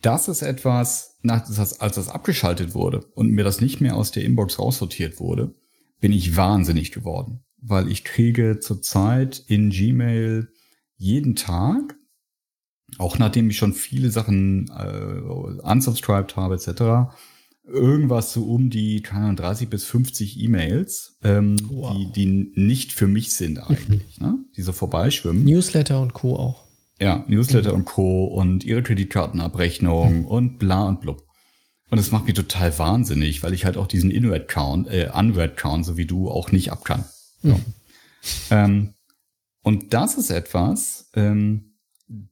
das 0.00 0.28
ist 0.28 0.42
etwas, 0.42 1.18
nach, 1.22 1.46
als 1.46 1.94
das 1.94 2.08
abgeschaltet 2.08 2.74
wurde 2.74 3.04
und 3.14 3.30
mir 3.30 3.44
das 3.44 3.60
nicht 3.60 3.80
mehr 3.80 3.96
aus 3.96 4.10
der 4.10 4.24
Inbox 4.24 4.58
raussortiert 4.58 5.20
wurde, 5.20 5.54
bin 6.00 6.12
ich 6.12 6.36
wahnsinnig 6.36 6.92
geworden, 6.92 7.43
weil 7.66 7.90
ich 7.90 8.04
kriege 8.04 8.60
zurzeit 8.60 9.42
in 9.46 9.70
Gmail 9.70 10.48
jeden 10.96 11.34
Tag, 11.34 11.96
auch 12.98 13.18
nachdem 13.18 13.50
ich 13.50 13.56
schon 13.56 13.72
viele 13.72 14.10
Sachen 14.10 14.70
äh, 14.70 15.20
unsubscribed 15.62 16.36
habe 16.36 16.54
etc., 16.54 17.14
irgendwas 17.66 18.34
so 18.34 18.44
um 18.44 18.68
die 18.68 19.00
keine 19.00 19.24
Ahnung, 19.24 19.36
30 19.36 19.70
bis 19.70 19.84
50 19.84 20.38
E-Mails, 20.38 21.16
ähm, 21.24 21.56
wow. 21.70 21.96
die, 21.96 22.12
die 22.12 22.52
nicht 22.60 22.92
für 22.92 23.08
mich 23.08 23.32
sind 23.32 23.58
eigentlich, 23.58 24.18
ne? 24.20 24.38
die 24.56 24.62
so 24.62 24.72
vorbeischwimmen. 24.72 25.44
Newsletter 25.44 26.00
und 26.00 26.12
Co. 26.12 26.36
auch. 26.36 26.64
Ja, 27.00 27.24
Newsletter 27.26 27.70
mhm. 27.70 27.78
und 27.78 27.84
Co. 27.86 28.26
und 28.26 28.64
ihre 28.64 28.82
Kreditkartenabrechnung 28.82 30.18
mhm. 30.18 30.24
und 30.26 30.58
bla 30.58 30.86
und 30.86 31.00
blub. 31.00 31.24
Und 31.90 31.98
das 31.98 32.10
macht 32.10 32.26
mich 32.26 32.34
total 32.34 32.78
wahnsinnig, 32.78 33.42
weil 33.42 33.54
ich 33.54 33.64
halt 33.64 33.76
auch 33.76 33.86
diesen 33.86 34.10
In-Red-Count, 34.10 34.88
äh, 34.88 35.10
Un-Red-Count, 35.14 35.86
so 35.86 35.96
wie 35.96 36.06
du, 36.06 36.28
auch 36.28 36.52
nicht 36.52 36.70
ab 36.70 36.84
kann. 37.52 37.64
Mhm. 37.64 37.74
Ähm, 38.50 38.94
und 39.62 39.94
das 39.94 40.16
ist 40.16 40.30
etwas, 40.30 41.10
ähm, 41.14 41.74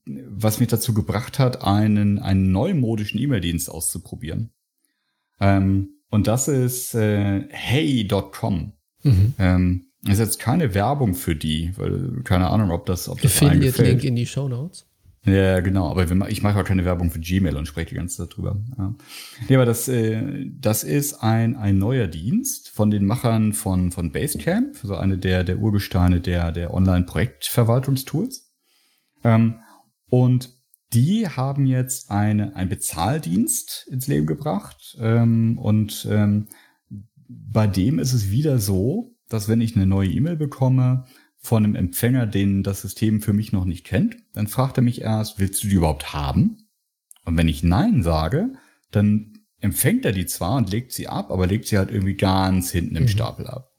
was 0.04 0.60
mich 0.60 0.68
dazu 0.68 0.92
gebracht 0.92 1.38
hat, 1.38 1.62
einen, 1.62 2.18
einen 2.18 2.52
neumodischen 2.52 3.18
E-Mail-Dienst 3.18 3.70
auszuprobieren. 3.70 4.50
Ähm, 5.40 5.88
und 6.10 6.26
das 6.26 6.48
ist 6.48 6.94
äh, 6.94 7.48
hey.com. 7.48 8.72
Mhm. 9.02 9.34
Ähm, 9.38 9.86
ist 10.06 10.18
jetzt 10.18 10.38
keine 10.38 10.74
Werbung 10.74 11.14
für 11.14 11.36
die, 11.36 11.72
weil 11.76 12.22
keine 12.24 12.50
Ahnung, 12.50 12.70
ob 12.70 12.86
das, 12.86 13.08
ob 13.08 13.20
das 13.20 13.36
Affiliate-Link 13.36 14.04
in 14.04 14.16
die 14.16 14.26
Show 14.26 14.48
Notes. 14.48 14.86
Ja, 15.24 15.60
genau, 15.60 15.88
aber 15.88 16.28
ich 16.28 16.42
mache 16.42 16.58
auch 16.58 16.64
keine 16.64 16.84
Werbung 16.84 17.12
für 17.12 17.20
Gmail 17.20 17.56
und 17.56 17.66
spreche 17.66 17.90
die 17.90 17.94
ganze 17.94 18.18
Zeit 18.18 18.36
drüber. 18.36 18.60
Ja. 18.76 18.94
Nee, 19.48 19.54
aber 19.54 19.66
das, 19.66 19.86
äh, 19.86 20.46
das 20.58 20.82
ist 20.82 21.22
ein, 21.22 21.54
ein 21.56 21.78
neuer 21.78 22.08
Dienst 22.08 22.70
von 22.70 22.90
den 22.90 23.04
Machern 23.04 23.52
von, 23.52 23.92
von 23.92 24.10
Basecamp, 24.10 24.76
so 24.82 24.96
eine 24.96 25.18
der, 25.18 25.44
der 25.44 25.58
Urgesteine 25.58 26.20
der, 26.20 26.50
der 26.50 26.74
Online-Projektverwaltungstools. 26.74 28.52
Ähm, 29.22 29.60
und 30.08 30.56
die 30.92 31.28
haben 31.28 31.66
jetzt 31.66 32.10
eine, 32.10 32.56
einen 32.56 32.68
Bezahldienst 32.68 33.86
ins 33.90 34.08
Leben 34.08 34.26
gebracht. 34.26 34.96
Ähm, 35.00 35.56
und 35.56 36.06
ähm, 36.10 36.48
bei 37.28 37.68
dem 37.68 38.00
ist 38.00 38.12
es 38.12 38.30
wieder 38.32 38.58
so, 38.58 39.14
dass 39.28 39.48
wenn 39.48 39.60
ich 39.60 39.76
eine 39.76 39.86
neue 39.86 40.10
E-Mail 40.10 40.36
bekomme 40.36 41.04
von 41.42 41.64
einem 41.64 41.74
Empfänger, 41.74 42.26
den 42.26 42.62
das 42.62 42.82
System 42.82 43.20
für 43.20 43.32
mich 43.32 43.52
noch 43.52 43.64
nicht 43.64 43.84
kennt, 43.84 44.16
dann 44.32 44.46
fragt 44.46 44.76
er 44.76 44.82
mich 44.82 45.00
erst, 45.00 45.38
willst 45.38 45.62
du 45.62 45.68
die 45.68 45.74
überhaupt 45.74 46.12
haben? 46.12 46.68
Und 47.24 47.36
wenn 47.36 47.48
ich 47.48 47.62
Nein 47.62 48.02
sage, 48.02 48.52
dann 48.90 49.32
empfängt 49.60 50.04
er 50.04 50.12
die 50.12 50.26
zwar 50.26 50.56
und 50.56 50.70
legt 50.70 50.92
sie 50.92 51.08
ab, 51.08 51.30
aber 51.30 51.46
legt 51.46 51.66
sie 51.66 51.78
halt 51.78 51.90
irgendwie 51.90 52.14
ganz 52.14 52.70
hinten 52.70 52.96
im 52.96 53.04
mhm. 53.04 53.08
Stapel 53.08 53.46
ab. 53.46 53.72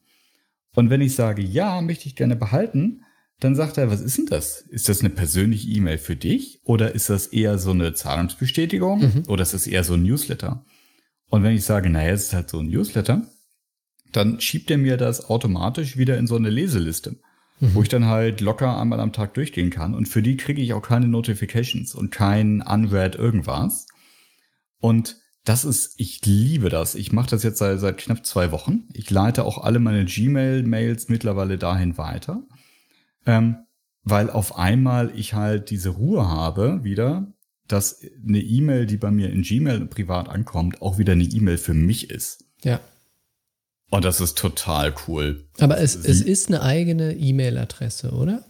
Und 0.76 0.90
wenn 0.90 1.02
ich 1.02 1.16
sage, 1.16 1.42
ja, 1.42 1.82
möchte 1.82 2.08
ich 2.08 2.16
gerne 2.16 2.36
behalten, 2.36 3.04
dann 3.40 3.56
sagt 3.56 3.78
er, 3.78 3.90
was 3.90 4.02
ist 4.02 4.18
denn 4.18 4.26
das? 4.26 4.62
Ist 4.62 4.90
das 4.90 5.02
eine 5.02 5.10
persönliche 5.10 5.70
E-Mail 5.70 5.98
für 5.98 6.16
dich 6.16 6.62
oder 6.64 6.94
ist 6.94 7.10
das 7.10 7.28
eher 7.28 7.58
so 7.58 7.72
eine 7.72 7.94
Zahlungsbestätigung 7.94 9.00
mhm. 9.02 9.24
oder 9.28 9.44
ist 9.44 9.54
das 9.54 9.68
eher 9.68 9.84
so 9.84 9.94
ein 9.94 10.04
Newsletter? 10.04 10.66
Und 11.30 11.44
wenn 11.44 11.56
ich 11.56 11.66
sage, 11.66 11.90
naja, 11.90 12.14
es 12.14 12.24
ist 12.24 12.34
halt 12.34 12.50
so 12.50 12.60
ein 12.60 12.68
Newsletter, 12.68 13.28
dann 14.12 14.40
schiebt 14.40 14.70
er 14.72 14.78
mir 14.78 14.98
das 14.98 15.26
automatisch 15.30 15.98
wieder 15.98 16.18
in 16.18 16.28
so 16.28 16.36
eine 16.36 16.50
Leseliste, 16.50 17.20
mhm. 17.64 17.74
wo 17.76 17.82
ich 17.82 17.90
dann 17.90 18.06
halt 18.06 18.42
locker 18.42 18.80
einmal 18.80 19.00
am 19.00 19.14
Tag 19.14 19.34
durchgehen 19.34 19.70
kann. 19.70 19.94
Und 19.96 20.08
für 20.08 20.22
die 20.22 20.38
kriege 20.38 20.62
ich 20.62 20.74
auch 20.74 20.82
keine 20.82 21.08
Notifications 21.08 21.96
und 21.96 22.12
kein 22.12 22.62
Unread 22.62 23.16
irgendwas. 23.16 23.88
Und 24.80 25.18
das 25.46 25.66
ist, 25.66 25.96
ich 25.98 26.26
liebe 26.26 26.70
das. 26.70 26.96
Ich 26.96 27.12
mache 27.12 27.30
das 27.30 27.44
jetzt 27.44 27.58
seit, 27.58 27.80
seit 27.80 27.98
knapp 27.98 28.26
zwei 28.26 28.52
Wochen. 28.52 28.88
Ich 28.94 29.10
leite 29.10 29.44
auch 29.44 29.58
alle 29.58 29.80
meine 29.80 30.06
Gmail-Mails 30.06 31.10
mittlerweile 31.10 31.58
dahin 31.58 31.98
weiter. 31.98 32.44
Ähm, 33.26 33.58
weil 34.04 34.30
auf 34.30 34.58
einmal 34.58 35.12
ich 35.16 35.34
halt 35.34 35.70
diese 35.70 35.90
Ruhe 35.90 36.28
habe 36.28 36.84
wieder, 36.84 37.34
dass 37.68 38.02
eine 38.28 38.40
E-Mail, 38.40 38.86
die 38.86 38.98
bei 38.98 39.12
mir 39.12 39.30
in 39.30 39.42
Gmail 39.42 39.86
privat 39.86 40.28
ankommt, 40.28 40.82
auch 40.82 40.98
wieder 40.98 41.14
eine 41.14 41.24
E-Mail 41.24 41.58
für 41.58 41.74
mich 41.74 42.10
ist. 42.10 42.46
Ja. 42.64 42.82
Oh, 43.94 44.00
das 44.00 44.20
ist 44.20 44.40
total 44.40 44.92
cool. 45.08 45.46
Aber 45.60 45.78
es, 45.78 45.96
es 45.96 46.20
ist 46.20 46.48
eine 46.48 46.64
eigene 46.64 47.14
E-Mail-Adresse, 47.14 48.10
oder? 48.10 48.44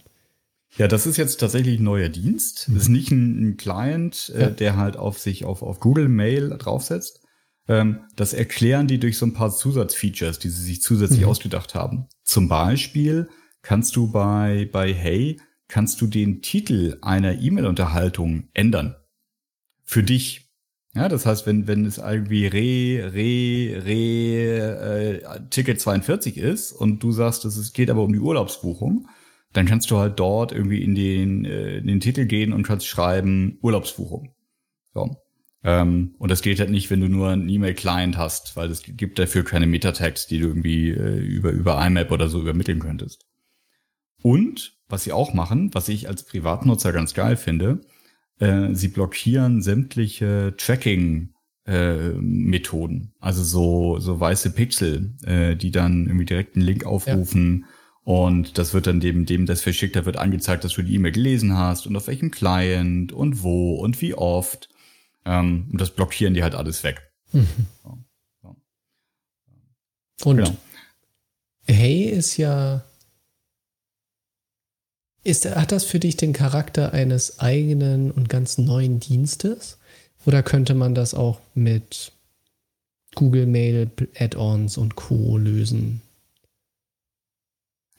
Ja, 0.78 0.88
das 0.88 1.06
ist 1.06 1.18
jetzt 1.18 1.38
tatsächlich 1.38 1.82
ein 1.82 1.84
neuer 1.84 2.08
Dienst. 2.08 2.70
Das 2.70 2.84
ist 2.84 2.88
nicht 2.88 3.12
ein, 3.12 3.50
ein 3.50 3.58
Client, 3.58 4.32
äh, 4.34 4.44
ja. 4.44 4.50
der 4.50 4.78
halt 4.78 4.96
auf 4.96 5.20
sich 5.20 5.44
auf, 5.44 5.62
auf 5.62 5.82
Google 5.82 6.08
Mail 6.08 6.58
draufsetzt, 6.58 7.20
Ähm, 7.68 8.06
das 8.16 8.34
erklären 8.34 8.88
die 8.88 9.00
durch 9.00 9.18
so 9.18 9.26
ein 9.26 9.34
paar 9.34 9.54
Zusatzfeatures, 9.54 10.40
die 10.40 10.50
sie 10.50 10.64
sich 10.64 10.82
zusätzlich 10.82 11.22
mhm. 11.22 11.28
ausgedacht 11.28 11.76
haben. 11.76 12.08
Zum 12.24 12.48
Beispiel 12.48 13.28
kannst 13.62 13.98
du 13.98 14.12
bei, 14.12 14.70
bei 14.72 14.94
Hey, 14.94 15.42
kannst 15.68 16.00
du 16.00 16.08
den 16.08 16.42
Titel 16.42 17.00
einer 17.02 17.42
E-Mail-Unterhaltung 17.42 18.48
ändern. 18.54 18.96
Für 19.84 20.04
dich. 20.04 20.43
Ja, 20.96 21.10
das 21.10 21.26
heißt, 21.26 21.48
wenn, 21.48 21.68
wenn 21.68 21.86
es 21.86 21.98
irgendwie 21.98 22.46
Re, 22.46 23.14
Re, 23.14 23.84
Re, 23.84 25.22
äh, 25.24 25.40
Ticket 25.50 25.82
42 25.82 26.38
ist 26.38 26.72
und 26.72 27.02
du 27.02 27.12
sagst, 27.12 27.46
es 27.46 27.74
geht 27.74 27.90
aber 27.90 28.04
um 28.04 28.14
die 28.14 28.20
Urlaubsbuchung, 28.20 29.08
dann 29.54 29.66
kannst 29.66 29.90
du 29.90 29.98
halt 29.98 30.20
dort 30.20 30.52
irgendwie 30.52 30.84
in 30.84 30.94
den, 30.94 31.46
äh, 31.46 31.78
in 31.78 31.88
den 31.88 32.00
Titel 32.00 32.26
gehen 32.26 32.54
und 32.54 32.64
kannst 32.64 32.86
schreiben 32.86 33.58
Urlaubsbuchung. 33.62 34.36
So. 34.94 35.18
Ähm, 35.64 36.14
und 36.20 36.30
das 36.30 36.44
geht 36.44 36.60
halt 36.60 36.70
nicht, 36.70 36.92
wenn 36.92 37.02
du 37.02 37.08
nur 37.08 37.30
einen 37.30 37.50
E-Mail-Client 37.50 38.18
hast, 38.18 38.56
weil 38.56 38.70
es 38.70 38.84
gibt 38.86 39.18
dafür 39.18 39.44
keine 39.44 39.66
Meta-Tags, 39.66 40.28
die 40.28 40.40
du 40.40 40.48
irgendwie 40.48 40.90
äh, 40.90 41.18
über, 41.20 41.52
über 41.52 41.84
IMAP 41.84 42.12
oder 42.12 42.28
so 42.30 42.40
übermitteln 42.40 42.80
könntest. 42.80 43.26
Und 44.22 44.78
was 44.90 45.04
sie 45.04 45.12
auch 45.12 45.34
machen, 45.34 45.74
was 45.74 45.90
ich 45.90 46.08
als 46.08 46.24
Privatnutzer 46.24 46.92
ganz 46.92 47.14
geil 47.14 47.36
finde, 47.36 47.82
äh, 48.44 48.76
sie 48.76 48.90
blockieren 48.90 49.62
sämtliche 49.62 50.54
Tracking 50.58 51.30
äh, 51.66 52.10
Methoden, 52.10 53.14
also 53.20 53.44
so 53.44 54.00
so 54.00 54.20
weiße 54.20 54.52
Pixel, 54.52 55.16
äh, 55.24 55.56
die 55.56 55.72
dann 55.72 56.08
irgendwie 56.08 56.26
direkt 56.26 56.56
einen 56.56 56.66
Link 56.66 56.86
aufrufen 56.86 57.62
ja. 57.62 58.14
und 58.14 58.58
das 58.58 58.74
wird 58.74 58.88
dann 58.88 59.00
dem 59.00 59.26
dem 59.26 59.46
das 59.46 59.62
verschickt, 59.62 59.96
da 59.96 60.06
wird 60.06 60.18
angezeigt, 60.18 60.64
dass 60.64 60.74
du 60.74 60.82
die 60.82 60.96
E-Mail 60.96 61.14
gelesen 61.14 61.58
hast 61.58 61.88
und 61.88 61.96
auf 61.96 62.08
welchem 62.08 62.32
Client 62.32 63.14
und 63.14 63.44
wo 63.44 63.76
und 63.76 64.02
wie 64.02 64.14
oft 64.14 64.70
ähm, 65.26 65.70
und 65.72 65.80
das 65.80 65.92
blockieren 65.92 66.34
die 66.34 66.44
halt 66.44 66.56
alles 66.56 66.84
weg. 66.84 67.02
Mhm. 67.32 67.48
So, 67.82 67.98
so. 68.42 70.30
Und 70.30 70.38
genau. 70.38 70.58
Hey 71.66 72.10
ist 72.10 72.36
ja 72.36 72.84
ist, 75.24 75.46
hat 75.46 75.72
das 75.72 75.86
für 75.86 76.00
dich 76.00 76.18
den 76.18 76.34
Charakter 76.34 76.94
eines 76.94 77.40
eigenen 77.40 78.12
und 78.12 78.30
ganz 78.30 78.58
neuen 78.58 79.00
Dienstes? 79.00 79.78
Oder 80.26 80.44
könnte 80.44 80.74
man 80.74 80.96
das 80.96 81.14
auch 81.14 81.40
mit 81.54 82.12
Google 83.16 83.46
Mail, 83.46 83.90
Add-ons 84.18 84.78
und 84.78 84.96
Co. 84.96 85.38
lösen? 85.38 86.02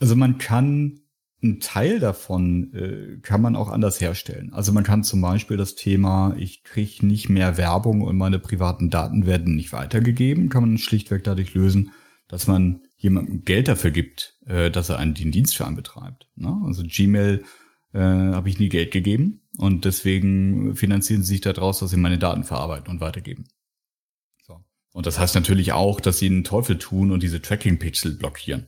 Also 0.01 0.17
man 0.17 0.39
kann 0.39 1.01
einen 1.43 1.61
Teil 1.61 2.01
davon 2.01 2.73
äh, 2.73 3.19
kann 3.21 3.43
man 3.43 3.55
auch 3.55 3.69
anders 3.69 4.01
herstellen. 4.01 4.53
Also 4.53 4.73
man 4.73 4.83
kann 4.83 5.05
zum 5.05 5.21
Beispiel 5.21 5.59
das 5.59 5.75
Thema, 5.75 6.35
ich 6.39 6.65
kriege 6.65 7.07
nicht 7.07 7.29
mehr 7.29 7.59
Werbung 7.59 8.01
und 8.01 8.17
meine 8.17 8.39
privaten 8.39 8.89
Daten 8.89 9.27
werden 9.27 9.55
nicht 9.55 9.73
weitergegeben, 9.73 10.49
kann 10.49 10.63
man 10.63 10.79
schlichtweg 10.79 11.23
dadurch 11.23 11.53
lösen, 11.55 11.93
dass 12.29 12.47
man 12.47 12.81
jemandem 13.05 13.45
Geld 13.45 13.69
dafür 13.69 13.91
gibt, 13.91 14.37
äh, 14.47 14.71
dass 14.71 14.89
er 14.89 14.99
einen 14.99 15.15
den 15.15 15.31
Dienst 15.31 15.57
für 15.57 15.67
einen 15.67 15.77
betreibt. 15.77 16.27
Ne? 16.35 16.61
Also 16.65 16.83
Gmail 16.85 17.45
äh, 17.93 17.99
habe 17.99 18.49
ich 18.49 18.59
nie 18.59 18.71
Geld 18.71 18.91
gegeben 18.91 19.43
und 19.59 19.85
deswegen 19.85 20.75
finanzieren 20.75 21.23
sie 21.23 21.35
sich 21.35 21.43
daraus, 21.43 21.79
dass 21.79 21.91
sie 21.91 21.99
meine 21.99 22.19
Daten 22.19 22.45
verarbeiten 22.45 22.91
und 22.91 23.01
weitergeben. 23.01 23.45
So. 24.47 24.65
Und 24.93 25.07
das 25.07 25.19
heißt 25.19 25.35
natürlich 25.35 25.73
auch, 25.73 26.01
dass 26.01 26.19
sie 26.19 26.27
einen 26.27 26.45
Teufel 26.45 26.79
tun 26.79 27.13
und 27.13 27.23
diese 27.23 27.43
Tracking-Pixel 27.43 28.17
blockieren. 28.17 28.67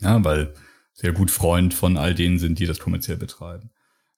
Ja, 0.00 0.24
weil 0.24 0.54
sehr 0.94 1.12
gut 1.12 1.30
Freund 1.30 1.74
von 1.74 1.96
all 1.96 2.14
denen 2.14 2.38
sind, 2.38 2.58
die 2.58 2.66
das 2.66 2.78
kommerziell 2.78 3.18
betreiben. 3.18 3.70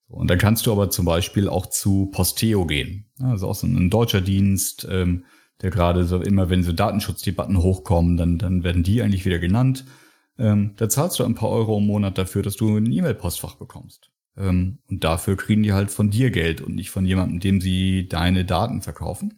So, 0.08 0.14
und 0.14 0.30
dann 0.30 0.38
kannst 0.38 0.66
du 0.66 0.72
aber 0.72 0.88
zum 0.88 1.04
Beispiel 1.04 1.48
auch 1.48 1.66
zu 1.66 2.06
Posteo 2.12 2.64
gehen. 2.64 3.10
Also 3.18 3.48
auch 3.48 3.54
so 3.56 3.66
ein 3.66 3.90
deutscher 3.90 4.20
Dienst, 4.20 4.86
ähm, 4.88 5.24
der 5.62 5.70
gerade 5.70 6.04
so 6.04 6.20
immer, 6.20 6.50
wenn 6.50 6.62
so 6.62 6.72
Datenschutzdebatten 6.72 7.58
hochkommen, 7.58 8.16
dann, 8.16 8.38
dann 8.38 8.64
werden 8.64 8.82
die 8.82 9.02
eigentlich 9.02 9.24
wieder 9.24 9.38
genannt. 9.38 9.84
Ähm, 10.38 10.72
da 10.76 10.88
zahlst 10.88 11.18
du 11.18 11.24
ein 11.24 11.34
paar 11.34 11.50
Euro 11.50 11.78
im 11.78 11.86
Monat 11.86 12.16
dafür, 12.16 12.42
dass 12.42 12.56
du 12.56 12.76
ein 12.76 12.90
E-Mail-Postfach 12.90 13.56
bekommst. 13.56 14.10
Ähm, 14.36 14.78
und 14.88 15.04
dafür 15.04 15.36
kriegen 15.36 15.62
die 15.62 15.72
halt 15.72 15.90
von 15.90 16.10
dir 16.10 16.30
Geld 16.30 16.60
und 16.60 16.74
nicht 16.74 16.90
von 16.90 17.04
jemandem, 17.04 17.40
dem 17.40 17.60
sie 17.60 18.08
deine 18.08 18.44
Daten 18.44 18.80
verkaufen. 18.80 19.34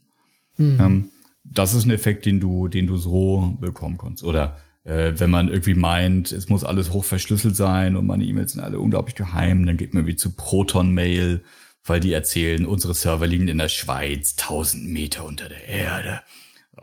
Mhm. 0.56 0.78
Ähm, 0.80 1.08
das 1.44 1.74
ist 1.74 1.86
ein 1.86 1.90
Effekt, 1.90 2.24
den 2.24 2.38
du, 2.38 2.68
den 2.68 2.86
du 2.86 2.96
so 2.96 3.56
bekommen 3.60 3.98
kannst. 3.98 4.22
Oder 4.22 4.56
äh, 4.84 5.12
wenn 5.16 5.30
man 5.30 5.48
irgendwie 5.48 5.74
meint, 5.74 6.30
es 6.30 6.48
muss 6.48 6.64
alles 6.64 6.92
hoch 6.92 7.04
verschlüsselt 7.04 7.56
sein 7.56 7.96
und 7.96 8.06
meine 8.06 8.24
E-Mails 8.24 8.52
sind 8.52 8.62
alle 8.62 8.78
unglaublich 8.78 9.16
geheim, 9.16 9.66
dann 9.66 9.76
geht 9.76 9.94
man 9.94 10.06
wie 10.06 10.16
zu 10.16 10.32
Proton 10.32 10.92
Mail 10.92 11.42
weil 11.84 12.00
die 12.00 12.12
erzählen, 12.12 12.66
unsere 12.66 12.94
Server 12.94 13.26
liegen 13.26 13.48
in 13.48 13.58
der 13.58 13.68
Schweiz, 13.68 14.36
1000 14.38 14.88
Meter 14.88 15.24
unter 15.24 15.48
der 15.48 15.66
Erde. 15.66 16.22
So. 16.74 16.82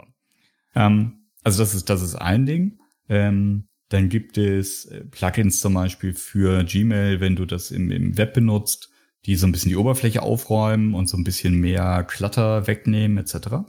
Ähm, 0.76 1.26
also 1.44 1.64
das 1.64 1.74
ist, 1.74 1.90
das 1.90 2.02
ist 2.02 2.16
ein 2.16 2.46
Ding. 2.46 2.80
Ähm, 3.08 3.68
dann 3.90 4.10
gibt 4.10 4.38
es 4.38 4.86
äh, 4.86 5.04
Plugins 5.06 5.62
zum 5.62 5.74
Beispiel 5.74 6.14
für 6.14 6.64
Gmail, 6.64 7.20
wenn 7.20 7.36
du 7.36 7.46
das 7.46 7.72
im, 7.72 7.92
im 7.92 8.18
Web 8.18 8.34
benutzt, 8.34 8.90
die 9.26 9.36
so 9.36 9.48
ein 9.48 9.52
bisschen 9.52 9.70
die 9.70 9.78
Oberfläche 9.78 10.22
aufräumen 10.22 10.94
und 10.94 11.08
so 11.08 11.18
ein 11.18 11.24
bisschen 11.24 11.60
mehr 11.60 12.04
Clutter 12.04 12.68
wegnehmen 12.68 13.18
etc. 13.18 13.66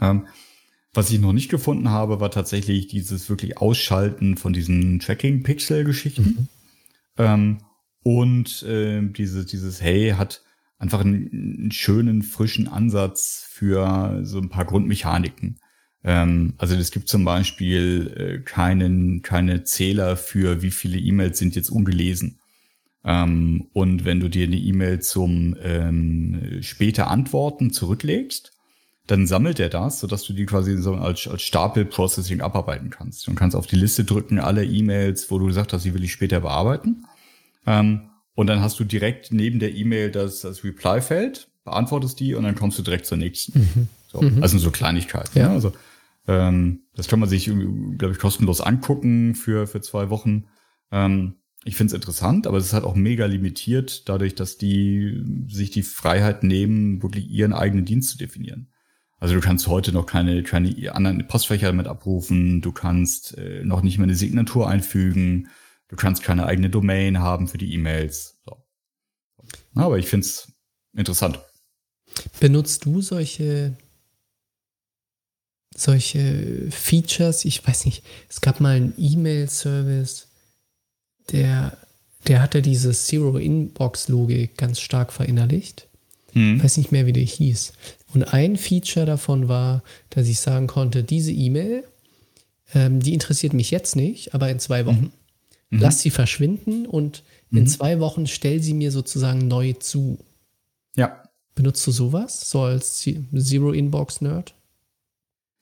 Ähm, 0.00 0.26
was 0.92 1.10
ich 1.10 1.20
noch 1.20 1.32
nicht 1.32 1.50
gefunden 1.50 1.90
habe, 1.90 2.18
war 2.18 2.30
tatsächlich 2.30 2.88
dieses 2.88 3.28
wirklich 3.28 3.58
Ausschalten 3.58 4.36
von 4.36 4.52
diesen 4.52 4.98
Tracking-Pixel-Geschichten. 4.98 6.22
Mhm. 6.22 6.48
Ähm, 7.16 7.58
und 8.02 8.62
äh, 8.62 9.02
diese, 9.02 9.44
dieses 9.44 9.80
Hey 9.80 10.10
hat 10.10 10.42
einfach 10.78 11.00
einen, 11.00 11.30
einen, 11.32 11.72
schönen, 11.72 12.22
frischen 12.22 12.68
Ansatz 12.68 13.46
für 13.50 14.20
so 14.24 14.38
ein 14.38 14.48
paar 14.48 14.64
Grundmechaniken. 14.64 15.58
Ähm, 16.02 16.54
also 16.56 16.74
es 16.74 16.90
gibt 16.90 17.08
zum 17.08 17.24
Beispiel 17.24 18.14
äh, 18.16 18.44
keinen, 18.44 19.22
keine 19.22 19.64
Zähler 19.64 20.16
für 20.16 20.62
wie 20.62 20.70
viele 20.70 20.98
E-Mails 20.98 21.38
sind 21.38 21.54
jetzt 21.54 21.70
ungelesen. 21.70 22.38
Ähm, 23.04 23.68
und 23.72 24.04
wenn 24.04 24.20
du 24.20 24.28
dir 24.28 24.46
eine 24.46 24.56
E-Mail 24.56 25.00
zum 25.00 25.56
ähm, 25.62 26.58
später 26.62 27.08
Antworten 27.08 27.70
zurücklegst, 27.70 28.52
dann 29.06 29.26
sammelt 29.26 29.58
er 29.58 29.68
das, 29.68 30.00
sodass 30.00 30.22
du 30.24 30.32
die 30.32 30.46
quasi 30.46 30.76
so 30.76 30.94
als, 30.94 31.26
als 31.26 31.42
Stapel-Processing 31.42 32.40
abarbeiten 32.40 32.90
kannst. 32.90 33.26
Du 33.26 33.34
kannst 33.34 33.56
auf 33.56 33.66
die 33.66 33.76
Liste 33.76 34.04
drücken, 34.04 34.38
alle 34.38 34.64
E-Mails, 34.64 35.30
wo 35.30 35.38
du 35.38 35.46
gesagt 35.46 35.72
hast, 35.72 35.84
die 35.84 35.94
will 35.94 36.04
ich 36.04 36.12
später 36.12 36.40
bearbeiten. 36.40 37.04
Ähm, 37.66 38.10
und 38.34 38.46
dann 38.46 38.60
hast 38.60 38.80
du 38.80 38.84
direkt 38.84 39.32
neben 39.32 39.58
der 39.58 39.74
E-Mail 39.74 40.10
das, 40.10 40.40
das 40.40 40.64
Reply-Feld, 40.64 41.48
beantwortest 41.64 42.18
die 42.20 42.34
und 42.34 42.44
dann 42.44 42.54
kommst 42.54 42.78
du 42.78 42.82
direkt 42.82 43.06
zur 43.06 43.18
nächsten. 43.18 43.58
Mhm. 43.58 43.88
So, 44.08 44.22
mhm. 44.22 44.42
Also 44.42 44.58
so 44.58 44.70
Kleinigkeiten. 44.70 45.38
Ja. 45.38 45.48
Ne? 45.48 45.54
Also 45.54 45.72
ähm, 46.26 46.84
das 46.94 47.08
kann 47.08 47.20
man 47.20 47.28
sich, 47.28 47.46
glaube 47.46 48.12
ich, 48.12 48.18
kostenlos 48.18 48.60
angucken 48.60 49.34
für, 49.34 49.66
für 49.66 49.80
zwei 49.80 50.10
Wochen. 50.10 50.46
Ähm, 50.90 51.34
ich 51.64 51.76
finde 51.76 51.92
es 51.92 51.94
interessant, 51.94 52.46
aber 52.46 52.56
es 52.56 52.66
ist 52.66 52.72
halt 52.72 52.84
auch 52.84 52.94
mega 52.94 53.26
limitiert, 53.26 54.08
dadurch, 54.08 54.34
dass 54.34 54.56
die 54.56 55.22
sich 55.48 55.70
die 55.70 55.82
Freiheit 55.82 56.42
nehmen, 56.42 57.02
wirklich 57.02 57.28
ihren 57.28 57.52
eigenen 57.52 57.84
Dienst 57.84 58.10
zu 58.10 58.18
definieren. 58.18 58.68
Also 59.18 59.34
du 59.34 59.40
kannst 59.40 59.66
heute 59.66 59.92
noch 59.92 60.06
keine, 60.06 60.42
keine 60.42 60.94
anderen 60.94 61.26
Postfächer 61.26 61.66
damit 61.66 61.86
abrufen, 61.86 62.62
du 62.62 62.72
kannst 62.72 63.36
äh, 63.36 63.62
noch 63.64 63.82
nicht 63.82 63.98
mehr 63.98 64.04
eine 64.04 64.14
Signatur 64.14 64.68
einfügen, 64.68 65.48
Du 65.90 65.96
kannst 65.96 66.22
keine 66.22 66.46
eigene 66.46 66.70
Domain 66.70 67.18
haben 67.18 67.48
für 67.48 67.58
die 67.58 67.74
E-Mails. 67.74 68.38
So. 68.44 68.56
Aber 69.74 69.98
ich 69.98 70.06
finde 70.06 70.26
es 70.26 70.52
interessant. 70.96 71.40
Benutzt 72.38 72.84
du 72.84 73.02
solche 73.02 73.76
solche 75.74 76.70
Features? 76.70 77.44
Ich 77.44 77.66
weiß 77.66 77.86
nicht. 77.86 78.04
Es 78.28 78.40
gab 78.40 78.60
mal 78.60 78.76
einen 78.76 78.94
E-Mail-Service, 78.96 80.28
der 81.32 81.76
der 82.26 82.42
hatte 82.42 82.62
diese 82.62 82.92
Zero-Inbox-Logik 82.92 84.56
ganz 84.56 84.78
stark 84.78 85.12
verinnerlicht. 85.12 85.88
Hm. 86.34 86.56
Ich 86.56 86.64
weiß 86.64 86.76
nicht 86.76 86.92
mehr, 86.92 87.06
wie 87.06 87.12
der 87.12 87.24
hieß. 87.24 87.72
Und 88.12 88.34
ein 88.34 88.56
Feature 88.56 89.06
davon 89.06 89.48
war, 89.48 89.82
dass 90.10 90.28
ich 90.28 90.38
sagen 90.38 90.66
konnte, 90.66 91.02
diese 91.02 91.32
E-Mail, 91.32 91.84
ähm, 92.74 93.00
die 93.00 93.14
interessiert 93.14 93.54
mich 93.54 93.70
jetzt 93.70 93.96
nicht, 93.96 94.34
aber 94.34 94.50
in 94.50 94.60
zwei 94.60 94.86
Wochen. 94.86 95.12
Mhm. 95.70 95.78
Lass 95.80 96.00
sie 96.00 96.10
verschwinden 96.10 96.86
und 96.86 97.22
mhm. 97.50 97.58
in 97.58 97.66
zwei 97.66 98.00
Wochen 98.00 98.26
stell 98.26 98.62
sie 98.62 98.74
mir 98.74 98.90
sozusagen 98.90 99.48
neu 99.48 99.72
zu. 99.74 100.18
Ja. 100.96 101.22
Benutzt 101.54 101.86
du 101.86 101.92
sowas, 101.92 102.50
so 102.50 102.62
als 102.62 102.98
Zero-Inbox-Nerd? 103.00 104.54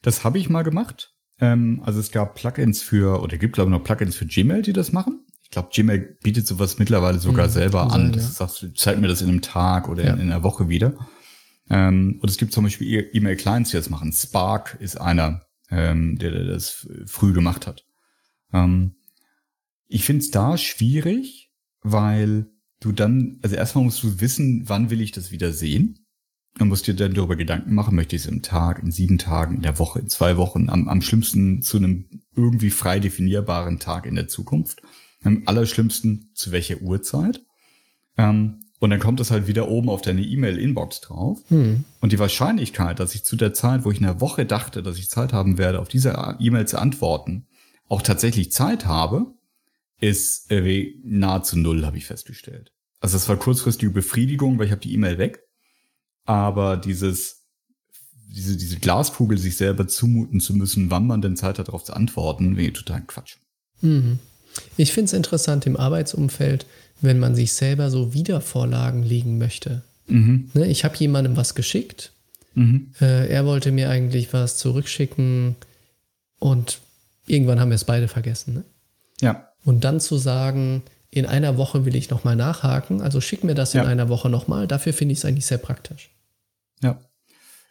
Das 0.03 0.25
habe 0.25 0.39
ich 0.39 0.49
mal 0.49 0.63
gemacht. 0.63 1.15
Ähm, 1.41 1.83
also 1.85 2.01
es 2.01 2.11
gab 2.11 2.35
Plugins 2.35 2.83
für, 2.83 3.23
oder 3.23 3.37
gibt 3.37 3.55
glaube 3.55 3.71
ich 3.71 3.77
noch 3.77 3.85
Plugins 3.85 4.17
für 4.17 4.27
Gmail, 4.27 4.63
die 4.63 4.73
das 4.73 4.93
machen. 4.93 5.25
Ich 5.43 5.51
glaube, 5.51 5.71
Gmail 5.73 6.19
bietet 6.23 6.47
sowas 6.47 6.79
mittlerweile 6.79 7.19
sogar 7.19 7.47
mhm, 7.47 7.53
selber 7.53 7.83
an. 7.85 7.91
Sein, 7.91 8.13
das 8.13 8.25
ja. 8.25 8.47
sagst, 8.47 8.67
zeig 8.77 8.99
mir 8.99 9.09
das 9.09 9.23
in 9.23 9.29
einem 9.29 9.41
Tag 9.41 9.89
oder 9.89 10.05
ja. 10.05 10.13
in, 10.13 10.21
in, 10.21 10.33
einer 10.33 10.43
Woche 10.43 10.69
wieder. 10.69 10.95
Ähm, 11.71 12.19
und 12.21 12.29
es 12.29 12.37
gibt 12.37 12.53
zum 12.53 12.65
Beispiel 12.65 12.87
e- 12.87 13.11
E-Mail-Clients, 13.13 13.71
die 13.71 13.77
das 13.77 13.89
machen. 13.89 14.13
Spark 14.13 14.77
ist 14.81 15.01
einer, 15.01 15.47
ähm, 15.71 16.19
der, 16.19 16.33
der 16.33 16.45
das 16.45 16.87
früh 17.07 17.33
gemacht 17.33 17.67
hat. 17.67 17.87
Ähm, 18.53 18.97
ich 19.89 20.05
finde 20.05 20.23
es 20.23 20.31
da 20.31 20.57
schwierig, 20.57 21.51
weil 21.83 22.47
du 22.81 22.93
dann, 22.93 23.39
also 23.43 23.57
erstmal 23.57 23.85
musst 23.85 24.03
du 24.03 24.21
wissen, 24.21 24.69
wann 24.69 24.91
will 24.91 25.01
ich 25.01 25.13
das 25.13 25.33
wieder 25.33 25.53
sehen. 25.53 26.05
dann 26.59 26.69
musst 26.69 26.89
du 26.89 26.93
dir 26.93 27.07
dann 27.07 27.15
darüber 27.15 27.37
Gedanken 27.37 27.75
machen, 27.75 27.95
möchte 27.95 28.17
ich 28.17 28.23
es 28.23 28.29
im 28.29 28.43
Tag, 28.43 28.83
in 28.83 28.91
sieben 28.91 29.19
Tagen, 29.19 29.57
in 29.57 29.63
der 29.63 29.79
Woche, 29.79 30.01
in 30.01 30.09
zwei 30.09 30.37
Wochen, 30.37 30.69
am, 30.69 30.89
am 30.89 31.03
schlimmsten 31.03 31.63
zu 31.63 31.77
einem 31.77 32.07
irgendwie 32.35 32.71
frei 32.71 32.99
definierbaren 32.99 33.79
Tag 33.79 34.07
in 34.07 34.17
der 34.17 34.29
Zukunft. 34.29 34.83
Am 35.23 35.43
allerschlimmsten 35.47 36.31
zu 36.35 36.51
welcher 36.53 36.81
Uhrzeit. 36.81 37.43
Ähm, 38.17 38.61
und 38.81 38.91
dann 38.91 39.01
kommt 39.01 39.21
es 39.21 39.31
halt 39.31 39.47
wieder 39.47 39.69
oben 39.69 39.89
auf 39.89 40.03
deine 40.03 40.23
E-Mail-Inbox 40.23 41.01
drauf. 41.01 41.41
Hm. 41.49 41.85
Und 42.01 42.13
die 42.13 42.19
Wahrscheinlichkeit, 42.19 43.01
dass 43.01 43.15
ich 43.15 43.25
zu 43.25 43.37
der 43.37 43.53
Zeit, 43.53 43.85
wo 43.85 43.91
ich 43.91 43.99
in 43.99 44.07
der 44.07 44.21
Woche 44.21 44.47
dachte, 44.47 44.83
dass 44.83 44.99
ich 44.99 45.11
Zeit 45.11 45.33
haben 45.33 45.59
werde, 45.59 45.81
auf 45.81 45.89
diese 45.89 46.37
E-Mail 46.39 46.67
zu 46.67 46.81
antworten, 46.81 47.47
auch 47.89 48.03
tatsächlich 48.03 48.53
Zeit 48.53 48.87
habe, 48.87 49.35
ist 50.01 50.51
äh, 50.51 50.95
nahezu 51.03 51.59
null, 51.59 51.85
habe 51.85 51.99
ich 51.99 52.07
festgestellt. 52.07 52.73
Also 53.01 53.17
es 53.17 53.29
war 53.29 53.37
kurzfristige 53.37 53.93
Befriedigung, 53.93 54.59
weil 54.59 54.67
ich 54.67 54.73
habe 54.73 54.81
die 54.81 54.95
E-Mail 54.95 55.19
weg. 55.19 55.41
Aber 56.25 56.77
dieses, 56.77 57.47
diese, 58.29 58.57
diese 58.57 58.79
Glaskugel 58.79 59.39
sich 59.39 59.57
selber 59.57 59.89
zumuten 59.89 60.41
zu 60.41 60.55
müssen, 60.55 60.91
wann 60.91 61.07
man 61.07 61.23
denn 61.23 61.37
Zeit 61.37 61.59
hat, 61.59 61.69
darauf 61.69 61.85
zu 61.85 61.95
antworten, 61.95 62.57
wäre 62.57 62.73
total 62.73 63.03
Quatsch. 63.03 63.37
Mhm. 63.81 64.19
Ich 64.77 64.93
finde 64.93 65.07
es 65.07 65.13
interessant 65.13 65.67
im 65.67 65.77
Arbeitsumfeld, 65.77 66.67
wenn 67.01 67.19
man 67.19 67.35
sich 67.35 67.53
selber 67.53 67.91
so 67.91 68.13
Wiedervorlagen 68.13 69.03
legen 69.03 69.39
möchte. 69.39 69.83
Mhm. 70.09 70.51
Ne, 70.55 70.67
ich 70.67 70.85
habe 70.85 70.97
jemandem 70.97 71.37
was 71.37 71.55
geschickt. 71.55 72.13
Mhm. 72.55 72.93
Äh, 73.01 73.29
er 73.29 73.47
wollte 73.47 73.71
mir 73.71 73.91
eigentlich 73.91 74.33
was 74.33 74.57
zurückschicken 74.57 75.57
und 76.39 76.81
irgendwann 77.27 77.61
haben 77.61 77.71
wir 77.71 77.77
es 77.77 77.85
beide 77.85 78.09
vergessen. 78.09 78.55
Ne? 78.55 78.65
Ja. 79.21 79.48
Und 79.65 79.85
dann 79.85 80.01
zu 80.01 80.17
sagen, 80.17 80.83
in 81.11 81.27
einer 81.27 81.57
Woche 81.57 81.85
will 81.85 81.97
ich 81.97 82.11
nochmal 82.11 82.37
nachhaken, 82.37 83.01
also 83.01 83.21
schick 83.21 83.45
mir 83.45 83.55
das 83.55 83.75
in 83.75 83.83
ja. 83.83 83.87
einer 83.87 84.09
Woche 84.09 84.29
nochmal. 84.29 84.67
Dafür 84.67 84.93
finde 84.93 85.13
ich 85.13 85.19
es 85.19 85.25
eigentlich 85.25 85.47
sehr 85.47 85.59
praktisch. 85.59 86.11
Ja. 86.83 86.99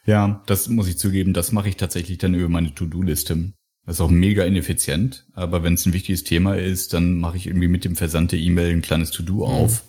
Ja, 0.06 0.42
das 0.46 0.68
muss 0.68 0.88
ich 0.88 0.98
zugeben, 0.98 1.34
das 1.34 1.52
mache 1.52 1.68
ich 1.68 1.76
tatsächlich 1.76 2.18
dann 2.18 2.34
über 2.34 2.48
meine 2.48 2.74
To-Do-Liste. 2.74 3.52
Das 3.84 3.96
ist 3.96 4.00
auch 4.00 4.10
mega 4.10 4.44
ineffizient, 4.44 5.26
aber 5.34 5.62
wenn 5.62 5.74
es 5.74 5.86
ein 5.86 5.92
wichtiges 5.92 6.24
Thema 6.24 6.56
ist, 6.56 6.92
dann 6.94 7.18
mache 7.18 7.36
ich 7.36 7.46
irgendwie 7.46 7.68
mit 7.68 7.84
dem 7.84 7.96
Versand 7.96 8.32
der 8.32 8.38
E-Mail 8.38 8.72
ein 8.72 8.82
kleines 8.82 9.10
To-Do 9.10 9.46
mhm. 9.46 9.52
auf 9.52 9.84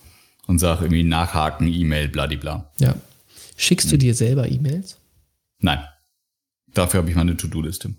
und 0.47 0.59
sage 0.59 0.85
irgendwie 0.85 1.03
nachhaken, 1.03 1.67
E-Mail, 1.67 2.09
bladibla. 2.09 2.69
Ja. 2.79 2.95
Schickst 3.55 3.91
du 3.91 3.95
mhm. 3.95 3.99
dir 3.99 4.13
selber 4.13 4.49
E-Mails? 4.49 4.97
Nein. 5.59 5.79
Dafür 6.73 6.99
habe 6.99 7.09
ich 7.09 7.15
meine 7.15 7.35
To-Do-Liste. 7.35 7.95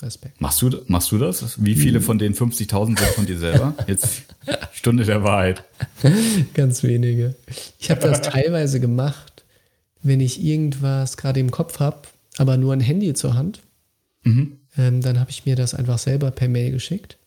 Respekt. 0.00 0.40
Machst 0.40 0.62
du, 0.62 0.70
machst 0.86 1.12
du 1.12 1.18
das? 1.18 1.62
Wie 1.62 1.74
viele 1.74 2.00
mhm. 2.00 2.04
von 2.04 2.18
den 2.18 2.34
50.000 2.34 2.98
sind 2.98 2.98
von 3.00 3.26
dir 3.26 3.38
selber? 3.38 3.74
Jetzt 3.86 4.22
Stunde 4.72 5.04
der 5.04 5.22
Wahrheit. 5.22 5.64
Ganz 6.54 6.82
wenige. 6.82 7.34
Ich 7.78 7.90
habe 7.90 8.00
das 8.00 8.22
teilweise 8.22 8.80
gemacht, 8.80 9.44
wenn 10.02 10.20
ich 10.20 10.42
irgendwas 10.42 11.16
gerade 11.16 11.40
im 11.40 11.50
Kopf 11.50 11.78
habe, 11.78 11.98
aber 12.38 12.56
nur 12.56 12.72
ein 12.72 12.80
Handy 12.80 13.14
zur 13.14 13.34
Hand. 13.34 13.60
Mhm. 14.24 14.58
Ähm, 14.76 15.02
dann 15.02 15.20
habe 15.20 15.30
ich 15.30 15.44
mir 15.44 15.56
das 15.56 15.74
einfach 15.74 15.98
selber 15.98 16.30
per 16.30 16.48
Mail 16.48 16.72
geschickt. 16.72 17.18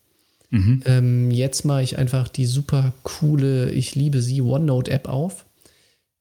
Mhm. 0.49 0.81
Ähm, 0.85 1.31
jetzt 1.31 1.65
mache 1.65 1.83
ich 1.83 1.97
einfach 1.97 2.27
die 2.27 2.45
super 2.45 2.93
coole, 3.03 3.71
ich 3.71 3.95
liebe 3.95 4.21
sie, 4.21 4.41
OneNote-App 4.41 5.07
auf 5.07 5.45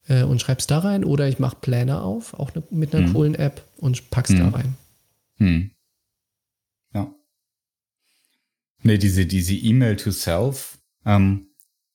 äh, 0.08 0.22
und 0.22 0.40
schreibe 0.40 0.60
es 0.60 0.66
da 0.66 0.80
rein. 0.80 1.04
Oder 1.04 1.28
ich 1.28 1.38
mache 1.38 1.56
Planner 1.60 2.02
auf, 2.02 2.34
auch 2.34 2.54
ne, 2.54 2.62
mit 2.70 2.94
einer 2.94 3.08
mhm. 3.08 3.12
coolen 3.12 3.34
App 3.34 3.62
und 3.78 4.10
pack's 4.10 4.30
mhm. 4.30 4.38
da 4.38 4.48
rein. 4.48 4.76
Mhm. 5.38 5.70
Ja. 6.94 7.12
Nee, 8.84 8.98
diese, 8.98 9.26
diese 9.26 9.54
E-Mail 9.54 9.96
to 9.96 10.10
Self. 10.10 10.78
Ähm, 11.06 11.48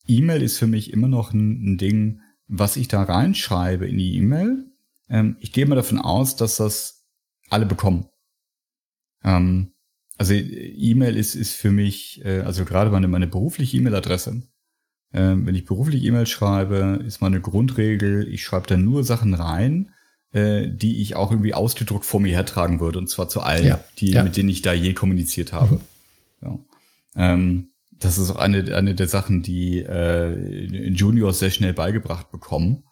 E-Mail 0.08 0.42
ist 0.42 0.58
für 0.58 0.68
mich 0.68 0.92
immer 0.92 1.08
noch 1.08 1.34
ein, 1.34 1.74
ein, 1.74 1.78
Ding, 1.78 2.22
was 2.48 2.78
ich 2.78 2.88
da 2.88 3.04
reinschreibe 3.04 3.88
in 3.88 3.98
die 3.98 4.16
E-Mail. 4.18 4.66
Ähm, 5.08 5.38
ich 5.40 5.52
gehe 5.52 5.68
mal 5.68 5.76
davon 5.76 6.00
aus, 6.00 6.36
dass 6.36 6.58
das 6.58 7.06
alle 7.50 7.68
bekommen. 7.68 8.08
Ähm, 9.24 9.72
also 10.18 10.34
E-Mail 10.34 11.16
ist, 11.16 11.36
ist 11.36 11.54
für 11.54 11.72
mich, 11.72 12.26
äh, 12.26 12.42
also 12.42 12.66
gerade 12.66 12.90
meine, 12.90 13.08
meine 13.08 13.28
berufliche 13.28 13.78
E-Mail-Adresse. 13.78 14.42
Äh, 15.12 15.36
wenn 15.36 15.56
ich 15.56 15.66
beruflich 15.66 16.04
E-Mail 16.04 16.26
schreibe, 16.26 17.04
ist 17.06 17.22
meine 17.22 17.40
Grundregel, 17.40 18.28
ich 18.28 18.44
schreibe 18.44 18.68
da 18.68 18.78
nur 18.78 19.04
Sachen 19.04 19.36
rein, 19.36 19.92
äh, 20.32 20.68
die 20.68 21.04
ich 21.04 21.16
auch 21.16 21.32
irgendwie 21.32 21.54
ausgedruckt 21.54 22.06
vor 22.06 22.20
mir 22.20 22.34
hertragen 22.34 22.80
würde, 22.80 22.98
und 22.98 23.10
zwar 23.10 23.30
zu 23.30 23.42
allen, 23.42 23.68
ja, 23.68 23.84
die, 24.00 24.12
ja. 24.12 24.24
mit 24.24 24.38
denen 24.38 24.50
ich 24.50 24.64
da 24.64 24.74
je 24.74 24.94
kommuniziert 24.94 25.54
habe. 25.54 25.76
Mhm. 25.76 25.82
Ja. 26.42 26.60
Ähm, 27.20 27.70
das 27.92 28.18
ist 28.18 28.32
auch 28.32 28.38
eine, 28.38 28.76
eine 28.76 28.96
der 28.96 29.08
Sachen, 29.08 29.44
die 29.44 29.80
äh, 29.80 30.90
Juniors 30.90 31.40
sehr 31.40 31.52
schnell 31.52 31.74
beigebracht 31.74 32.32
bekommen. 32.32 32.84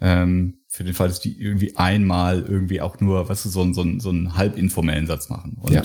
Ähm, 0.00 0.58
für 0.68 0.84
den 0.84 0.92
Fall, 0.92 1.08
dass 1.08 1.20
die 1.20 1.40
irgendwie 1.40 1.76
einmal 1.76 2.42
irgendwie 2.42 2.80
auch 2.80 3.00
nur, 3.00 3.28
was 3.28 3.44
weißt 3.44 3.44
du, 3.46 3.48
so, 3.48 3.72
so, 3.72 3.98
so 3.98 4.08
einen 4.10 4.36
halbinformellen 4.36 5.06
Satz 5.06 5.30
machen. 5.30 5.56
Und, 5.60 5.72
ja. 5.72 5.82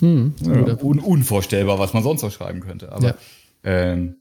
Hm, 0.00 0.34
ja, 0.42 0.76
un, 0.82 0.98
unvorstellbar, 0.98 1.78
was 1.78 1.94
man 1.94 2.02
sonst 2.02 2.22
noch 2.22 2.32
schreiben 2.32 2.60
könnte. 2.60 2.92
Aber 2.92 3.06
ja. 3.06 3.14
ähm, 3.64 4.16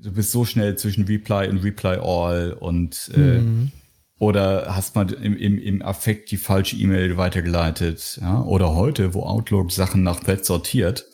du 0.00 0.12
bist 0.12 0.30
so 0.30 0.44
schnell 0.44 0.76
zwischen 0.76 1.04
Reply 1.04 1.48
und 1.48 1.58
Reply 1.58 1.98
All 2.00 2.52
und 2.52 3.10
äh, 3.12 3.38
hm. 3.38 3.72
oder 4.18 4.74
hast 4.74 4.94
mal 4.94 5.12
im, 5.12 5.36
im, 5.36 5.58
im 5.58 5.82
Affekt 5.82 6.30
die 6.30 6.36
falsche 6.36 6.76
E-Mail 6.76 7.16
weitergeleitet. 7.16 8.18
Ja? 8.22 8.42
Oder 8.42 8.74
heute, 8.74 9.14
wo 9.14 9.24
Outlook 9.24 9.72
Sachen 9.72 10.02
nach 10.02 10.20
Thread 10.20 10.46
sortiert. 10.46 11.06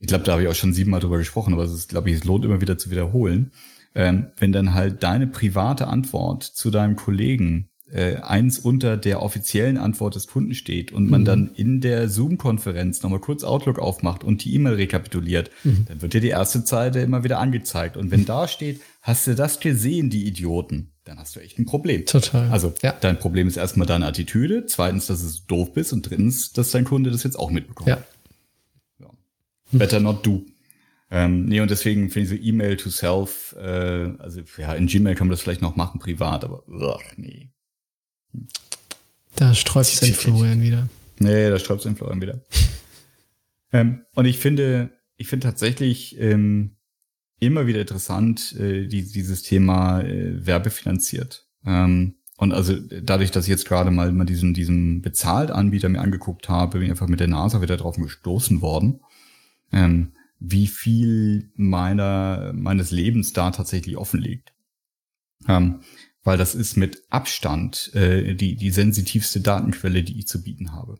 Ich 0.00 0.06
glaube, 0.06 0.24
da 0.24 0.32
habe 0.32 0.42
ich 0.42 0.48
auch 0.48 0.54
schon 0.54 0.72
siebenmal 0.72 1.00
drüber 1.00 1.18
gesprochen, 1.18 1.52
aber 1.52 1.64
es 1.64 1.72
ist, 1.72 1.88
glaube 1.88 2.10
ich, 2.10 2.16
es 2.16 2.24
lohnt 2.24 2.44
immer 2.44 2.60
wieder 2.60 2.78
zu 2.78 2.90
wiederholen 2.90 3.52
ähm, 3.94 4.28
wenn 4.36 4.52
dann 4.52 4.74
halt 4.74 5.02
deine 5.02 5.26
private 5.26 5.88
Antwort 5.88 6.44
zu 6.44 6.70
deinem 6.70 6.96
Kollegen 6.96 7.68
äh, 7.90 8.16
eins 8.16 8.58
unter 8.58 8.96
der 8.96 9.22
offiziellen 9.22 9.78
Antwort 9.78 10.14
des 10.14 10.26
Kunden 10.26 10.54
steht 10.54 10.92
und 10.92 11.10
man 11.10 11.22
mhm. 11.22 11.24
dann 11.24 11.50
in 11.54 11.80
der 11.80 12.08
Zoom-Konferenz 12.08 13.02
nochmal 13.02 13.18
kurz 13.18 13.44
Outlook 13.44 13.78
aufmacht 13.78 14.24
und 14.24 14.44
die 14.44 14.54
E-Mail 14.54 14.74
rekapituliert, 14.74 15.50
mhm. 15.64 15.86
dann 15.88 16.02
wird 16.02 16.12
dir 16.12 16.20
die 16.20 16.28
erste 16.28 16.64
Zeile 16.64 17.02
immer 17.02 17.24
wieder 17.24 17.38
angezeigt. 17.38 17.96
Und 17.96 18.10
wenn 18.10 18.24
da 18.26 18.46
steht, 18.46 18.82
hast 19.00 19.26
du 19.26 19.34
das 19.34 19.58
gesehen, 19.58 20.10
die 20.10 20.26
Idioten, 20.26 20.92
dann 21.04 21.18
hast 21.18 21.34
du 21.34 21.40
echt 21.40 21.58
ein 21.58 21.64
Problem. 21.64 22.04
Total. 22.04 22.50
Also 22.50 22.74
ja. 22.82 22.94
dein 23.00 23.18
Problem 23.18 23.48
ist 23.48 23.56
erstmal 23.56 23.86
deine 23.86 24.06
Attitüde, 24.06 24.66
zweitens, 24.66 25.06
dass 25.06 25.22
du 25.22 25.40
doof 25.48 25.72
bist 25.72 25.94
und 25.94 26.08
drittens, 26.08 26.52
dass 26.52 26.70
dein 26.70 26.84
Kunde 26.84 27.10
das 27.10 27.24
jetzt 27.24 27.38
auch 27.38 27.50
mitbekommt. 27.50 27.88
Ja. 27.88 27.96
ja. 27.96 28.04
Better 29.72 30.00
not 30.00 30.24
do. 30.26 30.44
Ähm, 31.10 31.46
nee, 31.46 31.60
und 31.60 31.70
deswegen 31.70 32.10
finde 32.10 32.34
ich 32.34 32.40
so 32.40 32.46
E-Mail 32.46 32.76
to 32.76 32.90
Self, 32.90 33.54
äh, 33.58 34.12
also 34.18 34.42
ja, 34.58 34.74
in 34.74 34.86
Gmail 34.86 35.14
kann 35.14 35.26
man 35.26 35.32
das 35.32 35.40
vielleicht 35.40 35.62
noch 35.62 35.76
machen, 35.76 36.00
privat, 36.00 36.44
aber 36.44 36.68
ugh, 36.68 37.00
nee. 37.16 37.50
Da 39.36 39.54
sträubt 39.54 39.86
es 39.86 40.00
den 40.00 40.14
Florian 40.14 40.60
wieder. 40.60 40.88
Nee, 41.18 41.48
da 41.48 41.58
sträubt 41.58 41.80
es 41.80 41.84
den 41.84 41.96
Florian 41.96 42.20
wieder. 42.20 42.40
ähm, 43.72 44.02
und 44.14 44.26
ich 44.26 44.38
finde, 44.38 44.90
ich 45.16 45.28
finde 45.28 45.46
tatsächlich 45.46 46.18
ähm, 46.20 46.76
immer 47.40 47.66
wieder 47.66 47.80
interessant, 47.80 48.54
äh, 48.58 48.86
die, 48.86 49.10
dieses 49.10 49.42
Thema 49.42 50.02
äh, 50.02 50.44
werbefinanziert. 50.46 51.46
Ähm, 51.64 52.16
und 52.36 52.52
also 52.52 52.76
dadurch, 52.76 53.30
dass 53.30 53.46
ich 53.46 53.50
jetzt 53.50 53.66
gerade 53.66 53.90
mal, 53.90 54.12
mal 54.12 54.24
diesen, 54.24 54.54
diesen 54.54 55.02
Bezahlt-Anbieter 55.02 55.88
mir 55.88 56.00
angeguckt 56.00 56.48
habe, 56.48 56.78
bin 56.78 56.84
ich 56.84 56.90
einfach 56.90 57.08
mit 57.08 57.20
der 57.20 57.26
NASA 57.26 57.62
wieder 57.62 57.76
drauf 57.76 57.96
gestoßen 57.96 58.60
worden. 58.60 59.00
Ähm, 59.72 60.12
wie 60.40 60.66
viel 60.66 61.50
meiner, 61.56 62.52
meines 62.54 62.90
Lebens 62.90 63.32
da 63.32 63.50
tatsächlich 63.50 63.96
offen 63.96 64.20
liegt. 64.20 64.52
Ähm, 65.46 65.80
weil 66.22 66.38
das 66.38 66.54
ist 66.54 66.76
mit 66.76 67.02
Abstand 67.10 67.94
äh, 67.94 68.34
die, 68.34 68.56
die 68.56 68.70
sensitivste 68.70 69.40
Datenquelle, 69.40 70.02
die 70.02 70.18
ich 70.18 70.26
zu 70.26 70.42
bieten 70.42 70.72
habe. 70.72 70.98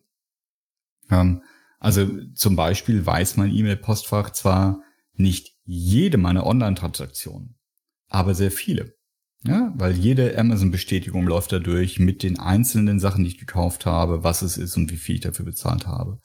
Ähm, 1.11 1.43
also 1.79 2.09
zum 2.35 2.57
Beispiel 2.57 3.05
weiß 3.05 3.37
mein 3.37 3.55
E-Mail-Postfach 3.55 4.31
zwar 4.31 4.83
nicht 5.15 5.57
jede 5.65 6.19
meiner 6.19 6.47
Online-Transaktionen, 6.47 7.57
aber 8.09 8.35
sehr 8.35 8.51
viele. 8.51 8.95
Ja, 9.45 9.73
weil 9.77 9.93
jede 9.93 10.37
Amazon-Bestätigung 10.37 11.25
läuft 11.27 11.53
dadurch 11.53 12.01
mit 12.01 12.25
den 12.25 12.41
einzelnen 12.41 12.99
Sachen, 12.99 13.23
die 13.23 13.31
ich 13.31 13.39
gekauft 13.39 13.87
habe, 13.87 14.25
was 14.25 14.43
es 14.43 14.59
ist 14.59 14.77
und 14.77 14.91
wie 14.91 14.97
viel 14.97 15.17
ich 15.17 15.21
dafür 15.21 15.45
bezahlt 15.45 15.87
habe. 15.87 16.21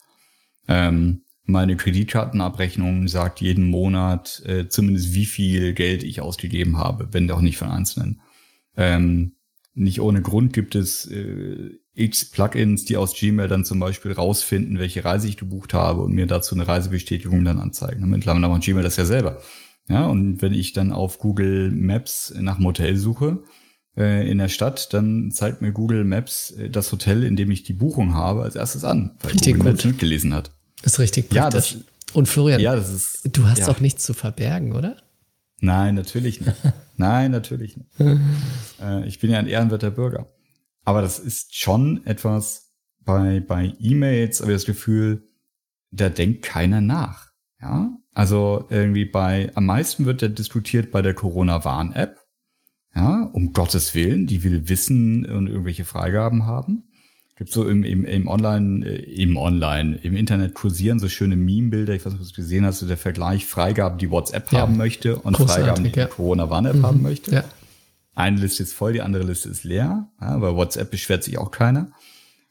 Ähm, 0.66 1.23
meine 1.44 1.76
Kreditkartenabrechnung 1.76 3.06
sagt 3.08 3.40
jeden 3.40 3.68
Monat 3.68 4.42
äh, 4.46 4.68
zumindest, 4.68 5.14
wie 5.14 5.26
viel 5.26 5.74
Geld 5.74 6.02
ich 6.02 6.20
ausgegeben 6.20 6.78
habe, 6.78 7.08
wenn 7.12 7.30
auch 7.30 7.40
nicht 7.40 7.58
von 7.58 7.68
Einzelnen. 7.68 8.20
Ähm, 8.76 9.32
nicht 9.74 10.00
ohne 10.00 10.22
Grund 10.22 10.52
gibt 10.52 10.74
es 10.74 11.06
äh, 11.06 11.78
x 11.94 12.30
Plugins, 12.30 12.84
die 12.84 12.96
aus 12.96 13.14
Gmail 13.14 13.48
dann 13.48 13.64
zum 13.64 13.78
Beispiel 13.78 14.12
rausfinden, 14.12 14.78
welche 14.78 15.04
Reise 15.04 15.28
ich 15.28 15.36
gebucht 15.36 15.74
habe 15.74 16.00
und 16.02 16.12
mir 16.12 16.26
dazu 16.26 16.54
eine 16.54 16.66
Reisebestätigung 16.66 17.44
dann 17.44 17.58
anzeigen. 17.58 18.08
Mittlerweile 18.08 18.48
macht 18.48 18.62
Gmail 18.62 18.82
das 18.82 18.96
ja 18.96 19.04
selber. 19.04 19.40
Ja, 19.88 20.06
und 20.06 20.40
wenn 20.40 20.54
ich 20.54 20.72
dann 20.72 20.92
auf 20.92 21.18
Google 21.18 21.70
Maps 21.70 22.32
nach 22.38 22.56
einem 22.56 22.66
Hotel 22.66 22.96
suche 22.96 23.42
äh, 23.96 24.28
in 24.28 24.38
der 24.38 24.48
Stadt, 24.48 24.94
dann 24.94 25.30
zeigt 25.30 25.60
mir 25.60 25.72
Google 25.72 26.04
Maps 26.04 26.52
äh, 26.52 26.70
das 26.70 26.90
Hotel, 26.90 27.22
in 27.22 27.36
dem 27.36 27.50
ich 27.50 27.64
die 27.64 27.74
Buchung 27.74 28.14
habe, 28.14 28.42
als 28.42 28.56
erstes 28.56 28.84
an, 28.84 29.16
weil 29.20 29.32
Richtig 29.32 29.56
Google 29.56 29.72
Maps 29.72 29.84
mitgelesen 29.84 30.32
hat. 30.32 30.52
Ist 30.84 30.98
richtig 30.98 31.28
praktisch. 31.30 31.72
Ja, 31.72 31.78
das, 31.78 32.14
Und 32.14 32.28
Florian, 32.28 32.60
ja, 32.60 32.76
das 32.76 32.92
ist, 32.92 33.20
du 33.32 33.46
hast 33.46 33.60
ja. 33.60 33.68
auch 33.68 33.80
nichts 33.80 34.02
zu 34.04 34.14
verbergen, 34.14 34.74
oder? 34.74 34.96
Nein, 35.60 35.94
natürlich 35.94 36.40
nicht. 36.40 36.56
Nein, 36.96 37.30
natürlich 37.30 37.76
nicht. 37.76 37.90
äh, 38.80 39.06
ich 39.06 39.18
bin 39.18 39.30
ja 39.30 39.38
ein 39.38 39.46
ehrenwerter 39.46 39.90
Bürger. 39.90 40.26
aber 40.84 41.00
das 41.02 41.18
ist 41.18 41.56
schon 41.56 42.04
etwas 42.06 42.72
bei, 43.04 43.40
bei 43.40 43.72
E-Mails, 43.80 44.42
aber 44.42 44.52
das 44.52 44.64
Gefühl, 44.64 45.28
da 45.90 46.08
denkt 46.08 46.42
keiner 46.42 46.80
nach. 46.80 47.28
Ja, 47.60 47.96
also 48.12 48.66
irgendwie 48.68 49.04
bei, 49.06 49.50
am 49.54 49.66
meisten 49.66 50.04
wird 50.04 50.22
ja 50.22 50.28
diskutiert 50.28 50.90
bei 50.90 51.02
der 51.02 51.14
Corona-Warn-App. 51.14 52.20
Ja, 52.94 53.22
um 53.32 53.52
Gottes 53.52 53.94
Willen, 53.94 54.26
die 54.26 54.44
will 54.44 54.68
wissen 54.68 55.26
und 55.26 55.48
irgendwelche 55.48 55.84
Freigaben 55.84 56.46
haben. 56.46 56.84
Gibt 57.36 57.50
so 57.50 57.68
im, 57.68 57.82
im, 57.82 58.04
im 58.04 58.28
Online, 58.28 58.86
äh, 58.86 59.22
im 59.22 59.36
Online, 59.36 59.96
im 60.02 60.14
Internet 60.14 60.54
kursieren 60.54 61.00
so 61.00 61.08
schöne 61.08 61.34
Meme-Bilder. 61.34 61.92
Ich 61.94 62.04
weiß 62.04 62.12
nicht, 62.12 62.20
ob 62.20 62.26
du 62.26 62.30
es 62.30 62.34
gesehen 62.34 62.64
hast, 62.64 62.78
so 62.78 62.86
der 62.86 62.96
Vergleich 62.96 63.44
Freigaben, 63.44 63.98
die 63.98 64.10
WhatsApp 64.10 64.52
ja. 64.52 64.60
haben 64.60 64.76
möchte 64.76 65.16
und 65.16 65.36
Großartig, 65.36 65.64
Freigaben, 65.64 65.84
die 65.84 65.98
ja. 65.98 66.06
Corona-Warn-App 66.06 66.76
mhm. 66.76 66.86
haben 66.86 67.02
möchte. 67.02 67.34
Ja. 67.34 67.44
Eine 68.14 68.38
Liste 68.38 68.62
ist 68.62 68.72
voll, 68.72 68.92
die 68.92 69.02
andere 69.02 69.24
Liste 69.24 69.48
ist 69.48 69.64
leer. 69.64 70.08
Ja, 70.20 70.38
bei 70.38 70.54
WhatsApp 70.54 70.92
beschwert 70.92 71.24
sich 71.24 71.36
auch 71.38 71.50
keiner. 71.50 71.90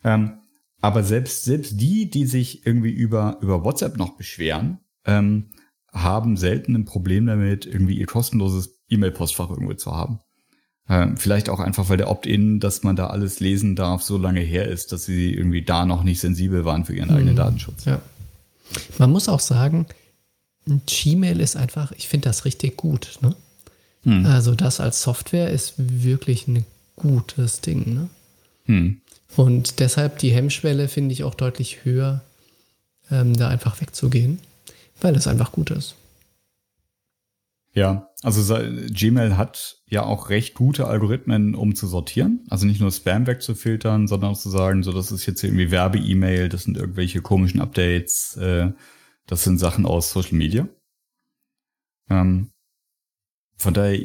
Ähm, 0.04 0.40
aber 0.82 1.04
selbst, 1.04 1.46
selbst 1.46 1.80
die, 1.80 2.10
die 2.10 2.26
sich 2.26 2.66
irgendwie 2.66 2.92
über, 2.92 3.38
über 3.42 3.64
WhatsApp 3.64 3.98
noch 3.98 4.18
beschweren, 4.18 4.80
ähm, 5.06 5.52
haben 5.94 6.36
selten 6.36 6.76
ein 6.76 6.84
Problem 6.84 7.26
damit, 7.26 7.66
irgendwie 7.66 7.98
ihr 7.98 8.06
kostenloses 8.06 8.82
E-Mail-Postfach 8.90 9.50
irgendwo 9.50 9.76
zu 9.76 9.96
haben. 9.96 10.20
Ähm, 10.90 11.16
vielleicht 11.18 11.50
auch 11.50 11.60
einfach, 11.60 11.88
weil 11.88 11.98
der 11.98 12.10
Opt-in, 12.10 12.60
dass 12.60 12.84
man 12.84 12.96
da 12.96 13.08
alles 13.08 13.40
lesen 13.40 13.76
darf, 13.76 14.04
so 14.04 14.18
lange 14.18 14.42
her 14.42 14.68
ist, 14.68 14.92
dass 14.92 15.06
sie 15.06 15.34
irgendwie 15.34 15.62
da 15.62 15.86
noch 15.86 16.04
nicht 16.04 16.20
sensibel 16.20 16.66
waren 16.66 16.84
für 16.86 16.94
ihren 16.94 17.10
mhm. 17.10 17.16
eigenen 17.16 17.36
Datenschutz. 17.36 17.86
Ja. 17.86 18.02
Man 18.98 19.12
muss 19.12 19.30
auch 19.30 19.40
sagen, 19.40 19.86
Gmail 20.66 21.40
ist 21.40 21.56
einfach, 21.56 21.92
ich 21.94 22.08
finde 22.08 22.30
das 22.30 22.46
richtig 22.46 22.78
gut. 22.78 23.20
Ne? 23.22 23.36
Hm. 24.04 24.26
Also 24.26 24.56
das 24.56 24.80
als 24.80 25.02
Software 25.02 25.50
ist 25.50 25.74
wirklich 25.78 26.48
ein 26.48 26.66
gutes 26.96 27.62
Ding. 27.62 27.94
Ne? 27.94 28.10
Hm. 28.66 29.02
Und 29.36 29.80
deshalb 29.80 30.20
die 30.20 30.32
Hemmschwelle 30.32 30.88
finde 30.88 31.14
ich 31.14 31.24
auch 31.24 31.36
deutlich 31.36 31.86
höher, 31.86 32.22
ähm, 33.12 33.36
da 33.36 33.50
einfach 33.50 33.82
wegzugehen, 33.82 34.40
weil 35.02 35.16
es 35.16 35.28
einfach 35.28 35.52
gut 35.52 35.72
ist. 35.72 35.96
Ja, 37.76 38.10
also 38.22 38.56
Gmail 38.92 39.36
hat 39.36 39.82
ja 39.88 40.04
auch 40.04 40.30
recht 40.30 40.54
gute 40.54 40.88
Algorithmen, 40.88 41.56
um 41.56 41.74
zu 41.74 41.88
sortieren. 41.88 42.46
Also 42.50 42.68
nicht 42.68 42.80
nur 42.80 42.92
Spam 42.92 43.26
wegzufiltern, 43.26 44.08
sondern 44.08 44.32
auch 44.32 44.38
zu 44.38 44.50
sagen, 44.50 44.84
so 44.84 44.92
das 44.92 45.12
ist 45.12 45.26
jetzt 45.26 45.44
irgendwie 45.44 45.72
Werbe-E-Mail, 45.72 46.50
das 46.50 46.64
sind 46.64 46.78
irgendwelche 46.78 47.22
komischen 47.22 47.62
Updates, 47.62 48.38
äh, 48.38 48.72
das 49.26 49.44
sind 49.44 49.58
Sachen 49.58 49.88
aus 49.88 50.12
Social 50.12 50.38
Media. 50.38 50.68
Ähm, 52.10 52.52
von 53.56 53.74
daher, 53.74 54.00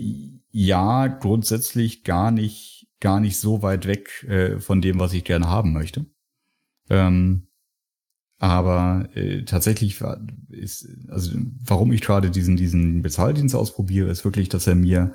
ja, 0.50 1.08
grundsätzlich 1.08 2.04
gar 2.04 2.30
nicht, 2.30 2.88
gar 3.00 3.20
nicht 3.20 3.38
so 3.38 3.60
weit 3.60 3.86
weg 3.86 4.24
äh, 4.24 4.60
von 4.60 4.80
dem, 4.80 4.98
was 4.98 5.12
ich 5.12 5.24
gerne 5.24 5.48
haben 5.48 5.74
möchte. 5.74 6.06
Ähm, 6.88 7.47
aber 8.38 9.08
äh, 9.14 9.42
tatsächlich 9.42 10.00
ist, 10.48 10.88
also 11.08 11.32
warum 11.64 11.92
ich 11.92 12.00
gerade 12.00 12.30
diesen, 12.30 12.56
diesen 12.56 13.02
Bezahldienst 13.02 13.54
ausprobiere, 13.54 14.10
ist 14.10 14.24
wirklich, 14.24 14.48
dass 14.48 14.68
er 14.68 14.76
mir 14.76 15.14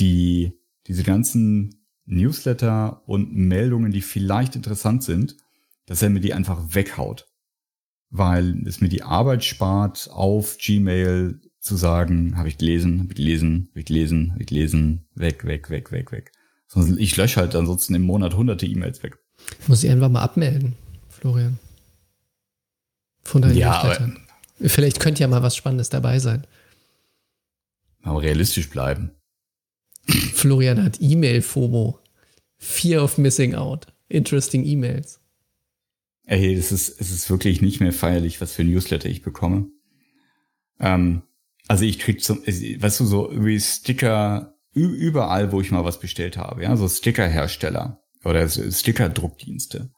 die, 0.00 0.52
diese 0.88 1.04
ganzen 1.04 1.86
Newsletter 2.06 3.02
und 3.06 3.34
Meldungen, 3.34 3.92
die 3.92 4.02
vielleicht 4.02 4.56
interessant 4.56 5.04
sind, 5.04 5.36
dass 5.86 6.02
er 6.02 6.10
mir 6.10 6.20
die 6.20 6.34
einfach 6.34 6.74
weghaut. 6.74 7.28
Weil 8.10 8.62
es 8.66 8.80
mir 8.80 8.88
die 8.88 9.02
Arbeit 9.02 9.44
spart, 9.44 10.08
auf 10.12 10.58
Gmail 10.58 11.40
zu 11.60 11.76
sagen, 11.76 12.36
habe 12.36 12.48
ich 12.48 12.58
gelesen, 12.58 13.00
habe 13.00 13.10
ich 13.10 13.16
gelesen, 13.16 13.68
habe 13.70 13.80
ich 13.80 13.86
gelesen, 13.86 14.32
habe 14.32 14.42
ich 14.42 14.46
gelesen, 14.46 15.06
weg, 15.14 15.44
weg, 15.44 15.70
weg, 15.70 15.92
weg, 15.92 16.10
weg. 16.12 16.32
Sonst 16.68 16.98
ich 16.98 17.16
lösche 17.16 17.40
halt 17.40 17.54
ansonsten 17.54 17.94
im 17.94 18.02
Monat 18.02 18.34
hunderte 18.34 18.66
E-Mails 18.66 19.04
weg. 19.04 19.18
Muss 19.68 19.84
ich 19.84 19.90
einfach 19.90 20.08
mal 20.08 20.22
abmelden, 20.22 20.74
Florian 21.08 21.58
von 23.26 23.42
deinen 23.42 23.56
ja, 23.56 23.82
Newslettern. 23.82 24.26
Vielleicht 24.60 25.00
könnte 25.00 25.20
ja 25.20 25.28
mal 25.28 25.42
was 25.42 25.56
Spannendes 25.56 25.90
dabei 25.90 26.18
sein. 26.18 26.46
Aber 28.02 28.22
realistisch 28.22 28.70
bleiben. 28.70 29.10
Florian 30.34 30.82
hat 30.82 30.98
E-Mail-FOMO. 31.00 31.98
Fear 32.58 33.02
of 33.02 33.18
Missing 33.18 33.54
Out. 33.54 33.86
Interesting 34.08 34.64
E-Mails. 34.64 35.20
Ey, 36.24 36.54
es 36.54 36.72
ist, 36.72 37.00
es 37.00 37.10
ist 37.10 37.28
wirklich 37.30 37.60
nicht 37.60 37.80
mehr 37.80 37.92
feierlich, 37.92 38.40
was 38.40 38.52
für 38.52 38.64
Newsletter 38.64 39.08
ich 39.08 39.22
bekomme. 39.22 39.68
Ähm, 40.80 41.22
also 41.68 41.84
ich 41.84 41.98
krieg 41.98 42.22
zum, 42.22 42.38
weißt 42.46 43.00
du, 43.00 43.06
so 43.06 43.30
irgendwie 43.30 43.60
Sticker 43.60 44.54
überall, 44.72 45.52
wo 45.52 45.60
ich 45.60 45.70
mal 45.70 45.84
was 45.84 46.00
bestellt 46.00 46.36
habe, 46.36 46.62
ja, 46.62 46.76
so 46.76 46.88
Stickerhersteller 46.88 48.02
oder 48.24 48.48
Stickerdruckdienste. 48.48 49.90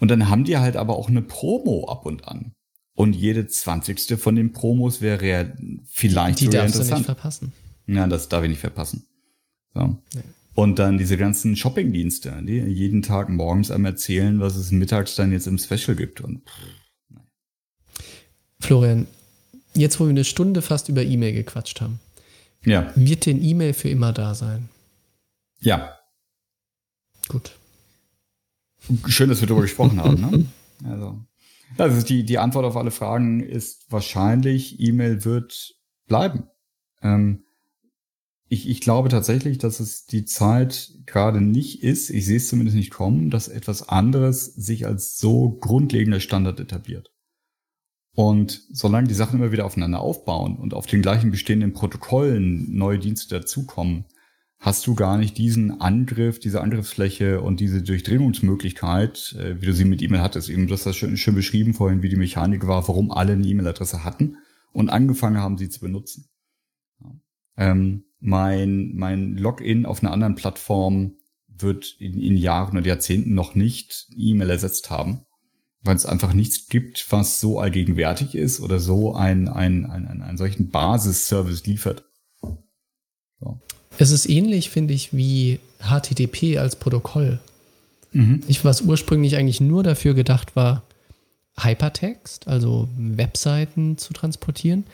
Und 0.00 0.08
dann 0.10 0.28
haben 0.28 0.44
die 0.44 0.58
halt 0.58 0.76
aber 0.76 0.96
auch 0.96 1.08
eine 1.08 1.22
Promo 1.22 1.88
ab 1.88 2.06
und 2.06 2.28
an. 2.28 2.52
Und 2.94 3.14
jede 3.14 3.46
zwanzigste 3.46 4.18
von 4.18 4.34
den 4.34 4.52
Promos 4.52 5.00
wäre 5.00 5.26
ja 5.26 5.44
vielleicht 5.88 6.40
die, 6.40 6.46
die 6.46 6.50
darfst 6.50 6.74
interessant. 6.74 6.90
du 6.90 6.96
nicht 6.96 7.06
verpassen. 7.06 7.52
Ja, 7.86 8.06
das 8.06 8.28
darf 8.28 8.42
ich 8.42 8.50
nicht 8.50 8.60
verpassen. 8.60 9.06
So. 9.72 9.80
Ja. 9.80 10.20
Und 10.54 10.80
dann 10.80 10.98
diese 10.98 11.16
ganzen 11.16 11.54
Shoppingdienste, 11.54 12.42
die 12.42 12.58
jeden 12.58 13.02
Tag 13.02 13.28
morgens 13.28 13.70
einem 13.70 13.84
erzählen, 13.84 14.40
was 14.40 14.56
es 14.56 14.72
mittags 14.72 15.14
dann 15.14 15.30
jetzt 15.30 15.46
im 15.46 15.58
Special 15.58 15.96
gibt. 15.96 16.20
Und 16.20 16.42
Florian, 18.58 19.06
jetzt 19.74 20.00
wo 20.00 20.04
wir 20.04 20.10
eine 20.10 20.24
Stunde 20.24 20.60
fast 20.60 20.88
über 20.88 21.04
E-Mail 21.04 21.32
gequatscht 21.32 21.80
haben, 21.80 22.00
ja. 22.64 22.92
wird 22.96 23.26
den 23.26 23.42
E-Mail 23.42 23.72
für 23.72 23.88
immer 23.88 24.12
da 24.12 24.34
sein? 24.34 24.68
Ja. 25.60 25.96
Gut. 27.28 27.52
Schön, 29.06 29.28
dass 29.28 29.40
wir 29.40 29.48
darüber 29.48 29.62
gesprochen 29.62 30.02
haben. 30.02 30.20
Ne? 30.20 30.46
Also, 30.84 31.18
also 31.76 32.06
die, 32.06 32.22
die 32.22 32.38
Antwort 32.38 32.64
auf 32.64 32.76
alle 32.76 32.92
Fragen 32.92 33.40
ist 33.40 33.90
wahrscheinlich, 33.90 34.78
E-Mail 34.78 35.24
wird 35.24 35.74
bleiben. 36.06 36.44
Ähm, 37.02 37.42
ich, 38.48 38.68
ich 38.68 38.80
glaube 38.80 39.08
tatsächlich, 39.08 39.58
dass 39.58 39.80
es 39.80 40.06
die 40.06 40.24
Zeit 40.24 40.92
gerade 41.04 41.40
nicht 41.40 41.82
ist, 41.82 42.10
ich 42.10 42.24
sehe 42.26 42.36
es 42.36 42.48
zumindest 42.48 42.76
nicht 42.76 42.92
kommen, 42.92 43.28
dass 43.30 43.48
etwas 43.48 43.88
anderes 43.88 44.46
sich 44.46 44.86
als 44.86 45.18
so 45.18 45.50
grundlegender 45.50 46.20
Standard 46.20 46.60
etabliert. 46.60 47.10
Und 48.14 48.62
solange 48.72 49.06
die 49.06 49.14
Sachen 49.14 49.38
immer 49.38 49.52
wieder 49.52 49.66
aufeinander 49.66 50.00
aufbauen 50.00 50.56
und 50.56 50.74
auf 50.74 50.86
den 50.86 51.02
gleichen 51.02 51.30
bestehenden 51.30 51.72
Protokollen 51.72 52.74
neue 52.74 52.98
Dienste 52.98 53.38
dazukommen, 53.38 54.06
hast 54.58 54.86
du 54.86 54.94
gar 54.94 55.18
nicht 55.18 55.38
diesen 55.38 55.80
Angriff, 55.80 56.40
diese 56.40 56.60
Angriffsfläche 56.60 57.40
und 57.40 57.60
diese 57.60 57.82
Durchdringungsmöglichkeit, 57.82 59.36
äh, 59.38 59.60
wie 59.60 59.66
du 59.66 59.72
sie 59.72 59.84
mit 59.84 60.02
E-Mail 60.02 60.20
hattest. 60.20 60.48
Eben, 60.48 60.66
du 60.66 60.74
hast 60.74 60.86
das 60.86 60.96
schön, 60.96 61.16
schön 61.16 61.34
beschrieben 61.34 61.74
vorhin, 61.74 62.02
wie 62.02 62.08
die 62.08 62.16
Mechanik 62.16 62.66
war, 62.66 62.86
warum 62.88 63.10
alle 63.10 63.32
eine 63.32 63.46
E-Mail-Adresse 63.46 64.04
hatten 64.04 64.36
und 64.72 64.90
angefangen 64.90 65.38
haben, 65.38 65.58
sie 65.58 65.68
zu 65.68 65.80
benutzen. 65.80 66.28
Ja. 67.00 67.20
Ähm, 67.56 68.04
mein, 68.20 68.94
mein 68.96 69.36
Login 69.36 69.86
auf 69.86 70.02
einer 70.02 70.12
anderen 70.12 70.34
Plattform 70.34 71.14
wird 71.46 71.96
in, 71.98 72.20
in 72.20 72.36
Jahren 72.36 72.76
oder 72.76 72.86
Jahrzehnten 72.86 73.34
noch 73.34 73.54
nicht 73.54 74.08
E-Mail 74.16 74.50
ersetzt 74.50 74.90
haben, 74.90 75.24
weil 75.82 75.94
es 75.94 76.06
einfach 76.06 76.32
nichts 76.32 76.66
gibt, 76.68 77.06
was 77.10 77.40
so 77.40 77.60
allgegenwärtig 77.60 78.34
ist 78.34 78.60
oder 78.60 78.80
so 78.80 79.14
ein, 79.14 79.48
ein, 79.48 79.86
ein, 79.86 80.06
ein, 80.06 80.22
einen 80.22 80.38
solchen 80.38 80.70
Basisservice 80.70 81.64
liefert. 81.64 82.04
So. 83.40 83.60
Es 83.98 84.10
ist 84.10 84.28
ähnlich, 84.28 84.70
finde 84.70 84.94
ich, 84.94 85.12
wie 85.12 85.58
HTTP 85.80 86.58
als 86.58 86.76
Protokoll. 86.76 87.40
Mhm. 88.12 88.42
Ich, 88.46 88.64
was 88.64 88.80
ursprünglich 88.80 89.36
eigentlich 89.36 89.60
nur 89.60 89.82
dafür 89.82 90.14
gedacht 90.14 90.56
war, 90.56 90.82
Hypertext, 91.58 92.46
also 92.46 92.88
Webseiten 92.96 93.98
zu 93.98 94.12
transportieren. 94.12 94.84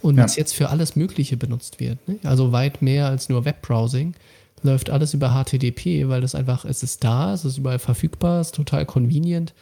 Und 0.00 0.16
ja. 0.16 0.24
was 0.24 0.36
jetzt 0.36 0.54
für 0.54 0.68
alles 0.68 0.94
Mögliche 0.96 1.36
benutzt 1.36 1.80
wird. 1.80 2.06
Ne? 2.08 2.18
Also 2.22 2.52
weit 2.52 2.82
mehr 2.82 3.06
als 3.06 3.28
nur 3.28 3.44
Webbrowsing. 3.44 4.14
Läuft 4.62 4.90
alles 4.90 5.14
über 5.14 5.30
HTTP, 5.30 6.08
weil 6.08 6.20
das 6.20 6.34
einfach, 6.34 6.64
es 6.64 6.82
ist 6.82 7.02
da, 7.04 7.32
es 7.32 7.44
ist 7.44 7.58
überall 7.58 7.78
verfügbar, 7.78 8.40
es 8.40 8.48
ist 8.48 8.54
total 8.54 8.86
convenient. 8.86 9.54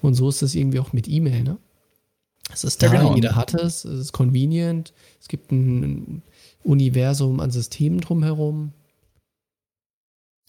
Und 0.00 0.14
so 0.14 0.28
ist 0.28 0.42
es 0.42 0.54
irgendwie 0.54 0.80
auch 0.80 0.92
mit 0.92 1.08
E-Mail. 1.08 1.42
Ne? 1.42 1.56
Es 2.52 2.64
ist 2.64 2.82
da, 2.82 2.86
ja, 2.86 3.00
genau. 3.00 3.14
jeder 3.14 3.34
hat 3.34 3.54
es, 3.54 3.84
es 3.84 4.00
ist 4.00 4.12
convenient. 4.12 4.92
Es 5.20 5.28
gibt 5.28 5.52
ein 5.52 6.22
Universum 6.64 7.40
an 7.40 7.50
Systemen 7.50 8.00
drumherum. 8.00 8.72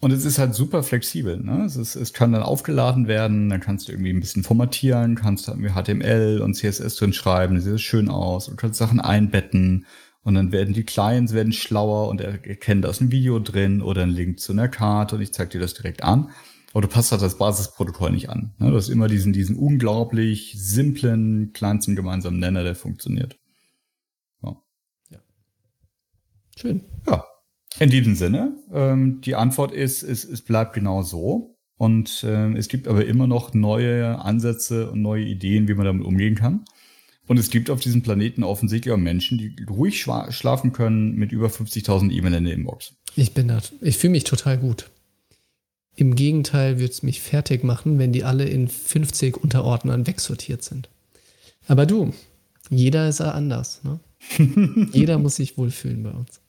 Und 0.02 0.12
es 0.12 0.26
ist 0.26 0.38
halt 0.38 0.54
super 0.54 0.84
flexibel. 0.84 1.40
Ne? 1.40 1.64
Es, 1.64 1.78
ist, 1.78 1.96
es 1.96 2.12
kann 2.12 2.34
dann 2.34 2.44
aufgeladen 2.44 3.08
werden, 3.08 3.50
dann 3.50 3.62
kannst 3.62 3.88
du 3.88 3.94
irgendwie 3.94 4.12
ein 4.12 4.20
bisschen 4.20 4.44
formatieren, 4.44 5.16
kannst 5.16 5.48
irgendwie 5.48 5.72
HTML 5.72 6.42
und 6.42 6.56
CSS 6.56 6.98
drin 6.98 7.14
schreiben, 7.14 7.62
sieht 7.62 7.74
das 7.74 7.82
schön 7.82 8.10
aus 8.10 8.50
und 8.50 8.58
kannst 8.58 8.80
Sachen 8.80 9.00
einbetten 9.00 9.86
und 10.24 10.36
dann 10.36 10.52
werden 10.52 10.74
die 10.74 10.84
Clients 10.84 11.34
werden 11.34 11.54
schlauer 11.54 12.10
und 12.10 12.20
erkennen, 12.20 12.82
da 12.82 12.90
ist 12.90 13.00
ein 13.00 13.12
Video 13.12 13.40
drin 13.40 13.82
oder 13.82 14.04
ein 14.04 14.10
Link 14.10 14.40
zu 14.40 14.52
einer 14.52 14.68
Karte 14.68 15.16
und 15.16 15.22
ich 15.22 15.34
zeig 15.34 15.52
dir 15.52 15.62
das 15.62 15.74
direkt 15.74 16.04
an. 16.04 16.32
Aber 16.74 16.82
du 16.82 16.88
passt 16.88 17.12
halt 17.12 17.22
das 17.22 17.38
Basisprotokoll 17.38 18.12
nicht 18.12 18.30
an. 18.30 18.54
Ne? 18.58 18.72
Du 18.72 18.76
hast 18.76 18.90
immer 18.90 19.08
diesen, 19.08 19.32
diesen 19.32 19.56
unglaublich 19.56 20.56
simplen, 20.58 21.54
kleinsten 21.54 21.96
gemeinsamen 21.96 22.40
Nenner, 22.40 22.64
der 22.64 22.76
funktioniert. 22.76 23.38
Schön. 26.58 26.82
Ja. 27.08 27.26
In 27.80 27.90
diesem 27.90 28.16
Sinne, 28.16 28.56
ähm, 28.72 29.22
die 29.22 29.36
Antwort 29.36 29.72
ist, 29.72 30.04
es, 30.04 30.24
es 30.24 30.44
bleibt 30.44 30.74
genau 30.74 31.02
so. 31.02 31.58
Und 31.78 32.24
äh, 32.24 32.54
es 32.54 32.68
gibt 32.68 32.88
aber 32.88 33.06
immer 33.06 33.26
noch 33.28 33.54
neue 33.54 34.20
Ansätze 34.20 34.92
und 34.92 35.02
neue 35.02 35.24
Ideen, 35.24 35.68
wie 35.68 35.74
man 35.74 35.86
damit 35.86 36.06
umgehen 36.06 36.36
kann. 36.36 36.66
Und 37.28 37.40
es 37.40 37.50
gibt 37.50 37.70
auf 37.70 37.80
diesem 37.80 38.04
Planeten 38.04 38.44
offensichtlich 38.44 38.94
auch 38.94 38.98
Menschen, 38.98 39.38
die 39.38 39.56
ruhig 39.70 40.00
schlafen 40.02 40.74
können 40.74 41.16
mit 41.16 41.32
über 41.32 41.48
50.000 41.48 42.12
E-Mail 42.12 42.34
in 42.36 42.44
der 42.44 42.54
Inbox. 42.54 42.94
Ich 43.16 43.34
bin 43.34 43.48
da, 43.48 43.62
ich 43.82 43.98
fühle 43.98 44.12
mich 44.12 44.26
total 44.26 44.58
gut. 44.58 44.90
Im 45.96 46.16
Gegenteil 46.16 46.80
würde 46.80 46.92
es 46.92 47.04
mich 47.04 47.22
fertig 47.22 47.64
machen, 47.64 48.00
wenn 48.00 48.12
die 48.12 48.24
alle 48.24 48.46
in 48.46 48.68
50 48.68 49.38
Unterordnern 49.38 50.06
wegsortiert 50.08 50.64
sind. 50.64 50.90
Aber 51.68 51.86
du, 51.86 52.14
jeder 52.70 53.08
ist 53.08 53.22
anders. 53.22 53.82
Ne? 53.84 54.00
jeder 54.92 55.20
muss 55.20 55.36
sich 55.36 55.58
wohlfühlen 55.58 56.04
bei 56.04 56.12
uns. 56.12 56.42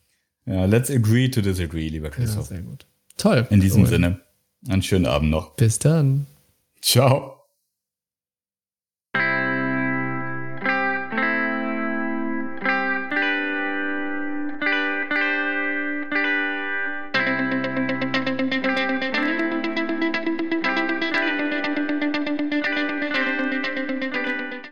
Ja, 0.46 0.64
let's 0.66 0.90
agree 0.90 1.28
to 1.30 1.40
disagree, 1.40 1.88
lieber 1.88 2.10
Christoph. 2.10 2.50
Ja, 2.50 2.56
sehr 2.56 2.62
gut. 2.62 2.86
Toll. 3.16 3.46
In 3.50 3.60
diesem 3.60 3.82
cool. 3.82 3.88
Sinne, 3.88 4.20
einen 4.68 4.82
schönen 4.82 5.06
Abend 5.06 5.30
noch. 5.30 5.56
Bis 5.56 5.78
dann. 5.78 6.26
Ciao. 6.82 7.33